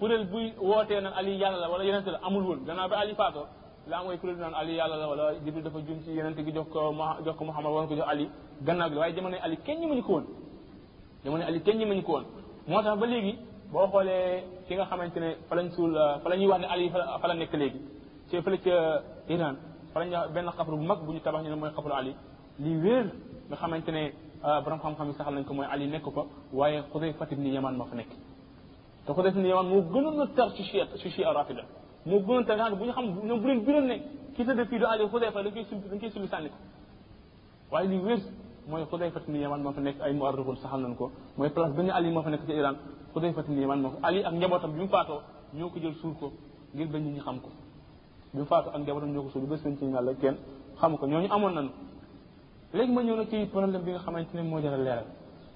kuréel 0.00 0.24
buy 0.32 0.46
wootee 0.68 1.00
naan 1.04 1.14
ali 1.20 1.32
yàlla 1.42 1.58
la 1.62 1.66
wala 1.72 1.82
yonent 1.88 2.06
la 2.14 2.18
amul 2.26 2.42
woon 2.48 2.60
gannaaw 2.66 2.88
ba 2.92 2.96
ali 3.02 3.12
faatoo 3.20 3.46
laa 3.90 4.00
mooy 4.04 4.16
kuréel 4.20 4.38
naan 4.44 4.54
ali 4.60 4.72
yàlla 4.80 4.96
la 5.02 5.06
wala 5.12 5.24
jibril 5.44 5.62
dafa 5.66 5.78
jum 5.86 5.98
ci 6.04 6.10
yonent 6.18 6.36
gi 6.46 6.52
jox 6.56 6.66
ko 6.72 6.78
jox 7.24 7.34
ko 7.38 7.44
muhammad 7.48 7.70
war 7.74 7.82
ko 7.90 7.94
jox 7.98 8.08
ali 8.14 8.26
gannaaw 8.66 8.88
gi 8.90 8.96
waaye 9.00 9.12
jamono 9.16 9.36
ali 9.46 9.56
kenn 9.66 9.78
ñi 9.90 10.02
ko 10.06 10.12
woon 10.16 10.24
jamono 11.24 11.44
ali 11.50 11.60
kenn 11.66 11.76
ñi 11.80 12.02
ko 12.06 12.12
woon 12.14 12.24
moo 12.68 12.82
tax 12.84 12.94
ba 13.02 13.06
léegi 13.12 13.32
boo 13.72 13.86
xoolee 13.92 14.26
fi 14.66 14.72
nga 14.76 14.84
xamante 14.90 15.18
ne 15.24 15.30
fa 15.48 15.54
lañ 15.58 15.68
suul 15.74 15.92
fa 16.22 16.28
la 16.30 16.34
ñuy 16.40 16.48
wax 16.52 16.60
ne 16.62 16.66
ali 16.74 16.84
fa 17.20 17.26
la 17.30 17.34
nekk 17.40 17.52
léegi 17.62 17.78
ci 18.28 18.34
fële 18.44 18.58
ca 18.64 18.74
iran 19.36 19.56
fa 19.94 20.00
lañ 20.04 20.10
benn 20.34 20.50
xabru 20.56 20.76
bu 20.76 20.82
mag 20.82 20.98
bu 21.06 21.12
ñu 21.12 21.20
tabax 21.20 21.42
ñu 21.44 21.50
ne 21.50 21.56
mooy 21.56 21.70
xabru 21.76 21.92
ali 21.94 22.12
li 22.58 22.76
wér 22.82 23.06
nga 23.48 23.56
xamante 23.56 23.90
ne 23.92 24.12
borom 24.64 24.80
xam-xam 24.82 25.08
yi 25.08 25.14
saxal 25.14 25.34
nañ 25.34 25.44
ko 25.44 25.54
mooy 25.54 25.66
ali 25.70 25.86
nekk 25.86 26.02
ko 26.02 26.26
waaye 26.52 26.82
xudey 26.92 27.12
fatib 27.12 27.38
ni 27.38 27.50
yaman 27.54 27.76
ma 27.76 27.84
fa 27.84 27.94
nekk 27.94 28.08
te 29.06 29.12
xudey 29.12 29.32
ni 29.42 29.48
yaman 29.48 29.66
moo 29.68 29.82
gënoon 29.92 30.20
a 30.20 30.26
tar 30.34 30.52
ci 30.54 30.62
chia 30.64 30.86
ci 31.00 31.08
chia 31.10 31.32
rafida 31.32 31.62
moo 32.06 32.18
gënoon 32.26 32.44
tar 32.44 32.56
nga 32.56 32.64
xam 32.68 32.78
bu 32.78 32.84
ñu 32.84 32.92
xam 32.92 33.04
ñoom 33.28 33.40
bu 33.40 33.46
leen 33.46 33.60
biroon 33.64 33.86
ne 33.90 33.96
ki 34.34 34.44
sa 34.44 34.54
defi 34.54 34.78
du 34.78 34.84
ali 34.84 35.04
xudey 35.12 35.30
fa 35.30 35.42
dañ 35.42 35.52
koy 35.52 35.64
sul 35.70 35.78
dañ 35.90 35.98
koy 36.00 36.10
sulli 36.10 36.26
sànni 36.28 36.48
ko 36.48 36.56
waaye 37.70 37.88
li 37.88 37.98
wér 37.98 38.18
mooy 38.68 38.82
xudey 38.90 39.10
fatib 39.10 39.28
ni 39.32 39.38
yaman 39.44 39.62
ma 39.62 39.72
fa 39.72 39.80
nekk 39.80 39.96
ay 40.04 40.12
muarrixul 40.12 40.56
saxal 40.56 40.80
nañ 40.80 40.96
ko 40.96 41.10
mooy 41.36 41.50
place 41.50 41.72
benn 41.76 41.90
ali 41.90 42.10
moo 42.14 42.22
fa 42.22 42.30
nekk 42.30 42.44
ci 42.46 42.52
iran 42.52 42.76
xudey 43.12 43.32
fatib 43.32 43.50
ni 43.54 43.60
yaman 43.60 43.80
ma 43.82 43.88
fa 43.90 43.98
ali 44.02 44.20
ak 44.28 44.34
njabootam 44.34 44.70
bi 44.72 44.78
mu 44.80 44.88
faatoo 44.88 45.20
ñoo 45.54 45.70
ko 45.72 45.78
jël 45.82 45.94
suur 46.00 46.14
ko 46.20 46.32
ngir 46.74 46.88
bañ 46.92 47.02
ñi 47.14 47.20
xam 47.20 47.38
ko 47.40 47.50
bi 48.34 48.42
faatu 48.46 48.70
ak 48.74 48.82
jabaram 48.86 49.12
ñoo 49.12 49.22
ko 49.22 49.30
suul 49.30 49.46
bés 49.46 49.64
nañ 49.64 49.76
ci 49.78 49.84
yàlla 49.86 50.14
kenn 50.14 50.36
xamu 50.80 50.98
ko 50.98 51.06
ñooñu 51.06 51.28
amoon 51.30 51.52
nañ 51.54 51.68
léegi 52.72 52.92
ma 52.92 53.02
ñëw 53.02 53.16
na 53.16 53.24
ci 53.26 53.46
problème 53.46 53.80
bi 53.84 53.90
nga 53.92 54.00
xamante 54.00 54.34
ne 54.34 54.42
moo 54.42 54.60
jaral 54.60 54.82
leeral 54.82 55.04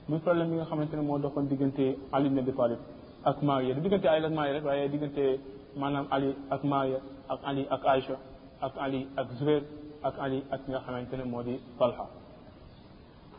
muy 0.08 0.20
problème 0.20 0.50
bi 0.50 0.54
nga 0.56 0.64
xamante 0.64 0.94
ne 0.96 1.02
moo 1.02 1.18
doxoon 1.18 1.46
diggante 1.48 1.98
Ali 2.12 2.26
ibn 2.28 2.38
Abi 2.38 2.52
Talib 2.54 2.78
ak 3.24 3.42
Maawiya 3.42 3.74
du 3.74 3.80
diggante 3.80 4.06
Ali 4.08 4.26
ak 4.26 4.30
Maawiya 4.32 4.52
rek 4.54 4.64
waaye 4.64 4.88
diggante 4.90 5.40
maanaam 5.76 6.06
Ali 6.10 6.36
ak 6.50 6.62
Maawiya 6.62 6.98
ak 7.28 7.40
Ali 7.44 7.66
ak 7.70 7.84
Aïcha 7.84 8.16
ak 8.60 8.72
Ali 8.78 9.08
ak 9.16 9.26
Zubair 9.38 9.62
ak 10.02 10.14
Ali 10.20 10.44
ak 10.50 10.60
nga 10.68 10.78
xamante 10.80 11.14
ne 11.16 11.24
moo 11.24 11.42
di 11.42 11.58
Talha 11.78 12.06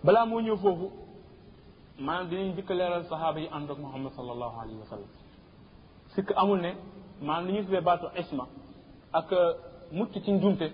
balaa 0.03 0.25
moo 0.25 0.39
ñëw 0.41 0.57
foofu 0.57 0.91
maanaam 1.99 2.27
dinañ 2.29 2.55
jëkk 2.57 2.69
leeral 2.71 3.03
sahaaba 3.05 3.39
yi 3.39 3.47
ànd 3.49 3.69
ak 3.71 3.77
Muhammad 3.79 4.11
sallallahu 4.11 4.59
alayhi 4.61 4.79
wa 4.79 4.85
sallam 4.85 5.07
sikk 6.15 6.33
amul 6.35 6.59
ne 6.59 6.73
maanaam 7.21 7.47
li 7.47 7.53
ñu 7.53 7.63
tuddee 7.63 7.79
baatu 7.81 8.07
isma 8.19 8.45
ak 9.13 9.27
mucc 9.91 10.13
ci 10.21 10.31
njumte 10.31 10.71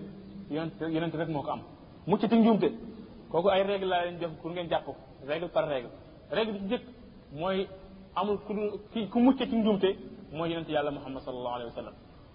yonent 0.52 0.76
yonent 0.80 1.16
rek 1.16 1.30
moo 1.30 1.42
ko 1.42 1.52
am 1.52 1.62
mucc 2.06 2.22
ci 2.28 2.36
njumte 2.36 2.72
kooku 3.32 3.50
ay 3.50 3.64
règle 3.64 3.88
laa 3.88 4.04
leen 4.06 4.20
jox 4.20 4.32
pour 4.42 4.52
ngeen 4.52 4.68
jàpp 4.70 4.86
règle 5.28 5.48
par 5.50 5.68
règle 5.68 5.88
règle 6.30 6.52
bi 6.54 6.60
ci 6.60 6.70
jëkk 6.74 6.84
mooy 7.32 7.68
amul 8.16 8.38
ku 8.46 8.54
dul 8.54 8.72
ki 8.94 9.08
ku 9.08 9.20
mucc 9.20 9.38
ci 9.40 9.56
njumte 9.56 9.90
mooy 10.34 10.50
yonent 10.52 10.70
yàlla 10.70 10.92
muhammad 10.92 11.24
sallallahu 11.24 11.56
alayhi 11.56 11.70
wa 11.72 11.76
sallam 11.80 11.94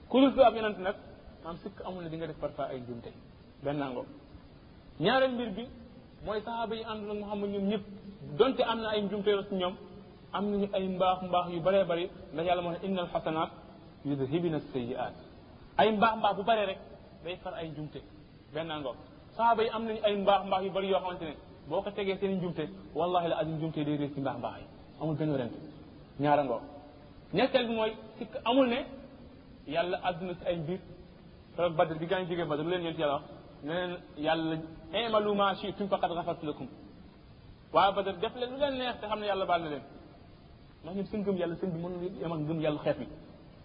ku 0.09 0.21
dul 0.21 0.41
ab 0.45 0.55
yonent 0.57 0.79
nag 0.79 0.95
maam 1.45 1.57
sikk 1.63 1.81
amul 1.85 2.03
ne 2.03 2.09
di 2.09 2.17
nga 2.17 2.27
def 2.27 2.37
parfois 2.41 2.69
ay 2.71 2.81
njumte 2.81 3.13
benn 3.65 3.77
nangoo 3.79 4.05
ñaareel 5.01 5.33
mbir 5.35 5.51
bi 5.53 5.67
mooy 6.25 6.41
sahaaba 6.41 6.75
yi 6.77 6.83
ànd 6.85 7.07
na 7.07 7.13
muhammad 7.15 7.51
ñoom 7.51 7.69
ñëpp 7.69 7.83
donte 8.39 8.61
am 8.63 8.81
na 8.81 8.89
ay 8.91 9.03
njumte 9.03 9.31
ci 9.49 9.55
ñoom 9.55 9.75
am 10.33 10.51
nañu 10.51 10.69
ay 10.73 10.89
mbaax 10.89 11.23
mbaax 11.29 11.53
yu 11.53 11.61
bëree 11.61 11.85
bëri 11.85 12.11
ndax 12.33 12.47
yàlla 12.49 12.63
moo 12.63 12.71
ne 12.73 12.77
innal 12.87 13.09
xasanaat 13.13 13.51
yudhibina 14.07 14.61
sayiat 14.73 15.15
ay 15.81 15.89
mbax 15.97 16.13
mbax 16.21 16.33
bu 16.39 16.43
bare 16.49 16.63
rek 16.71 16.81
day 17.25 17.35
far 17.43 17.55
ay 17.61 17.67
njumte 17.73 17.99
benn 18.55 18.71
ngoog 18.83 18.97
saaba 19.37 19.61
yi 19.65 19.71
am 19.77 19.83
nañ 19.89 19.97
ay 20.07 20.15
mbax 20.25 20.41
mbax 20.49 20.61
yu 20.67 20.71
bari 20.77 20.89
yoo 20.93 21.01
xamante 21.05 21.25
ne 21.31 21.35
boo 21.69 21.83
ko 21.85 21.91
tegee 21.97 22.17
seen 22.21 22.33
njumte 22.39 22.63
wallahi 22.99 23.27
la 23.33 23.37
azim 23.41 23.55
njumte 23.59 23.81
day 23.87 23.97
réer 24.01 24.11
ci 24.15 24.21
mbax 24.25 24.37
mbaax 24.43 24.57
yi 24.61 24.67
amul 25.01 25.17
benn 25.19 25.31
werante 25.35 25.59
ñaara 26.23 26.43
ngoog 26.47 26.63
ñetteel 27.37 27.65
bi 27.69 27.75
mooy 27.79 27.93
sikk 28.19 28.33
amul 28.49 28.67
ne 28.75 28.79
yàlla 29.75 29.97
àdduna 30.09 30.33
ci 30.39 30.45
ay 30.51 30.57
mbir 30.63 30.81
keroog 31.55 31.75
badr 31.79 31.97
bi 32.01 32.07
gaañ 32.11 32.23
jógee 32.29 32.49
badr 32.51 32.63
lu 32.65 32.71
leen 32.73 32.85
yonti 32.87 33.01
yàlla 33.03 33.17
wax 33.19 33.27
ne 33.67 33.73
leen 33.75 33.93
yàlla 34.27 34.55
imalu 35.07 35.35
ma 35.41 35.55
shi 35.59 35.67
shi'tum 35.67 35.89
faqad 35.93 36.11
ghafartu 36.17 36.45
lakum 36.47 36.69
waa 37.75 37.89
badr 37.97 38.15
def 38.23 38.35
leen 38.41 38.51
lu 38.53 38.59
leen 38.63 38.75
neex 38.79 38.97
te 39.01 39.07
xam 39.11 39.19
ne 39.21 39.27
yàlla 39.31 39.45
baal 39.51 39.63
na 39.65 39.69
leen 39.75 39.85
ndax 40.83 40.95
ñun 40.97 41.07
seen 41.11 41.23
gëm 41.25 41.37
yàlla 41.41 41.57
seen 41.61 41.71
bi 41.75 41.79
mënul 41.83 42.03
yem 42.23 42.33
ak 42.37 42.41
gëm 42.49 42.61
yàlla 42.67 42.81
xeet 42.87 42.99
bi 43.03 43.07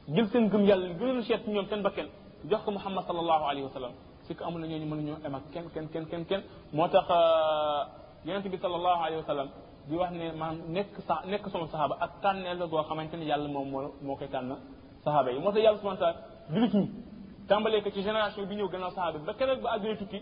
jël 0.08 0.28
seen 0.30 0.50
gëm 0.52 0.64
yàlla 0.70 0.90
gënoon 1.00 1.24
seet 1.24 1.48
ñoom 1.48 1.66
seen 1.68 1.82
bakkan 1.82 2.08
jox 2.50 2.62
ko 2.64 2.72
muhammad 2.72 3.06
sallallahu 3.08 3.44
alayhi 3.50 3.64
wa 3.64 3.74
sallam 3.74 3.92
si 4.28 4.34
ko 4.36 4.44
amul 4.46 4.62
na 4.62 4.68
ñooñu 4.68 4.86
mënuñoo 4.86 5.18
em 5.26 5.34
ak 5.36 5.44
kenn 5.54 5.66
kenn 5.74 5.88
kenn 5.92 6.06
kenn 6.06 6.26
kenn 6.26 6.44
moo 6.74 6.88
tax 6.90 7.08
yonente 8.26 8.50
bi 8.50 8.58
sallallahu 8.58 9.00
alayhi 9.04 9.18
wa 9.18 9.26
sallam 9.28 9.50
di 9.90 9.96
wax 9.96 10.12
ne 10.12 10.32
maanaam 10.32 10.62
nekk 10.74 10.90
sa 11.08 11.22
nekk 11.26 11.50
sama 11.50 11.68
sahaba 11.68 11.96
ak 12.00 12.22
tànneel 12.22 12.58
la 12.60 12.66
goo 12.68 12.84
xamante 12.84 13.18
ne 13.18 13.26
yàlla 13.26 13.48
moom 13.50 13.70
moo 13.72 13.92
moo 14.02 14.16
koy 14.16 14.28
tànn 14.30 14.56
sahaba 15.04 15.32
yi 15.32 15.40
moo 15.40 15.52
tax 15.52 15.64
yàlla 15.64 15.80
subhanahu 15.80 16.02
wa 16.02 16.14
taala 16.14 16.28
julit 16.54 16.74
ñi 16.74 16.92
tàmbalee 17.48 17.82
ko 17.82 17.90
ci 17.90 18.04
génération 18.04 18.46
bi 18.46 18.56
ñëw 18.56 18.70
gannaaw 18.70 18.92
sahaba 18.92 19.18
ba 19.26 19.34
keroog 19.34 19.62
ba 19.62 19.70
àdduna 19.74 19.98
tukki 19.98 20.22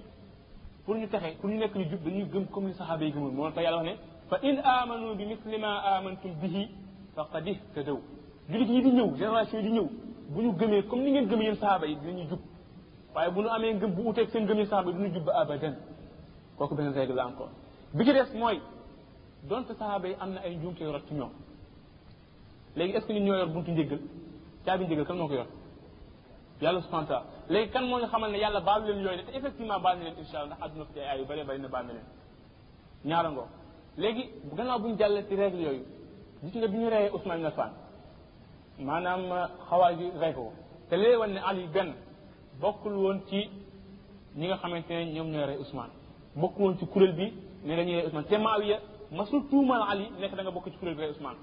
pour 0.86 0.96
ñu 0.96 1.08
texe 1.10 1.36
pour 1.42 1.50
ñu 1.50 1.58
nekk 1.58 1.76
ñu 1.76 1.90
jub 1.90 2.04
dañuy 2.04 2.26
gëm 2.32 2.46
comme 2.48 2.68
ni 2.68 2.74
sahaba 2.74 3.04
yi 3.04 3.12
gëmul 3.12 3.32
moo 3.34 3.52
tax 3.52 3.64
yàlla 3.64 3.78
wax 3.80 3.86
ne 3.88 3.96
fa 4.30 4.38
in 4.44 4.58
amanu 4.64 5.16
bi 5.16 5.26
misli 5.26 5.58
ma 5.58 5.80
amantum 5.98 6.32
bihi 6.42 6.70
faqad 7.16 7.48
ihtadaw 7.48 8.00
jullit 8.50 8.70
ñi 8.70 8.82
di 8.82 8.90
ñëw 8.92 9.08
génération 9.18 9.58
yi 9.60 9.64
di 9.64 9.70
ñëw 9.72 9.86
bu 10.28 10.42
ñu 10.42 10.52
gëmee 10.58 10.84
comme 10.88 11.04
ni 11.04 11.12
ngeen 11.12 11.28
gëmee 11.28 11.44
yéen 11.46 11.56
sahaaba 11.56 11.86
yi 11.88 11.96
dinañu 11.96 12.28
jub 12.28 12.40
waaye 13.16 13.32
bu 13.32 13.42
ñu 13.42 13.48
amee 13.48 13.74
ngëm 13.74 13.92
bu 13.94 14.10
uteeg 14.10 14.30
seen 14.30 14.46
gëmee 14.46 14.66
sahaaba 14.66 14.90
yi 14.92 14.98
duñu 14.98 15.12
jub 15.14 15.24
ba 15.24 15.32
abadan 15.40 15.76
kooku 16.58 16.76
benn 16.76 16.92
règle 16.94 17.14
la 17.16 17.28
encore 17.28 17.50
bi 17.94 18.04
ci 18.06 18.12
des 18.12 18.38
mooy 18.38 18.60
donte 19.44 19.74
sahaaba 19.76 20.08
yi 20.10 20.16
am 20.20 20.32
na 20.34 20.42
ay 20.42 20.56
njuumte 20.58 20.82
yorot 20.84 21.06
ci 21.08 21.14
ñoom 21.14 21.30
léegi 22.76 22.94
est 22.96 23.00
ce 23.02 23.06
que 23.08 23.14
ñun 23.14 23.24
ñoo 23.24 23.36
yor 23.38 23.48
buntu 23.50 23.72
njëggal 23.72 24.00
caabi 24.66 24.86
njëggal 24.88 25.06
kan 25.06 25.16
moo 25.18 25.28
ko 25.28 25.34
yor 25.36 25.48
yàlla 26.62 26.82
subhanahu 26.82 27.08
taala 27.08 27.26
léegi 27.48 27.70
kan 27.72 27.82
moo 27.88 28.00
ñu 28.00 28.08
xamal 28.08 28.30
ne 28.32 28.38
yàlla 28.40 28.60
baal 28.60 28.84
leen 28.86 29.00
yooyu 29.00 29.18
ne 29.18 29.24
te 29.24 29.38
effectivement 29.38 29.80
baal 29.80 29.98
na 30.00 30.04
leen 30.06 30.18
incha 30.20 30.40
allah 30.40 30.58
ndax 30.58 30.68
àdduna 30.68 30.86
fi 30.92 31.00
ay 31.00 31.06
aay 31.08 31.20
yu 31.20 31.26
bëree 31.26 31.44
bëri 31.46 31.62
na 31.62 31.68
baal 31.70 31.86
na 31.86 31.94
leen 31.94 32.06
ñaara 33.06 33.30
ngoo 33.30 33.48
léegi 33.98 34.30
gannaaw 34.56 34.80
bu 34.80 34.88
jàll 34.90 34.98
jàllee 35.00 35.28
ci 35.30 35.36
règle 35.36 35.62
yooyu 35.62 35.86
gis 36.44 36.56
nga 36.58 36.68
bi 36.68 36.78
ñu 36.78 36.90
reyee 36.90 37.10
Ousmane 37.14 37.42
Nafaan 37.42 37.72
maanaam 38.80 39.22
xawaar 39.70 39.94
yi 40.00 40.12
rey 40.22 40.34
te 40.90 40.96
lay 40.98 41.16
wan 41.16 41.32
ne 41.34 41.40
ali 41.48 41.68
benn 41.74 41.94
bokkul 42.62 42.94
woon 42.96 43.22
ci 43.30 43.50
ñi 44.36 44.48
nga 44.48 44.58
xamante 44.58 44.90
ne 44.94 45.12
ñoom 45.14 45.30
ñooy 45.32 45.46
rey 45.46 45.58
ousmane 45.58 45.94
bokkul 46.36 46.64
woon 46.64 46.78
ci 46.78 46.86
kuréel 46.88 47.14
bi 47.16 47.34
ne 47.66 47.76
dañuy 47.76 47.96
rey 47.96 48.06
ousmane 48.06 48.26
te 48.28 48.38
maawiya 48.38 48.80
masul 49.12 49.44
tuumal 49.50 49.82
ali 49.90 50.06
nekk 50.20 50.34
da 50.36 50.42
nga 50.44 50.52
bokk 50.52 50.70
ci 50.72 50.78
kuréel 50.78 50.96
bi 50.98 51.02
rey 51.04 51.10
ousmane 51.12 51.38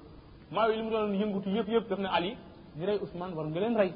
maawiya 0.51 0.77
li 0.77 0.83
mu 0.83 0.91
doon 0.91 1.13
yëngutu 1.21 1.51
yëpp 1.51 1.69
yëpp 1.69 1.89
def 1.89 1.99
na 1.99 2.09
ali 2.13 2.37
ñi 2.77 2.87
rey 2.87 2.99
ousmane 3.03 3.35
war 3.37 3.47
nga 3.47 3.61
leen 3.61 3.77
rey 3.77 3.93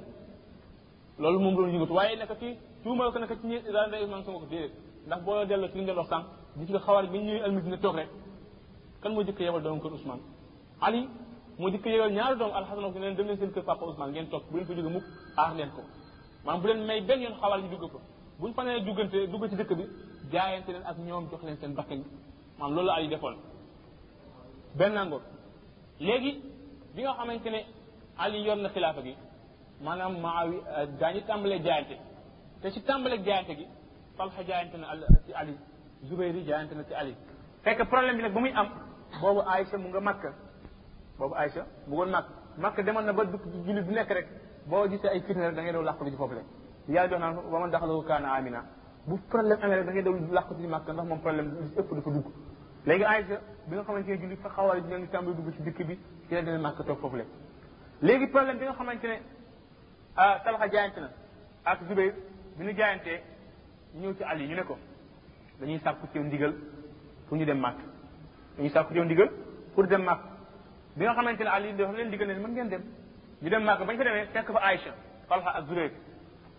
loolu 1.18 1.38
moom 1.40 1.54
doon 1.56 1.70
yëngutu 1.74 1.92
waaye 1.94 2.16
nekk 2.16 2.32
ci 2.40 2.56
tuumal 2.82 3.12
ko 3.12 3.18
nekk 3.18 3.32
ci 3.40 3.46
ñi 3.46 3.60
daan 3.72 3.90
rey 3.90 4.02
ousmane 4.04 4.24
sama 4.24 4.38
ko 4.38 4.46
déedéet 4.46 4.72
ndax 5.06 5.20
boo 5.24 5.44
delloo 5.44 5.68
ci 5.68 5.74
li 5.78 5.80
ñu 5.80 5.86
doon 5.86 5.96
wax 5.98 6.08
sànq 6.08 6.26
ci 6.66 6.72
nga 6.72 6.78
xawaar 6.80 7.06
bi 7.08 7.18
ñuy 7.18 7.40
almidina 7.40 7.78
toog 7.78 7.96
rek 7.96 8.08
kan 9.02 9.10
moo 9.12 9.22
jëkk 9.24 9.40
yebal 9.40 9.62
doon 9.62 9.80
ko 9.80 9.88
ousmane 9.88 10.22
ali 10.80 11.08
mu 11.58 11.68
dikk 11.70 11.86
yëgal 11.86 12.10
ñaari 12.12 12.36
doom 12.38 12.52
alxasan 12.52 12.84
ak 12.84 12.94
leen 12.98 13.14
dem 13.16 13.26
leen 13.26 13.38
seen 13.38 13.52
kër 13.52 13.62
papa 13.64 13.84
Ousmane 13.84 14.10
ngeen 14.12 14.28
toog 14.30 14.42
bu 14.50 14.56
leen 14.56 14.66
fa 14.66 14.74
jóge 14.74 14.88
mukk 14.88 15.04
aar 15.36 15.54
leen 15.54 15.70
ko 15.70 15.82
maanaam 16.44 16.60
bu 16.62 16.66
leen 16.68 16.84
may 16.86 17.00
benn 17.00 17.20
yoon 17.22 17.34
xawaar 17.40 17.60
yi 17.60 17.68
dugg 17.68 17.90
fa 17.92 17.98
buñ 18.40 18.52
fa 18.54 18.62
nee 18.64 18.80
duggante 18.82 19.26
dugg 19.30 19.48
ci 19.48 19.56
dëkk 19.56 19.72
bi 19.76 19.84
jaayante 20.32 20.70
leen 20.72 20.84
ak 20.86 20.96
ñoom 20.98 21.28
jox 21.30 21.42
leen 21.42 21.56
seen 21.58 21.74
bakkan 21.74 22.02
maanaam 22.58 22.74
loolu 22.76 22.86
la 22.88 22.94
Ali 22.96 23.08
defoon 23.08 23.34
benn 24.78 24.94
ngoog 25.06 25.22
léegi 26.00 26.32
bi 26.94 27.02
nga 27.02 27.12
xamante 27.18 27.50
ne 27.50 27.60
Ali 28.16 28.38
yor 28.46 28.56
na 28.56 28.68
xilaafa 28.68 29.00
gi 29.02 29.14
maanaam 29.80 30.18
Maawi 30.20 30.56
daañu 31.00 31.18
euh, 31.20 31.26
tàmbalee 31.28 31.62
jaayante 31.62 31.96
te 32.62 32.70
si 32.70 32.80
tàmbalee 32.82 33.22
jaayante 33.26 33.54
gi 33.58 33.66
Talha 34.16 34.42
jaayante 34.48 34.76
na 34.76 34.86
ci 35.26 35.32
Ali 35.32 35.54
Zubayri 36.08 36.42
jaayante 36.48 36.74
na 36.74 36.82
ci 36.84 36.94
Ali 36.94 37.14
fekk 37.62 37.80
problème 37.92 38.16
bi 38.16 38.22
nag 38.22 38.32
bu 38.34 38.40
muy 38.40 38.50
am 38.60 38.68
boobu 39.20 39.40
Aïcha 39.54 39.76
mu 39.78 39.88
nga 39.90 40.00
makk 40.00 40.24
boobu 41.18 41.34
Aïcha 41.36 41.66
bëggoon 41.86 42.10
màkk 42.10 42.26
màkk 42.58 42.80
demoon 42.84 43.04
na 43.04 43.12
ba 43.12 43.24
dugg 43.24 43.40
julli 43.66 43.80
bu 43.82 43.92
nekk 43.92 44.10
rek 44.10 44.26
boo 44.66 44.86
gisee 44.88 45.08
ay 45.08 45.20
fitna 45.22 45.46
rek 45.48 45.54
da 45.56 45.62
ngay 45.62 45.72
daw 45.72 45.82
làqatu 45.82 46.10
ci 46.10 46.16
foofu 46.16 46.34
le 46.34 46.92
yàlla 46.94 47.08
jox 47.08 47.20
naan 47.20 47.36
wa 47.50 47.58
man 47.60 47.70
daxalahu 47.70 48.04
kaana 48.04 48.32
amina 48.32 48.64
bu 49.06 49.18
problème 49.28 49.58
amee 49.62 49.76
rek 49.76 49.86
da 49.86 49.92
ngay 49.92 50.02
daw 50.02 50.14
làqatu 50.32 50.60
ci 50.60 50.66
màkk 50.66 50.88
ndax 50.92 51.06
moom 51.06 51.18
problème 51.20 51.50
bi 51.50 51.66
ëpp 51.80 51.94
dafa 51.94 52.10
dugg 52.10 52.26
léegi 52.84 53.04
Aïcha 53.04 53.40
bi 53.66 53.74
nga 53.76 53.82
xamante 53.84 54.08
ne 54.10 54.16
julli 54.18 54.36
fa 54.36 54.48
xawal 54.48 54.82
dina 54.82 54.98
ñu 54.98 55.06
tàmbali 55.10 55.36
dugg 55.36 55.52
ci 55.54 55.62
dëkk 55.62 55.86
bi 55.86 55.98
ci 56.28 56.34
la 56.34 56.42
dina 56.42 56.58
màkk 56.58 56.82
toog 56.86 56.98
foofu 57.00 57.16
le 57.16 57.24
léegi 58.00 58.26
problème 58.26 58.58
bi 58.58 58.64
nga 58.64 58.72
xamante 58.74 59.04
ne 59.06 59.16
ah 60.16 60.40
Talxa 60.44 60.68
jaayante 60.70 61.00
na 61.00 61.10
ak 61.64 61.78
Zubayr 61.88 62.14
bi 62.56 62.64
ñu 62.64 62.72
jaayantee 62.76 63.20
ñëw 64.00 64.14
ci 64.14 64.22
àll 64.24 64.40
yi 64.40 64.48
ñu 64.48 64.54
ne 64.56 64.64
ko 64.64 64.76
dañuy 65.60 65.78
sàkku 65.78 66.06
ci 66.12 66.18
ndigal 66.18 66.54
pour 67.28 67.38
ñu 67.38 67.44
dem 67.44 67.58
màkk 67.60 67.78
dañuy 68.56 68.70
sàkku 68.70 68.92
ci 68.92 69.00
ndigal 69.00 69.30
pour 69.74 69.86
dem 69.86 70.02
màkk 70.02 70.33
bi 70.96 71.04
nga 71.04 71.14
xamante 71.14 71.44
ne 71.44 71.50
ali 71.50 71.68
dafa 71.78 71.92
leen 71.96 72.10
digal 72.12 72.28
ne 72.28 72.34
mën 72.42 72.52
ngeen 72.54 72.68
dem 72.72 72.82
ñu 73.42 73.48
dem 73.50 73.62
màgg 73.64 73.80
bañ 73.88 73.96
fa 73.98 74.04
demee 74.04 74.26
fekk 74.34 74.48
fa 74.54 74.60
aïcha 74.68 74.90
talha 75.28 75.50
ak 75.58 75.64
zubayr 75.68 75.90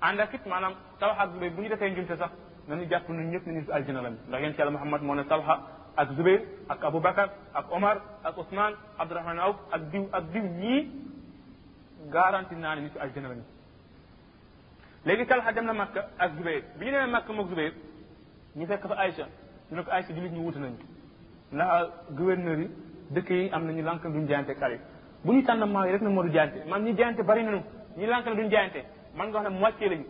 ànd 0.01 0.19
ak 0.19 0.33
it 0.33 0.45
maanaam 0.45 0.73
talha 0.99 1.21
ak 1.23 1.29
zubayr 1.33 1.51
bu 1.55 1.61
ñu 1.61 1.69
defee 1.69 1.89
njumte 1.91 2.15
sax 2.17 2.31
nañu 2.67 2.83
jàpp 2.91 3.09
ñun 3.09 3.31
ñëpp 3.31 3.45
nañu 3.47 3.63
aljana 3.71 4.01
lañ 4.01 4.15
ndax 4.27 4.41
yéen 4.41 4.53
yàlla 4.57 4.71
muhammad 4.71 5.01
moo 5.01 5.15
ne 5.15 5.23
talha 5.25 5.59
ak 5.95 6.09
zubair 6.17 6.41
ak 6.67 6.83
abou 6.83 6.87
abubakar 6.87 7.29
ak 7.53 7.71
omar 7.71 7.97
ak 8.23 8.37
ousmane 8.37 8.75
abdurahman 8.97 9.39
awf 9.39 9.55
ak 9.71 9.81
diw 9.91 10.05
ak 10.11 10.23
diw 10.31 10.43
ñii 10.43 10.89
garanti 12.11 12.55
naa 12.55 12.75
ne 12.75 12.81
nitu 12.81 12.99
aljana 12.99 13.27
lañ 13.29 13.41
léegi 15.05 15.25
talha 15.27 15.51
dem 15.53 15.65
na 15.65 15.73
makka 15.73 16.09
ak 16.17 16.31
zubair 16.37 16.63
bi 16.79 16.85
ñu 16.85 16.91
demee 16.91 17.11
makka 17.11 17.33
moog 17.33 17.47
zubayr 17.49 17.73
ñu 18.55 18.65
fekk 18.67 18.87
fa 18.87 18.95
aïcha 18.95 19.27
ñu 19.71 19.75
ne 19.77 19.83
ko 19.83 19.91
aïcha 19.91 20.13
julit 20.13 20.31
ñu 20.33 20.41
wut 20.45 20.55
nañ 20.59 20.73
ndax 21.53 21.87
gouverneur 22.17 22.59
yi 22.59 22.69
dëkk 23.09 23.29
yi 23.29 23.49
am 23.51 23.65
na 23.65 23.71
ñu 23.73 23.81
lànk 23.83 24.01
duñ 24.03 24.25
jaayante 24.27 24.53
xar 24.55 24.71
yi 24.71 24.79
bu 25.23 25.33
ñu 25.33 25.43
tànn 25.43 25.63
maam 25.69 25.85
yi 25.85 25.91
rek 25.91 26.01
na 26.01 26.09
moo 26.09 26.23
du 26.23 26.29
jaayante 26.31 26.65
maam 26.67 26.83
ñi 26.83 26.93
jaayante 26.95 27.23
bari 27.23 27.43
na 27.43 27.51
duñ 28.33 28.49
jaayante 28.49 28.83
man 29.15 29.29
nga 29.29 29.39
wax 29.39 29.45
ne 29.53 29.59
moitié 29.59 29.89
lañu 29.89 30.05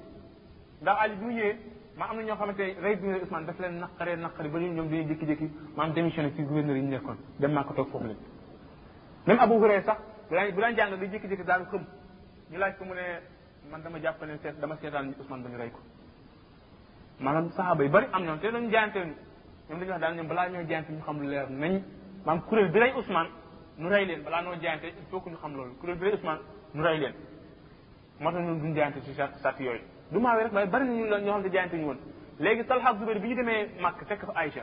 ndax 0.81 0.97
Ali 1.01 1.15
bi 1.15 1.23
mu 1.25 1.31
ñëwee 1.31 1.57
am 1.99 2.15
na 2.15 2.21
ñoo 2.23 2.35
xamante 2.35 2.75
rey 2.79 2.95
bi 2.95 3.07
Ousmane 3.21 3.45
daf 3.45 3.59
leen 3.59 3.79
naqaree 3.79 4.15
naqari 4.15 4.49
ba 4.49 4.59
ñoom 4.59 4.87
dañuy 4.89 5.05
jékki-jékki 5.07 5.51
maam 5.75 5.91
démissionné 5.93 6.31
ci 6.35 6.43
gouverneur 6.43 6.75
yi 6.75 6.83
ñu 6.83 6.89
nekkoon 6.91 7.17
dem 7.37 7.51
maa 7.51 7.63
ko 7.63 7.73
toog 7.73 7.89
foofu 7.89 8.05
lañ 8.07 8.15
même 9.25 9.39
Abou 9.39 9.57
Hurayra 9.59 9.81
sax 9.81 9.99
bu 10.53 10.59
daan 10.61 10.75
jàng 10.75 10.97
di 10.99 11.05
jékki-jékki 11.07 11.43
daal 11.43 11.67
ñu 12.49 12.57
laaj 12.57 12.77
ko 12.77 12.85
mu 12.85 12.93
ne 12.93 13.21
man 13.69 13.81
dama 13.81 13.99
jàpp 13.99 14.21
ne 14.23 14.37
seet 14.41 14.57
dama 14.59 14.77
seetaan 14.77 15.13
Ousmane 15.19 15.43
ba 15.43 15.49
ñu 15.49 15.57
rey 15.57 15.71
ko 15.71 15.79
maanaam 17.19 17.51
saxaaba 17.51 17.83
yi 17.83 17.89
bari 17.89 18.07
am 18.11 18.23
ñoom 18.23 18.39
te 18.39 18.51
dañu 18.51 18.69
jaayante 18.69 18.99
ñoom 19.69 19.79
dañu 19.79 19.89
wax 19.91 19.99
daal 19.99 20.15
ñoom 20.15 20.27
balaa 20.27 20.47
ñoo 20.49 20.63
jaayante 20.67 20.91
ñu 20.91 21.01
xam 21.03 21.19
lu 21.21 21.27
leer 21.27 21.49
nañ 21.49 21.83
maam 22.25 22.41
kuréel 22.49 22.71
bi 22.73 22.79
rey 22.79 22.91
Ousmane 22.93 23.29
nu 23.77 23.89
rey 23.89 24.05
leen 24.05 24.23
balaa 24.25 24.41
noo 24.41 24.55
jaayante 24.61 24.85
il 24.87 25.05
faut 25.11 25.21
que 25.21 25.29
ñu 25.29 25.35
xam 25.37 25.53
loolu 25.55 25.73
kuréel 25.79 25.97
bi 25.97 26.03
rey 26.05 26.13
Ousmane 26.13 26.39
nu 26.73 26.83
rey 26.83 26.97
leen 26.97 27.13
moo 28.19 28.31
tax 28.31 28.41
ñun 28.41 28.59
duñ 28.59 28.75
jaayante 28.75 29.01
ci 29.01 29.13
sart 29.13 29.59
yooyu 29.59 29.81
du 30.11 30.19
maa 30.19 30.35
rek 30.35 30.51
bari 30.51 30.85
nañu 30.85 31.05
ñoo 31.05 31.33
xam 31.33 31.41
ne 31.43 31.49
jaayante 31.49 31.73
ñu 31.77 31.85
woon 31.87 31.97
léegi 32.39 32.65
Talha 32.65 32.89
ak 32.89 32.97
Zubair 32.97 33.19
bi 33.19 33.27
ñu 33.29 33.35
demee 33.35 33.69
Màkk 33.79 34.03
fekk 34.07 34.25
fa 34.25 34.33
Aïcha 34.35 34.61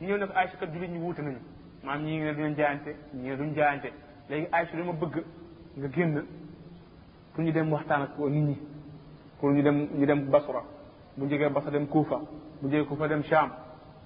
ñu 0.00 0.06
ñëw 0.08 0.18
ne 0.18 0.26
ko 0.26 0.32
Aïcha 0.34 0.56
kat 0.56 0.66
jullit 0.72 0.88
ñu 0.88 0.98
wuute 1.00 1.20
nañu 1.22 1.38
maam 1.84 2.02
ñii 2.02 2.16
ngi 2.16 2.24
ne 2.24 2.34
dinañ 2.34 2.54
jaayante 2.56 2.96
ñii 3.14 3.36
ne 3.36 3.44
ñu 3.46 3.54
jaayante 3.54 3.92
léegi 4.28 4.46
Aïcha 4.52 4.76
dama 4.76 4.92
bëgg 4.92 5.24
nga 5.76 5.88
génn 5.92 6.24
pour 7.32 7.44
ñu 7.44 7.52
dem 7.52 7.70
waxtaan 7.72 8.02
ak 8.02 8.18
nit 8.18 8.40
ñi 8.40 8.58
pour 9.38 9.52
ñu 9.52 9.62
dem 9.62 9.88
ñu 9.94 10.04
dem 10.06 10.24
Basra 10.28 10.62
bu 11.16 11.28
jegee 11.28 11.50
Basra 11.50 11.70
dem 11.70 11.86
Kuufa 11.86 12.16
bu 12.62 12.68
jógee 12.68 12.84
Kuufa 12.84 13.06
dem 13.06 13.22
Sham 13.22 13.50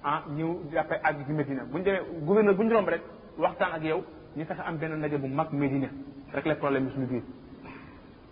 ah 0.03 0.23
ñëw 0.29 0.51
après 0.77 0.99
àgg 1.03 1.25
ci 1.25 1.31
Medina 1.33 1.63
bu 1.63 1.77
ñu 1.77 1.83
demee 1.83 2.01
gouverneur 2.25 2.55
bu 2.55 2.63
ñu 2.65 2.73
romb 2.73 2.89
rek 2.89 3.01
waxtaan 3.37 3.73
ak 3.75 3.83
yow 3.83 4.03
ñu 4.35 4.45
fexe 4.45 4.61
am 4.65 4.77
benn 4.77 4.95
ndaje 4.97 5.17
bu 5.17 5.27
mag 5.27 5.49
Medina 5.53 5.89
rek 6.33 6.45
les 6.45 6.55
problèmes 6.55 6.85
yi 6.87 6.93
suñu 6.93 7.05
biir. 7.07 7.23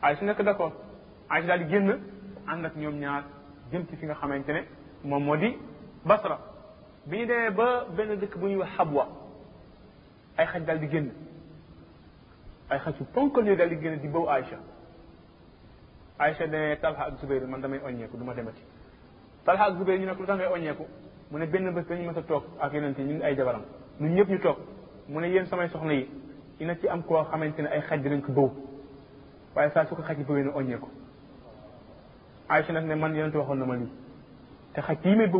Aïcha 0.02 0.26
nekk 0.26 0.42
d'accord 0.42 0.74
Aïcha 1.30 1.48
daal 1.48 1.60
di 1.66 1.70
génn 1.72 2.00
ànd 2.48 2.66
ak 2.66 2.76
ñoom 2.76 2.98
ñaar 3.00 3.24
jëm 3.72 3.86
ci 3.88 3.96
fi 3.98 4.06
nga 4.06 4.16
xamante 4.16 4.50
ne 4.52 4.62
moom 5.04 5.24
moo 5.24 5.36
di 5.38 5.56
Basra 6.06 6.40
bi 7.06 7.18
ñu 7.20 7.26
demee 7.28 7.52
ba 7.52 7.86
benn 7.96 8.18
dëkk 8.20 8.38
bu 8.38 8.48
ñuy 8.48 8.58
wax 8.58 8.70
Habwa 8.78 9.06
ay 10.38 10.48
xaj 10.48 10.64
daal 10.66 10.80
di 10.80 10.88
génn 10.90 11.12
ay 12.70 12.80
xaj 12.80 13.00
yu 13.00 13.06
ponkal 13.14 13.46
yooyu 13.46 13.58
daal 13.58 13.70
di 13.70 13.78
génn 13.80 14.00
di 14.02 14.08
bëw 14.08 14.28
Aïcha 14.28 14.58
Aïcha 16.18 16.48
ne 16.48 16.76
Talha 16.82 17.04
ak 17.06 17.18
Zubayr 17.20 17.46
man 17.46 17.64
ay 17.64 17.80
oññeeku 17.86 18.18
du 18.18 18.24
ma 18.24 18.34
demati 18.34 18.62
Talha 19.46 19.66
ak 19.66 19.78
Zubayr 19.78 20.00
ñu 20.00 20.06
ne 20.08 20.14
ko 20.16 20.22
lu 20.22 20.26
tax 20.26 20.38
ngay 20.38 20.48
oññeeku. 20.52 20.86
mu 21.32 21.38
ne 21.40 21.46
benn 21.52 21.70
bés 21.76 21.84
dañu 21.90 22.08
mës 22.10 22.18
a 22.18 22.24
toog 22.30 22.44
ak 22.60 22.74
yeneen 22.74 22.96
te 22.96 23.02
ñun 23.04 23.22
ay 23.24 23.36
jabaram 23.36 23.62
ñun 24.00 24.14
ñëpp 24.16 24.30
ñu 24.30 24.40
toog 24.40 24.58
mu 25.08 25.20
ne 25.22 25.28
yéen 25.30 25.46
samay 25.46 25.70
soxna 25.70 25.94
yi 25.94 26.08
dina 26.58 26.76
ci 26.78 26.88
am 26.88 27.04
koo 27.06 27.24
xamante 27.26 27.60
ne 27.62 27.68
ay 27.70 27.82
xaj 27.82 28.02
dinañ 28.02 28.22
ko 28.22 28.32
bëw 28.32 28.50
waaye 29.56 29.70
saa 29.72 29.86
su 29.86 29.96
ko 29.96 30.02
xaj 30.02 30.18
yi 30.18 30.24
bëwee 30.24 30.44
na 30.44 30.52
oññee 30.56 30.78
ko 30.80 30.90
Aïcha 32.50 32.74
nag 32.74 32.86
ne 32.86 32.96
man 32.96 33.16
yonent 33.16 33.36
waxoon 33.36 33.58
na 33.60 33.66
ma 33.66 33.76
lii 33.76 33.90
te 34.74 34.82
xaj 34.82 34.98
yi 35.04 35.16
may 35.16 35.32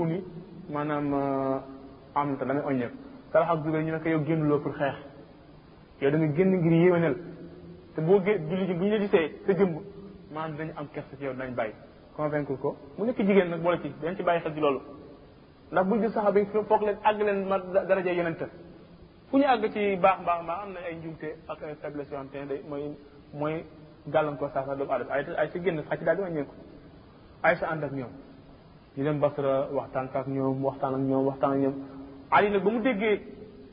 maanaam 0.70 1.14
euh, 1.14 1.58
am 2.14 2.32
na 2.32 2.38
te 2.38 2.46
da 2.46 2.54
ngay 2.54 2.66
oññeeku 2.74 2.96
Talha 3.32 3.52
ak 3.52 3.64
Zubayr 3.64 3.84
ñu 3.84 3.92
ko 4.62 4.70
xeex 4.72 4.96
yow 6.02 6.12
da 6.12 6.18
nga 6.18 6.36
génn 6.36 7.16
te 7.96 8.02
boo 8.02 8.20
gé 8.22 8.38
julli 8.48 8.66
ji 8.68 8.74
bu 8.76 8.86
ñu 8.86 8.98
gisee 9.00 9.38
sa 9.46 9.54
jëmb 9.54 9.80
maanaam 10.34 10.56
dañu 10.58 10.72
am 10.76 10.88
kersa 10.94 11.16
ci 11.18 11.24
yow 11.24 11.34
dañ 11.34 11.54
bàyyi 11.56 11.74
convaincre 12.16 12.56
ko 12.58 12.78
mu 12.98 13.06
nekk 13.08 13.18
jigéen 13.18 13.50
nag 13.50 13.62
boole 13.62 13.82
ci 13.82 13.92
dañ 14.02 14.16
ci 14.16 14.22
bàyyi 14.24 14.42
xel 14.42 14.54
ci 14.54 14.60
loolu 14.60 14.80
ndax 15.72 15.86
bu 15.90 15.96
jël 16.02 16.12
saxaaba 16.16 16.40
yi 16.40 16.46
foog 16.70 16.82
leen 16.88 16.98
àgg 17.10 17.20
leen 17.28 17.40
ma 17.50 17.58
daraja 17.90 18.12
yonent 18.18 18.42
fu 19.30 19.38
ñu 19.38 19.44
àgg 19.54 19.66
ci 19.74 19.82
baax 20.04 20.18
mbaax 20.24 20.40
ma 20.48 20.54
am 20.64 20.72
na 20.74 20.80
ay 20.88 20.96
njuumte 20.96 21.28
ak 21.48 21.62
ay 21.64 21.76
faiblesse 21.82 22.10
yoo 22.14 22.18
xam 22.20 22.30
te 22.32 22.38
ne 22.46 22.56
mooy 22.70 22.86
mooy 23.34 23.56
gàllankoor 24.14 24.50
saa 24.54 24.64
saa 24.66 24.76
doomu 24.76 24.92
aadama 24.92 25.14
ay 25.16 25.24
ay 25.38 25.48
si 25.52 25.60
génn 25.62 25.84
xaj 25.88 26.00
daal 26.06 26.18
a 26.18 26.22
wàññeeku 26.22 26.54
ay 27.44 27.56
sa 27.58 27.68
ànd 27.70 27.84
ak 27.84 27.92
ñoom 27.92 28.14
ñu 28.98 29.04
dem 29.04 29.20
Basra 29.20 29.68
waxtaan 29.72 30.10
ak 30.14 30.28
ñoom 30.28 30.64
waxtaan 30.66 30.94
ak 30.96 31.02
ñoom 31.02 31.26
waxtaan 31.28 31.52
ak 31.54 31.58
ñoom 31.60 31.76
Ali 32.32 32.60
ba 32.60 32.70
mu 32.72 32.82
déggee 32.82 33.22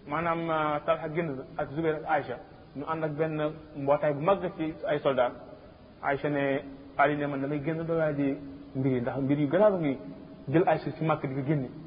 maanaam 0.08 0.48
uh, 0.48 0.80
Talha 0.86 1.08
génn 1.08 1.28
ak 1.56 1.68
Zubair 1.72 1.96
ak 1.96 2.02
Aïcha 2.10 2.36
ñu 2.76 2.84
ànd 2.86 3.04
ak 3.04 3.12
benn 3.12 3.52
mbootaay 3.76 4.12
bu 4.14 4.20
mag 4.20 4.40
ci 4.58 4.74
ay 4.86 4.98
soldat 4.98 5.32
Aïcha 6.02 6.28
ne 6.28 6.62
Ali 6.98 7.26
man 7.26 7.40
damay 7.40 7.60
génn 7.64 7.82
doo 7.86 7.96
waay 7.96 8.14
ji 8.16 8.36
mbir 8.74 8.92
yi 8.92 9.00
ndax 9.00 9.16
mbir 9.18 9.38
yi 9.40 9.48
yu 9.52 9.62
a 9.64 9.70
ngi 9.70 9.98
jël 10.48 10.62
Aïcha 10.68 10.90
si 10.90 11.04
makk 11.04 11.26
di 11.26 11.34
ko 11.34 11.40
génne 11.46 11.85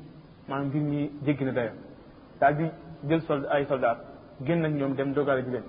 maanaam 0.49 0.67
mbir 0.69 0.81
mi 0.89 0.99
jéggi 1.25 1.43
na 1.47 1.51
dayo 1.57 1.71
daal 2.39 2.53
di 2.59 2.65
jël 3.09 3.21
sold 3.27 3.45
ay 3.55 3.63
soldat 3.69 3.97
génn 4.45 4.63
ak 4.65 4.73
ñoom 4.79 4.93
dem 4.97 5.13
dogale 5.13 5.41
ji 5.45 5.51
leen 5.51 5.65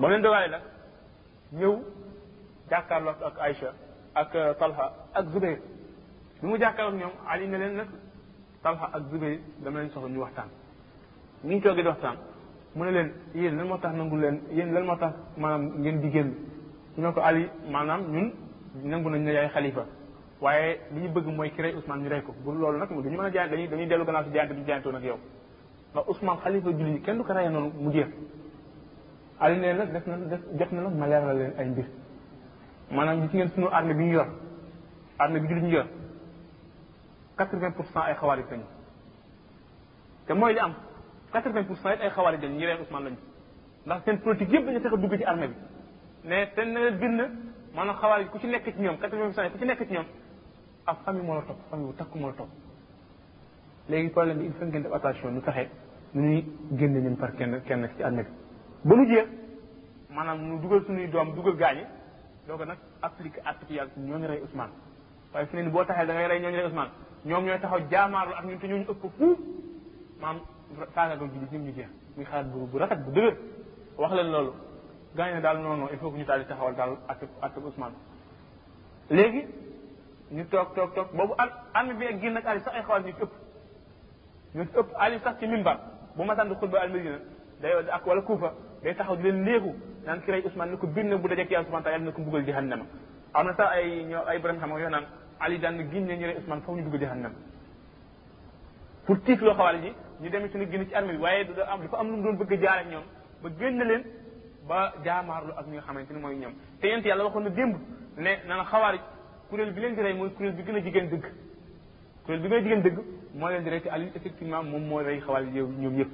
ba 0.00 0.08
leen 0.08 0.22
dogalee 0.22 0.50
nag 0.54 0.64
ñëw 1.58 1.72
jàkkaarloo 2.70 3.14
ak 3.28 3.36
Aïcha 3.46 3.68
ak 4.22 4.30
euh, 4.34 4.52
Talha 4.60 4.86
ak 5.18 5.24
Zubair 5.32 5.58
bi 6.40 6.46
mu 6.50 6.56
jàkkaarloo 6.58 6.92
ak 6.94 7.00
ñoom 7.00 7.14
Ali 7.30 7.46
ne 7.48 7.56
leen 7.62 7.74
nag 7.78 7.88
Talha 8.64 8.86
ak 8.96 9.02
Zubair 9.10 9.38
dama 9.62 9.78
leen 9.80 9.90
soxla 9.92 10.08
ñu 10.10 10.20
waxtaan 10.24 10.48
ñu 11.44 11.52
ngi 11.52 11.60
toogee 11.62 11.82
di 11.82 11.88
waxtaan 11.88 12.16
mu 12.74 12.82
ne 12.84 12.90
leen 12.96 13.08
yéen 13.34 13.56
lan 13.58 13.66
moo 13.68 13.78
tax 13.82 13.94
nangu 13.98 14.16
leen 14.22 14.36
yéen 14.56 14.72
lan 14.74 14.84
moo 14.88 14.96
tax 15.02 15.12
maanaam 15.42 15.62
ngeen 15.82 16.00
di 16.02 16.10
génn 16.14 16.30
ñu 16.96 17.02
ne 17.06 17.12
ko 17.14 17.20
Ali 17.28 17.42
maanaam 17.74 18.00
ñun 18.12 18.26
nangu 18.90 19.08
nañ 19.08 19.22
ne 19.24 19.30
yaay 19.36 19.48
xalifa 19.54 19.84
waaye 20.40 20.78
li 20.94 21.00
ñu 21.00 21.08
bëgg 21.10 21.26
mooy 21.26 21.50
ki 21.50 21.62
rey 21.62 21.74
Ousmane 21.74 22.02
ñu 22.02 22.08
rey 22.08 22.22
ko 22.22 22.34
bu 22.44 22.52
loolu 22.52 22.78
nag 22.78 22.88
du 22.88 23.08
ñu 23.10 23.16
mën 23.16 23.26
a 23.26 23.30
jaay 23.30 23.48
dañuy 23.48 23.68
dañuy 23.68 23.86
dellu 23.86 24.04
gannaaw 24.04 24.24
si 24.24 24.30
jaayante 24.32 24.54
bi 24.54 24.60
ñu 24.60 24.66
jaayantoon 24.66 24.94
ak 24.96 25.02
yow 25.02 25.18
ndax 25.92 26.04
Ousmane 26.08 26.38
xalifa 26.40 26.70
julli 26.70 26.90
ñi 26.90 27.00
kenn 27.02 27.18
du 27.18 27.24
ko 27.24 27.32
rey 27.32 27.48
noonu 27.48 27.70
mu 27.78 27.90
jeex 27.92 28.08
Ali 29.40 29.56
nag 29.60 29.92
def 29.92 30.06
na 30.06 30.16
def 30.16 30.70
na 30.72 30.80
nag 30.82 30.94
ma 30.94 31.06
leen 31.34 31.52
ay 31.56 31.64
mbir 31.68 31.84
maanaam 32.90 33.20
gis 33.22 33.32
ngeen 33.32 33.48
sunu 33.50 33.66
armée 33.70 33.94
bi 33.94 34.04
ñu 34.04 34.12
yor 34.14 34.26
armée 35.18 35.40
bi 35.40 35.48
julli 35.48 35.60
ñu 35.62 35.68
yor 35.72 35.86
quatre-vingt 37.36 37.72
pour 37.74 37.86
cent 37.86 38.00
ay 38.02 38.14
xawaarij 38.14 38.44
lañu 38.50 38.64
te 40.26 40.32
mooy 40.32 40.52
li 40.52 40.58
am 40.58 40.74
quatre-vingt 41.32 41.64
pour 41.66 41.76
cent 41.78 41.90
it 41.94 42.00
ay 42.00 42.10
xawaarij 42.10 42.40
lañu 42.42 42.56
ñi 42.56 42.66
rey 42.66 42.76
Ousmane 42.80 43.04
lañu 43.04 43.16
ndax 43.86 44.02
seen 44.04 44.18
politique 44.18 44.52
yëpp 44.52 44.66
dañu 44.66 44.80
fexe 44.80 44.96
dugg 44.98 45.16
ci 45.16 45.24
armée 45.24 45.46
bi 45.48 45.54
ne 46.28 46.44
te 46.56 46.60
ne 46.62 46.90
biir 46.92 47.10
na 47.10 47.28
maanaam 47.74 47.96
xawaarij 47.96 48.28
ku 48.30 48.38
ci 48.38 48.46
nekk 48.48 48.64
ci 48.64 48.80
ñoom 48.80 48.98
quatre-vingt 48.98 49.32
pour 49.34 49.50
ku 49.52 49.58
ci 49.58 49.64
nekk 49.64 49.86
ci 49.86 49.92
ñoom 49.94 50.06
ab 50.86 50.96
famille 51.04 51.24
moo 51.26 51.34
la 51.34 51.40
topp 51.42 51.58
famille 51.70 51.88
bu 51.92 51.96
takk 51.98 52.14
moo 52.14 52.26
la 52.28 52.34
topp 52.38 52.48
léegi 53.88 54.08
problème 54.10 54.42
il 54.44 54.52
faut 54.52 54.64
ngeen 54.66 54.82
def 54.82 54.92
attention 54.92 55.30
ñu 55.34 55.40
taxe 55.40 55.66
nu 56.14 56.22
ñuy 56.22 56.44
génne 56.78 56.98
ñun 57.04 57.16
par 57.16 57.30
kenn 57.36 57.62
kenn 57.66 57.88
ci 57.96 58.02
àdduna 58.02 58.22
bi 58.22 58.28
ba 58.84 58.94
mu 58.96 59.06
jeex 59.06 59.28
maanaam 60.14 60.38
nu 60.48 60.58
dugal 60.62 60.82
suñuy 60.86 61.06
doom 61.10 61.34
dugal 61.34 61.56
gaañe 61.56 61.84
doo 62.46 62.56
ko 62.58 62.64
nag 62.64 62.78
appliqué 63.02 63.40
àtte 63.48 63.66
ci 63.66 63.74
yàlla 63.74 63.92
ñooñu 63.96 64.26
waaye 65.32 65.46
fi 65.46 65.56
ne 65.56 65.62
ni 65.62 65.70
boo 65.70 65.84
taxee 65.84 66.06
da 66.06 66.14
ñoom 67.24 67.44
ñooy 67.46 67.60
taxaw 67.60 67.80
jaamaarlu 67.90 68.34
ak 68.34 68.44
ñun 68.44 68.58
te 68.58 68.66
ñooñu 68.68 68.84
ëpp 68.92 69.00
fuuf 69.18 69.38
maam 70.20 70.36
saaga 70.94 71.16
doon 71.16 71.28
ñu 71.52 71.72
jeex 71.76 71.88
muy 72.16 72.26
bu 72.52 72.66
bu 72.70 72.78
rafet 72.78 72.96
bu 73.04 73.10
dëgër 73.10 73.36
wax 73.98 74.12
leen 74.14 74.30
loolu 74.34 74.52
gaañ 75.16 75.34
ne 75.34 75.40
daal 75.40 75.58
noonu 75.62 75.80
non 75.80 75.88
il 75.92 75.98
faut 75.98 76.10
que 76.10 76.18
ñu 76.18 76.24
taal 76.26 76.40
di 76.42 76.46
taxawal 76.46 76.74
daal 76.74 76.92
àtte 77.08 77.24
àtte 77.40 77.58
Ousmane 77.66 77.94
léegi 79.10 79.42
ñu 80.32 80.44
toog 80.50 80.74
toog 80.74 80.94
toog 80.94 81.08
boobu 81.12 81.34
al 81.38 81.50
am 81.74 81.98
bi 81.98 82.06
ak 82.06 82.20
génn 82.20 82.36
ak 82.36 82.46
ali 82.46 82.60
ñu 82.64 83.12
ci 83.12 83.20
ëpp 83.22 83.30
ñu 84.54 84.62
ëpp 84.62 84.90
ali 84.98 85.18
sax 85.18 85.38
ci 85.38 85.46
minbar 85.46 85.76
bu 86.16 86.24
ma 86.24 86.34
sant 86.34 86.48
xutba 86.60 86.80
al 86.80 86.90
madina 86.92 87.18
day 87.60 87.72
ak 87.92 88.06
wala 88.06 88.22
kuufa 88.22 88.54
day 88.82 88.94
taxaw 88.94 89.16
di 89.16 89.22
leen 89.22 89.44
léegu 89.44 89.74
naan 90.04 90.20
ki 90.22 90.30
rey 90.30 90.42
Ousmane 90.46 90.70
ne 90.70 90.76
ko 90.76 90.86
bir 90.86 91.04
na 91.04 91.16
bu 91.16 91.28
dajek 91.28 91.50
yàlla 91.50 91.66
subhanahu 91.66 91.84
taala 91.84 91.98
na 92.04 92.12
ko 92.12 92.20
mbugal 92.20 92.44
jahannama 92.46 92.84
am 93.34 93.46
na 93.46 93.52
sax 93.54 93.68
ay 93.72 94.04
ñoo 94.04 94.24
ay 94.26 94.38
borom 94.38 94.56
xam 94.58 94.70
nga 94.72 94.80
yoo 94.80 94.90
naan 94.90 95.04
ali 95.40 95.58
daan 95.58 95.78
giñ 95.90 96.06
ne 96.06 96.16
ñu 96.16 96.26
rey 96.26 96.36
Ousmane 96.36 96.60
foofu 96.62 96.78
ñu 96.80 96.84
dugg 96.90 97.00
jahannama 97.00 97.34
pour 99.06 99.20
tiit 99.20 99.40
loo 99.42 99.54
xawaale 99.54 99.80
ji 99.82 99.92
ñu 100.20 100.30
demee 100.30 100.48
suñu 100.48 100.70
génn 100.70 100.88
ci 100.88 100.94
armée 100.94 101.12
bi 101.16 101.22
waaye 101.22 101.44
da 101.54 101.64
am 101.70 101.80
dafa 101.82 101.98
am 101.98 102.08
lu 102.10 102.16
mu 102.16 102.22
doon 102.22 102.36
bëgg 102.36 102.52
a 102.52 102.56
jaare 102.62 102.84
ñoom 102.88 103.04
ba 103.42 103.48
génn 103.58 103.82
leen 103.84 104.04
ba 104.66 104.92
jaamaarlu 105.04 105.52
ak 105.58 105.66
ñi 105.66 105.74
nga 105.76 105.82
xamante 105.82 106.10
ni 106.12 106.20
mooy 106.20 106.36
ñoom 106.36 106.54
te 106.80 106.86
yent 106.88 107.04
yàlla 107.04 107.24
waxoon 107.24 107.42
na 107.44 107.50
démb 107.50 107.76
ne 108.16 108.38
nana 108.48 108.64
xawaari 108.64 109.00
kuréel 109.50 109.72
bi 109.76 109.80
leen 109.82 109.94
di 109.96 110.02
rey 110.02 110.14
mooy 110.14 110.30
kuréel 110.36 110.54
bi 110.56 110.62
gën 110.62 110.74
a 110.74 110.78
jigéen 110.80 111.08
dëgg 111.10 111.24
kuréel 112.24 112.42
bi 112.42 112.48
gën 112.48 112.54
a 112.54 112.58
jigéen 112.62 112.82
dëgg 112.84 112.98
moo 113.34 113.48
leen 113.48 113.62
di 113.64 113.70
rey 113.70 113.80
te 113.80 113.88
Ali 113.90 114.10
effectivement 114.14 114.62
moom 114.62 114.86
moo 114.88 115.00
rey 115.02 115.20
xawaal 115.20 115.48
yow 115.52 115.68
ñoom 115.78 115.96
yëpp 115.98 116.10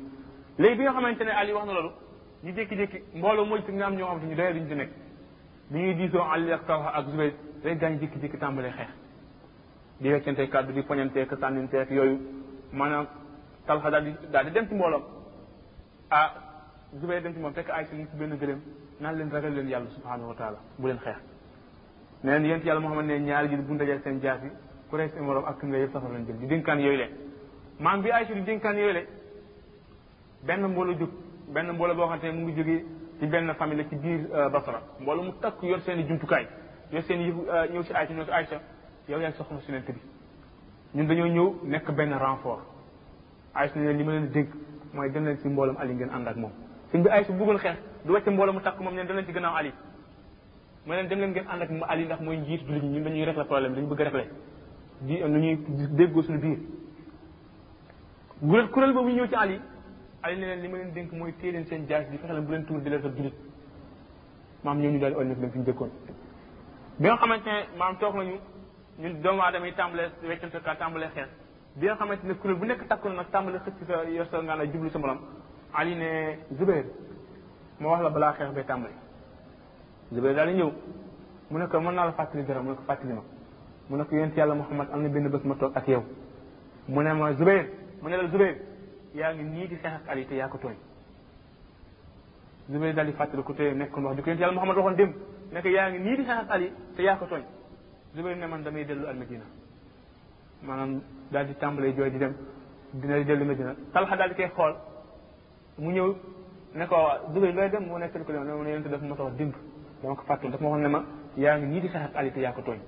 léegi 0.59 0.77
bi 0.79 0.83
nga 0.83 0.93
xamante 0.93 1.25
ne 1.25 1.31
Ali 1.31 1.53
wax 1.53 1.67
na 1.67 1.73
loolu 1.73 1.91
ñu 2.45 2.53
jékki-jékki 2.53 3.03
mbooloo 3.15 3.47
mooy 3.47 3.63
ci 3.65 3.83
am 3.83 3.95
ñoo 3.95 4.07
xam 4.09 4.21
te 4.21 4.27
ñu 4.27 4.35
doyee 4.35 4.53
duñu 4.55 4.69
ci 4.69 4.75
nekk 4.75 4.91
bi 5.71 5.79
ñuy 5.79 5.95
diisoo 5.95 6.23
Ali 6.23 6.53
ak 6.53 6.65
Talha 6.67 6.91
ak 6.97 7.07
Zubayr 7.09 7.33
rek 7.63 7.79
gaañ 7.79 7.99
jékki-jékki 8.01 8.37
tàmbalee 8.39 8.73
xeex 8.73 8.89
di 10.01 10.11
weccante 10.13 10.49
kàddu 10.49 10.73
di 10.73 10.81
poñantee 10.83 11.23
ak 11.23 11.39
sànnintee 11.39 11.81
ak 11.81 11.91
yooyu 11.91 12.17
maanaam 12.73 13.07
Talha 13.67 13.91
daal 13.91 14.05
di 14.05 14.15
daal 14.31 14.45
di 14.47 14.51
dem 14.51 14.67
ci 14.69 14.75
mbooloom 14.75 15.03
ah 16.11 16.31
Zubayr 17.01 17.23
dem 17.23 17.33
ci 17.33 17.39
moom 17.41 17.53
fekk 17.53 17.69
benn 18.19 18.39
gëléem 18.39 18.61
naan 18.99 19.15
leen 19.17 19.31
ragal 19.31 19.53
leen 19.55 19.69
yàlla 19.69 19.89
subhanahu 19.91 20.29
wa 20.31 20.57
bu 20.79 20.87
leen 20.89 20.99
xeex 20.99 21.21
nee 22.23 22.39
na 22.39 22.47
yéen 22.49 22.63
yàlla 22.65 22.81
moo 22.81 22.91
xamante 22.91 23.09
ne 23.13 23.19
ñaari 23.19 23.49
ji 23.49 23.57
bu 23.57 23.73
ñu 23.73 23.79
dajee 23.79 23.99
seen 24.05 24.21
jaas 24.21 24.43
yi 24.43 24.51
ku 24.91 24.97
rey 24.97 25.09
seen 25.09 25.25
morom 25.25 25.45
ak 25.47 25.63
nga 25.65 25.79
yëpp 25.79 25.93
safar 25.93 26.11
lañ 26.13 26.27
jël 26.27 26.37
di 26.39 26.47
dénkaan 26.47 26.79
yooyu 26.81 26.99
le 26.99 27.05
maam 27.79 28.03
bi 28.03 28.11
Aysa 28.11 28.35
di 28.35 28.43
dénkaan 28.43 28.77
yooyu 28.77 28.93
le 28.93 29.07
benn 30.45 30.63
mbooloo 30.67 30.95
jóg 30.99 31.11
benn 31.49 31.73
mbooloo 31.73 31.95
boo 31.97 32.09
xam 32.09 32.19
ne 32.23 32.33
mu 32.33 32.47
ngi 32.49 32.57
jóge 32.61 32.85
ci 33.19 33.27
benn 33.27 33.51
famille 33.55 33.83
la 33.85 33.89
ci 33.89 33.97
biir 33.97 34.27
euh, 34.35 34.49
Basra 34.51 34.83
mbooloo 35.01 35.23
mu 35.23 35.31
takk 35.41 35.63
yor 35.63 35.81
seen 35.81 35.99
i 35.99 36.05
jumtukaay 36.07 36.47
yor 36.93 37.03
seen 37.05 37.21
yëf 37.23 37.35
euh, 37.49 37.67
ñëw 37.73 37.83
si 37.85 37.93
Aysa 37.95 38.13
ñëw 38.15 38.25
si 38.45 39.13
yow 39.13 39.19
yaa 39.21 39.31
soxna 39.33 39.59
su 39.61 39.71
neen 39.73 39.83
tëdd 39.85 39.97
ñun 40.95 41.07
dañoo 41.07 41.27
ñëw 41.27 41.55
nekk 41.69 41.91
benn 41.93 42.13
renfort 42.13 42.61
Aysa 43.55 43.79
ne 43.79 43.87
leen 43.93 43.97
li 43.97 44.05
ma 44.05 44.13
leen 44.13 44.29
dénk 44.31 44.49
mooy 44.93 45.11
dem 45.11 45.25
leen 45.25 45.37
si 45.39 45.49
mbooloom 45.49 45.77
Ali 45.79 45.95
ngeen 45.95 46.11
ànd 46.11 46.27
ak 46.29 46.37
moom 46.37 46.53
sëñ 46.93 47.01
bi 47.03 47.09
Aysa 47.09 47.33
bëggoon 47.33 47.59
xeex 47.59 47.77
du 48.05 48.13
wàcc 48.13 48.29
mbooloo 48.29 48.53
mu 48.53 48.61
takk 48.61 48.79
moom 48.81 48.95
ñeen 48.95 49.07
dem 49.07 49.17
leen 49.17 49.25
ci 49.27 49.33
gannaaw 49.33 49.57
Ali 49.57 49.73
ma 50.87 51.03
dem 51.03 51.19
leen 51.21 51.31
ngeen 51.33 51.45
ànd 51.47 51.63
ak 51.63 51.71
Ali 51.89 52.05
ndax 52.05 52.21
mooy 52.21 52.37
njiit 52.37 52.61
jullit 52.67 52.83
ñi 52.83 52.89
ñun 52.93 53.03
dañuy 53.05 53.25
régler 53.25 53.45
problème 53.47 53.75
dañu 53.75 53.87
bëgg 53.87 54.01
a 54.01 54.05
régler 54.05 54.29
di 55.01 55.15
ñuy 55.17 55.59
déggoo 55.97 56.23
suñu 56.23 56.39
biir 56.39 56.59
kuréel 58.43 58.71
kuréel 58.73 58.93
boobu 58.93 59.09
ñu 59.11 59.17
ñëw 59.17 59.27
ci 59.29 59.35
Ali 59.35 59.61
Ali 60.23 60.37
ne 60.39 60.69
ma 60.69 60.77
leen 60.79 60.93
dénk 60.93 61.13
mooy 61.13 61.35
téye 61.37 61.65
seen 61.67 61.87
jaas 61.87 62.09
di 62.09 62.17
fexe 62.17 62.33
bu 62.41 62.51
leen 62.53 62.65
tuur 62.65 62.81
di 62.81 62.89
leen 62.89 63.03
sa 63.03 64.73
ñu 64.75 64.99
daal 64.99 65.13
di 65.13 65.19
olnef 65.19 65.39
leen 65.39 65.51
fi 65.51 65.59
ñu 65.59 65.65
dëkkoon 65.65 65.91
bi 66.99 67.05
nga 67.07 67.17
xamante 67.17 67.47
ne 67.47 67.53
maam 67.77 67.97
toog 67.99 68.15
nañu 68.17 68.39
ñun 68.99 69.21
doomu 69.21 69.43
aadama 69.43 69.67
yi 69.67 69.75
tàmbalee 69.75 70.11
weccante 70.27 70.61
ka 70.63 70.75
tàmbalee 70.77 71.11
xeex 71.15 71.29
bi 71.77 71.87
nga 71.87 71.97
xamante 71.97 72.25
ne 72.27 72.35
kuréel 72.37 72.59
bu 72.59 72.65
nekk 72.65 72.87
takkoon 72.89 73.11
na 73.13 73.23
nag 73.23 73.31
tàmbalee 73.31 73.61
xëcc 73.61 73.85
sa 73.87 74.05
yor 74.09 74.27
sa 74.31 74.41
ngaan 74.41 74.61
a 74.61 74.65
jublu 74.65 74.89
sa 74.89 74.99
morom 74.99 75.19
Ali 75.75 75.95
ne 75.95 76.39
Zubair 76.57 76.85
ma 77.79 77.89
wax 77.89 78.03
la 78.03 78.11
balaa 78.11 78.33
xeex 78.33 78.53
bay 78.55 78.65
tàmbali 78.65 78.95
Jibril 80.13 80.35
dal 80.35 80.53
ñëw 80.53 80.71
mu 81.51 81.59
ne 81.59 81.67
ko 81.69 81.81
man 81.81 81.95
na 81.95 82.05
la 82.07 82.13
fàttali 82.13 82.45
dara 82.45 82.61
mu 82.63 82.71
ne 82.71 82.75
ko 82.77 82.83
fàttali 82.85 83.13
ma 83.13 83.23
mu 83.89 83.97
ne 83.97 84.05
ko 84.05 84.15
yent 84.17 84.35
yàlla 84.37 84.55
Muhammad 84.55 84.89
am 84.93 85.03
na 85.03 85.09
benn 85.09 85.29
bés 85.29 85.41
ma 85.45 85.55
toog 85.55 85.71
ak 85.77 85.87
yow 85.89 86.03
mu 86.89 87.01
ne 87.03 87.13
ma 87.13 87.33
Zubair 87.35 87.67
mu 88.03 88.09
ne 88.09 88.17
la 88.17 88.29
Zubair 88.29 88.57
yaa 89.15 89.33
ngi 89.35 89.43
nii 89.43 89.67
di 89.69 89.77
xeex 89.77 89.93
ak 89.97 90.09
Ali 90.09 90.27
te 90.27 90.35
yaa 90.35 90.49
ko 90.49 90.59
tooñ 90.59 90.75
Zubair 92.73 92.93
dal 92.95 93.07
di 93.07 93.13
fàttali 93.13 93.43
ko 93.45 93.53
te 93.55 93.73
nekkoon 93.73 94.03
wax 94.05 94.17
di 94.17 94.23
ko 94.23 94.29
yent 94.31 94.41
yàlla 94.41 94.55
Muhammad 94.55 94.77
waxoon 94.79 94.95
dem 94.97 95.13
ne 95.53 95.61
ko 95.63 95.69
yaa 95.69 95.89
ngi 95.91 95.99
nii 95.99 96.17
di 96.17 96.25
xeex 96.25 96.39
ak 96.43 96.51
Ali 96.51 96.73
te 96.97 97.03
yaa 97.03 97.17
ko 97.17 97.27
tooñ 97.27 97.43
Zubair 98.17 98.37
ne 98.37 98.47
man 98.47 98.63
damay 98.63 98.85
dellu 98.85 99.07
madina 99.17 99.45
maanaam 100.63 101.01
daal 101.33 101.47
di 101.47 101.55
tàmbalee 101.55 101.95
jooy 101.95 102.11
di 102.11 102.19
dem 102.19 102.35
dina 102.95 103.17
di 103.17 103.25
dellu 103.25 103.45
madina 103.45 103.75
talxa 103.93 104.17
daal 104.17 104.29
di 104.35 104.35
koy 104.35 104.49
xool 104.51 104.73
mu 105.79 105.91
ñëw 105.93 106.15
ne 106.75 106.87
ko 106.87 106.97
Zubair 107.33 107.55
looy 107.55 107.71
dem 107.71 107.85
mu 107.85 107.97
nekk 107.99 108.19
ko 108.27 108.33
dem 108.33 108.43
mu 108.47 108.63
ne 108.63 108.71
yent 108.71 108.87
daf 108.89 109.01
ma 109.03 109.15
toog 109.17 109.37
dimb 109.37 109.55
dama 110.03 110.15
ko 110.17 110.23
fàttali 110.27 110.51
dafa 110.53 110.65
ma 110.65 110.71
wax 110.71 110.83
ne 110.83 110.89
ma 110.89 111.01
yaa 111.37 111.57
ngi 111.59 111.67
nii 111.67 111.81
di 111.81 111.89
xeex 111.89 112.03
ak 112.05 112.17
Ali 112.17 112.31
te 112.33 112.41
yaa 112.41 112.53
ko 112.53 112.63
tooñ 112.63 112.79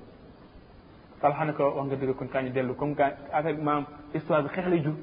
Talxa 1.20 1.44
ne 1.44 1.52
ko 1.52 1.64
wax 1.70 1.86
nga 1.86 1.96
dëgg 1.96 2.16
kon 2.18 2.26
kaa 2.28 2.42
ñu 2.42 2.50
dellu 2.52 2.74
comme 2.74 2.94
kaa 2.94 3.12
affaire 3.32 3.56
bi 3.56 3.62
maanaam 3.62 3.86
histoire 4.14 4.42
bi 4.42 4.48
xeex 4.48 4.66
lay 4.68 4.80
jur 4.82 4.94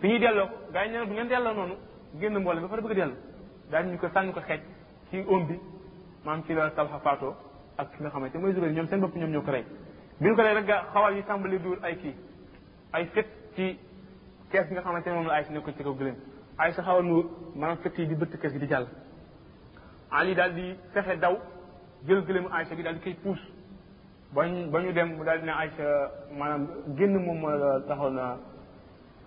fi 0.00 0.08
ñuy 0.08 0.18
delloo 0.18 0.46
ko 0.46 0.56
gars 0.72 0.86
yi 0.86 0.92
ne 0.92 1.06
du 1.22 1.28
delloo 1.28 1.54
noonu 1.54 1.74
génn 2.20 2.38
mboole 2.38 2.60
ba 2.60 2.68
pare 2.68 2.82
bëgg 2.82 2.90
a 2.90 2.94
dellu 3.04 3.16
daal 3.70 3.86
ñu 3.86 3.98
ko 3.98 4.08
sànni 4.08 4.32
ko 4.32 4.40
xeej 4.40 4.60
ci 5.10 5.24
om 5.28 5.46
bi 5.46 5.58
maanaam 6.24 6.44
ci 6.46 6.54
la 6.54 6.70
Talxa 6.70 6.98
faatoo 6.98 7.34
ak 7.76 7.96
ki 7.96 7.96
nga 8.02 8.08
xamante 8.10 8.36
mooy 8.38 8.52
Zubayr 8.54 8.72
ñoom 8.72 8.86
seen 8.86 9.00
bopp 9.00 9.14
ñoom 9.16 9.30
ñoo 9.30 9.42
ko 9.42 9.50
rey 9.50 9.64
bi 10.18 10.28
ñu 10.28 10.34
ko 10.34 10.42
rey 10.42 10.54
rek 10.54 11.26
tàmbali 11.26 11.58
duur 11.58 11.78
ay 11.82 11.96
kii 11.96 12.16
ay 12.92 13.06
fët 13.12 13.26
ci 13.56 13.78
kees 14.50 14.66
bi 14.68 14.72
nga 14.72 14.80
xamante 14.82 15.06
ne 15.08 15.14
moom 15.16 15.26
la 15.26 15.34
Aysa 15.34 15.52
nekkoon 15.52 15.74
ci 15.76 15.82
kaw 15.82 15.92
gëléem 15.94 16.16
Aysa 16.56 16.82
xaw 16.82 16.98
a 16.98 17.02
nuur 17.02 17.26
maanaam 17.54 17.76
fët 17.82 17.98
yi 17.98 18.06
di 18.06 18.14
bëtt 18.14 18.38
kees 18.40 18.52
gi 18.52 18.58
di 18.58 18.66
jàll 18.68 18.86
Ali 20.12 20.34
daal 20.36 20.52
di 20.54 20.74
fexe 20.92 21.16
daw 21.20 21.34
jël 22.06 22.20
gëlemu 22.26 22.48
Aïcha 22.52 22.74
gi 22.76 22.82
daal 22.82 22.94
di 22.94 23.00
koy 23.00 23.14
puus 23.22 23.40
ba 24.34 24.44
ñu 24.46 24.70
ba 24.70 24.80
ñu 24.82 24.92
dem 24.92 25.16
daal 25.24 25.38
di 25.40 25.44
ne 25.46 25.50
Aïcha 25.52 26.10
maanaam 26.38 26.66
génn 26.98 27.16
moom 27.24 27.38
moo 27.40 27.50
la 27.56 27.80
taxoon 27.88 28.16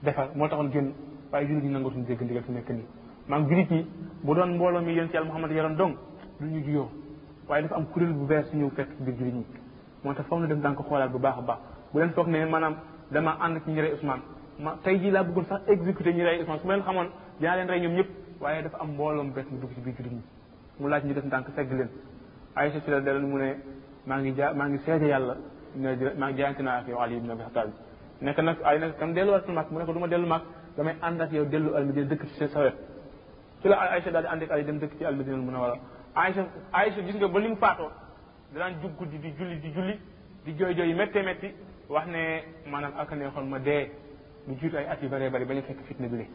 defar 0.04 0.28
moo 0.36 0.48
taxoon 0.48 0.70
génn 0.72 0.94
waaye 1.32 1.48
jullit 1.48 1.64
ñi 1.64 1.70
nangootuñu 1.74 2.06
dégg 2.06 2.22
ndigal 2.22 2.44
fi 2.44 2.52
nekk 2.52 2.70
nii 2.70 2.86
maanaam 3.28 3.50
jullit 3.50 3.72
ñi 3.72 3.82
bu 4.24 4.36
doon 4.36 4.54
mbooloo 4.56 4.82
mi 4.82 4.94
yéen 4.94 5.08
ci 5.10 5.14
yàlla 5.16 5.28
Muhammad 5.28 5.52
yaram 5.52 5.76
dong 5.76 5.96
lu 6.40 6.48
ñu 6.48 6.62
juyoo 6.64 6.90
waaye 7.50 7.64
dafa 7.64 7.76
am 7.78 7.86
kuréel 7.92 8.14
bu 8.14 8.26
bees 8.28 8.46
su 8.52 8.56
ñëw 8.58 8.70
fekk 8.76 8.90
biir 9.00 9.16
jullit 9.18 9.34
ñi 9.34 9.46
moo 10.04 10.14
tax 10.14 10.26
foog 10.28 10.40
na 10.42 10.48
dem 10.48 10.60
daan 10.62 10.76
xoolaat 10.76 11.12
bu 11.12 11.18
baax 11.20 11.38
a 11.38 11.42
baax 11.42 11.60
bu 11.92 12.00
leen 12.00 12.14
foog 12.14 12.28
ne 12.28 12.46
maanaam 12.46 12.76
dama 13.12 13.32
ànd 13.40 13.58
ci 13.64 13.72
ñi 13.72 13.82
rey 13.82 13.92
Ousmane 13.94 14.22
ma 14.60 14.78
tey 14.84 15.00
jii 15.00 15.12
laa 15.12 15.24
bëggoon 15.24 15.46
sax 15.46 15.62
exécuté 15.68 16.14
ñi 16.14 16.24
rey 16.24 16.40
Ousmane 16.42 16.60
su 16.62 16.68
ma 16.68 16.74
leen 16.74 16.86
xamoon 16.86 17.08
dinaa 17.40 17.56
leen 17.56 17.68
rey 17.70 17.80
ñoom 17.82 17.96
ñëpp 17.96 18.10
waaye 18.42 18.62
dafa 18.64 18.78
am 18.78 18.90
mbooloom 18.94 19.32
bees 19.34 19.46
mu 19.52 19.58
dugg 19.60 19.74
ci 19.74 19.82
biir 19.82 19.96
jullit 19.98 20.35
mu 20.80 20.88
laaj 20.90 21.04
ñu 21.06 21.14
def 21.14 21.26
ndànk 21.26 21.48
segg 21.56 21.72
leen 21.72 21.90
Aïcha 22.56 22.80
ci 22.82 22.90
la 22.90 23.00
delloon 23.02 23.28
mu 23.30 23.38
ne 23.38 23.54
maa 24.06 24.20
ngi 24.20 24.32
jaa 24.36 24.54
maa 24.54 24.68
ngi 24.68 24.78
seede 24.86 25.08
yàlla 25.08 25.36
maa 26.20 26.28
ngi 26.30 26.38
jaayante 26.38 26.62
naa 26.64 26.78
ak 26.80 26.88
yow 26.88 27.02
Ali 27.02 27.18
ibn 27.18 27.30
Abi 27.32 27.44
Xataab 27.44 27.70
nekk 28.22 28.40
nag 28.42 28.58
ay 28.64 28.80
nag 28.80 28.98
kam 29.00 29.14
delluwaatul 29.14 29.54
mu 29.72 29.80
ne 29.80 29.86
ko 29.86 29.94
du 29.94 30.08
dellu 30.08 30.28
mag 30.28 30.42
damay 30.78 30.96
ànd 31.02 31.22
ak 31.22 31.32
yow 31.32 31.46
dellu 31.46 31.76
almadina 31.76 32.06
dëkk 32.06 32.26
ci 32.38 32.48
sa 32.48 32.60
wet 32.62 32.76
ci 33.62 33.68
la 33.68 33.76
Aïcha 33.94 34.12
daal 34.12 34.24
di 34.24 34.28
ànd 34.46 34.52
ak 34.52 34.66
dem 34.66 34.80
dëkk 34.80 34.98
ci 34.98 35.06
almadina 35.06 35.38
mun 35.38 35.56
a 35.56 35.60
war 35.60 35.72
a 36.14 36.22
Aïcha 36.24 36.46
Aïcha 36.74 37.02
gis 37.04 37.16
nga 37.18 37.28
ba 37.28 37.40
li 37.40 37.50
mu 37.50 37.56
faatoo 37.56 37.90
danaan 38.54 38.80
jug 38.82 38.96
guddi 38.98 39.18
di 39.20 39.32
julli 39.38 39.60
di 39.60 39.72
julli 39.72 40.00
di 40.46 40.54
jooy 40.56 40.74
jooy 40.76 40.94
méttee 40.94 41.24
métti 41.24 41.54
wax 41.90 42.06
ne 42.08 42.44
maanaam 42.70 42.94
ak 42.98 43.12
neexoon 43.16 43.48
ma 43.50 43.60
dee 43.60 43.90
du 44.48 44.56
jiitu 44.60 44.78
ay 44.78 44.86
at 44.88 45.02
yu 45.02 45.10
bëree 45.10 45.30
bëri 45.30 45.46
ba 45.46 45.54
a 45.54 45.62
fekk 45.62 45.80
fitna 45.88 46.08
bi 46.08 46.18
ne 46.18 46.28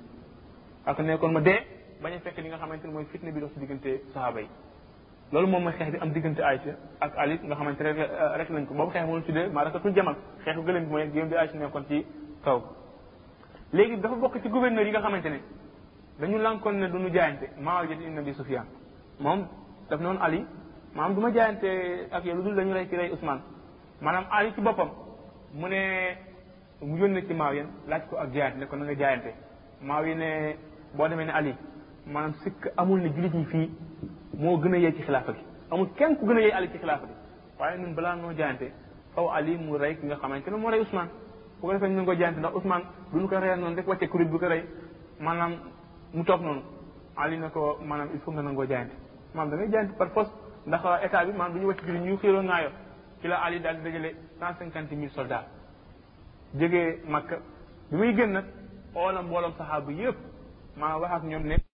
ak 1.12 1.22
ma 1.32 1.40
dee 1.40 1.79
bañ 2.02 2.12
a 2.12 2.18
fekk 2.24 2.38
li 2.38 2.48
nga 2.48 2.56
xamante 2.58 2.84
ne 2.86 2.92
mooy 2.92 3.04
fitna 3.12 3.30
bi 3.30 3.40
dox 3.40 3.50
ci 3.52 3.60
diggante 3.60 4.00
sahaaba 4.14 4.40
yi 4.40 4.48
loolu 5.32 5.46
moom 5.48 5.62
mooy 5.64 5.72
xeex 5.74 5.90
bi 5.92 5.98
am 6.00 6.12
diggante 6.12 6.38
Aïcha 6.42 6.72
ak 6.98 7.12
Ali 7.16 7.38
nga 7.42 7.54
xamante 7.54 7.80
ne 7.82 7.92
rek 8.38 8.48
lañ 8.50 8.64
ko 8.66 8.74
boobu 8.74 8.90
xeex 8.92 9.06
moom 9.06 9.22
tuddee 9.22 9.48
maarakatul 9.48 9.92
jamal 9.94 10.16
xeexu 10.44 10.62
gëlëm 10.64 10.84
bi 10.84 10.90
mooy 10.90 11.10
gém 11.12 11.28
bi 11.28 11.36
Aïcha 11.36 11.58
nekkoon 11.58 11.84
ci 11.88 12.04
kaw 12.44 12.60
dafa 14.00 14.14
bokk 14.16 14.40
ci 14.42 14.48
gouverneur 14.48 14.86
yi 14.86 14.90
nga 14.92 15.00
xamante 15.00 15.26
ne 15.28 15.40
dañu 16.20 16.38
lànkoon 16.38 16.76
ne 16.78 16.88
duñu 16.88 17.10
jaayante 17.12 17.50
maa 17.60 17.84
jëti 17.86 18.04
inna 18.04 18.22
bi 18.22 18.32
Sufyaan 18.32 18.66
moom 19.18 19.46
daf 19.90 20.00
noonu 20.00 20.20
Ali 20.22 20.44
maanaam 20.94 21.14
du 21.14 21.20
ma 21.20 21.30
jaayante 21.34 22.08
ak 22.10 22.24
yow 22.24 22.34
lu 22.36 22.42
dul 22.44 22.54
dañu 22.56 22.72
rey 22.72 22.88
ci 22.88 22.96
rey 22.96 23.10
Ousmane 23.10 23.40
maanaam 24.00 24.24
Ali 24.30 24.52
ci 24.54 24.60
boppam 24.62 24.88
mu 25.52 25.66
ne 25.68 26.16
mu 26.80 26.96
yónnee 26.96 27.26
ci 27.26 27.34
maaw 27.34 27.52
yéen 27.52 27.66
laaj 27.86 28.02
ko 28.08 28.16
ak 28.16 28.32
jaayante 28.32 28.58
ne 28.58 28.64
ko 28.66 28.76
na 28.76 28.84
nga 28.84 28.94
jaayante 28.94 29.34
maaw 29.82 30.04
yi 30.06 30.14
ne 30.14 30.56
boo 30.96 31.06
demee 31.08 31.26
ne 31.26 31.32
Ali 31.32 31.54
maanaam 32.06 32.34
sikk 32.44 32.66
amul 32.76 33.00
ne 33.00 33.08
jullit 33.08 33.34
ñi 33.34 33.44
fii 33.44 33.70
moo 34.38 34.56
gën 34.58 34.74
a 34.74 34.78
yee 34.78 34.92
ci 34.94 35.02
xilaafa 35.02 35.34
amul 35.70 35.88
kenn 35.96 36.16
ku 36.16 36.24
gën 36.26 36.36
a 36.36 36.40
yee 36.40 36.68
ci 36.72 36.78
xilaafa 36.78 37.06
waaye 37.58 37.78
ñun 37.78 37.94
balaa 37.94 38.14
noo 38.16 38.32
jaante 38.32 38.72
faw 39.14 39.28
Ali 39.30 39.56
mu 39.58 39.76
rey 39.78 39.94
ki 39.98 40.06
nga 40.06 40.16
xamante 40.16 40.48
ne 40.50 40.56
moo 40.56 40.70
rey 40.70 40.80
Ousmane 40.80 41.10
bu 41.60 41.66
ko 41.66 41.72
defee 41.72 41.88
ñu 41.88 41.96
ngi 42.02 42.06
ko 42.06 42.14
jaante 42.14 42.38
ndax 42.38 42.52
Ousmane 42.54 42.84
duñu 43.12 43.28
ko 43.28 43.38
reyal 43.38 43.58
noonu 43.60 43.76
rek 43.76 43.88
wàcce 43.88 44.08
kuréel 44.08 44.30
bu 44.30 44.38
ko 44.38 44.46
rey 44.48 44.62
maanaam 45.20 45.52
mu 46.14 46.24
toog 46.24 46.40
noonu 46.42 46.62
Ali 47.16 47.36
na 47.38 47.50
ko 47.50 47.76
maanaam 47.84 48.08
il 48.14 48.20
faut 48.20 48.32
nga 48.32 48.42
nangoo 48.42 48.64
jaante 48.66 48.94
maanaam 49.34 49.50
da 49.50 49.56
ngay 49.56 49.70
jaante 49.70 49.96
par 49.98 50.08
force 50.10 50.32
ndax 50.66 50.80
état 51.04 51.24
bi 51.24 51.32
maanaam 51.32 51.52
du 51.52 51.60
ñu 51.60 51.66
wàcc 51.66 51.84
jullit 51.86 52.02
ñu 52.04 52.16
xiiroo 52.16 52.42
ŋaayoo 52.42 52.72
kilo 53.20 53.34
la 53.34 53.42
Ali 53.42 53.60
daal 53.60 53.76
di 53.76 53.82
dajale 53.82 54.14
cent 54.38 54.54
cinquante 54.58 54.92
mille 54.96 55.10
soldats 55.12 55.46
jógee 56.54 57.00
Makka 57.06 57.36
bi 57.90 57.96
muy 57.96 58.14
génn 58.14 58.32
nag 58.32 58.44
oolam 58.94 59.26
mbooloom 59.26 59.52
saxaaba 59.58 59.92
yëpp 59.92 60.16
maa 60.76 60.96
wax 60.98 61.12
ak 61.12 61.22
ñoom 61.24 61.44
ne 61.46 61.69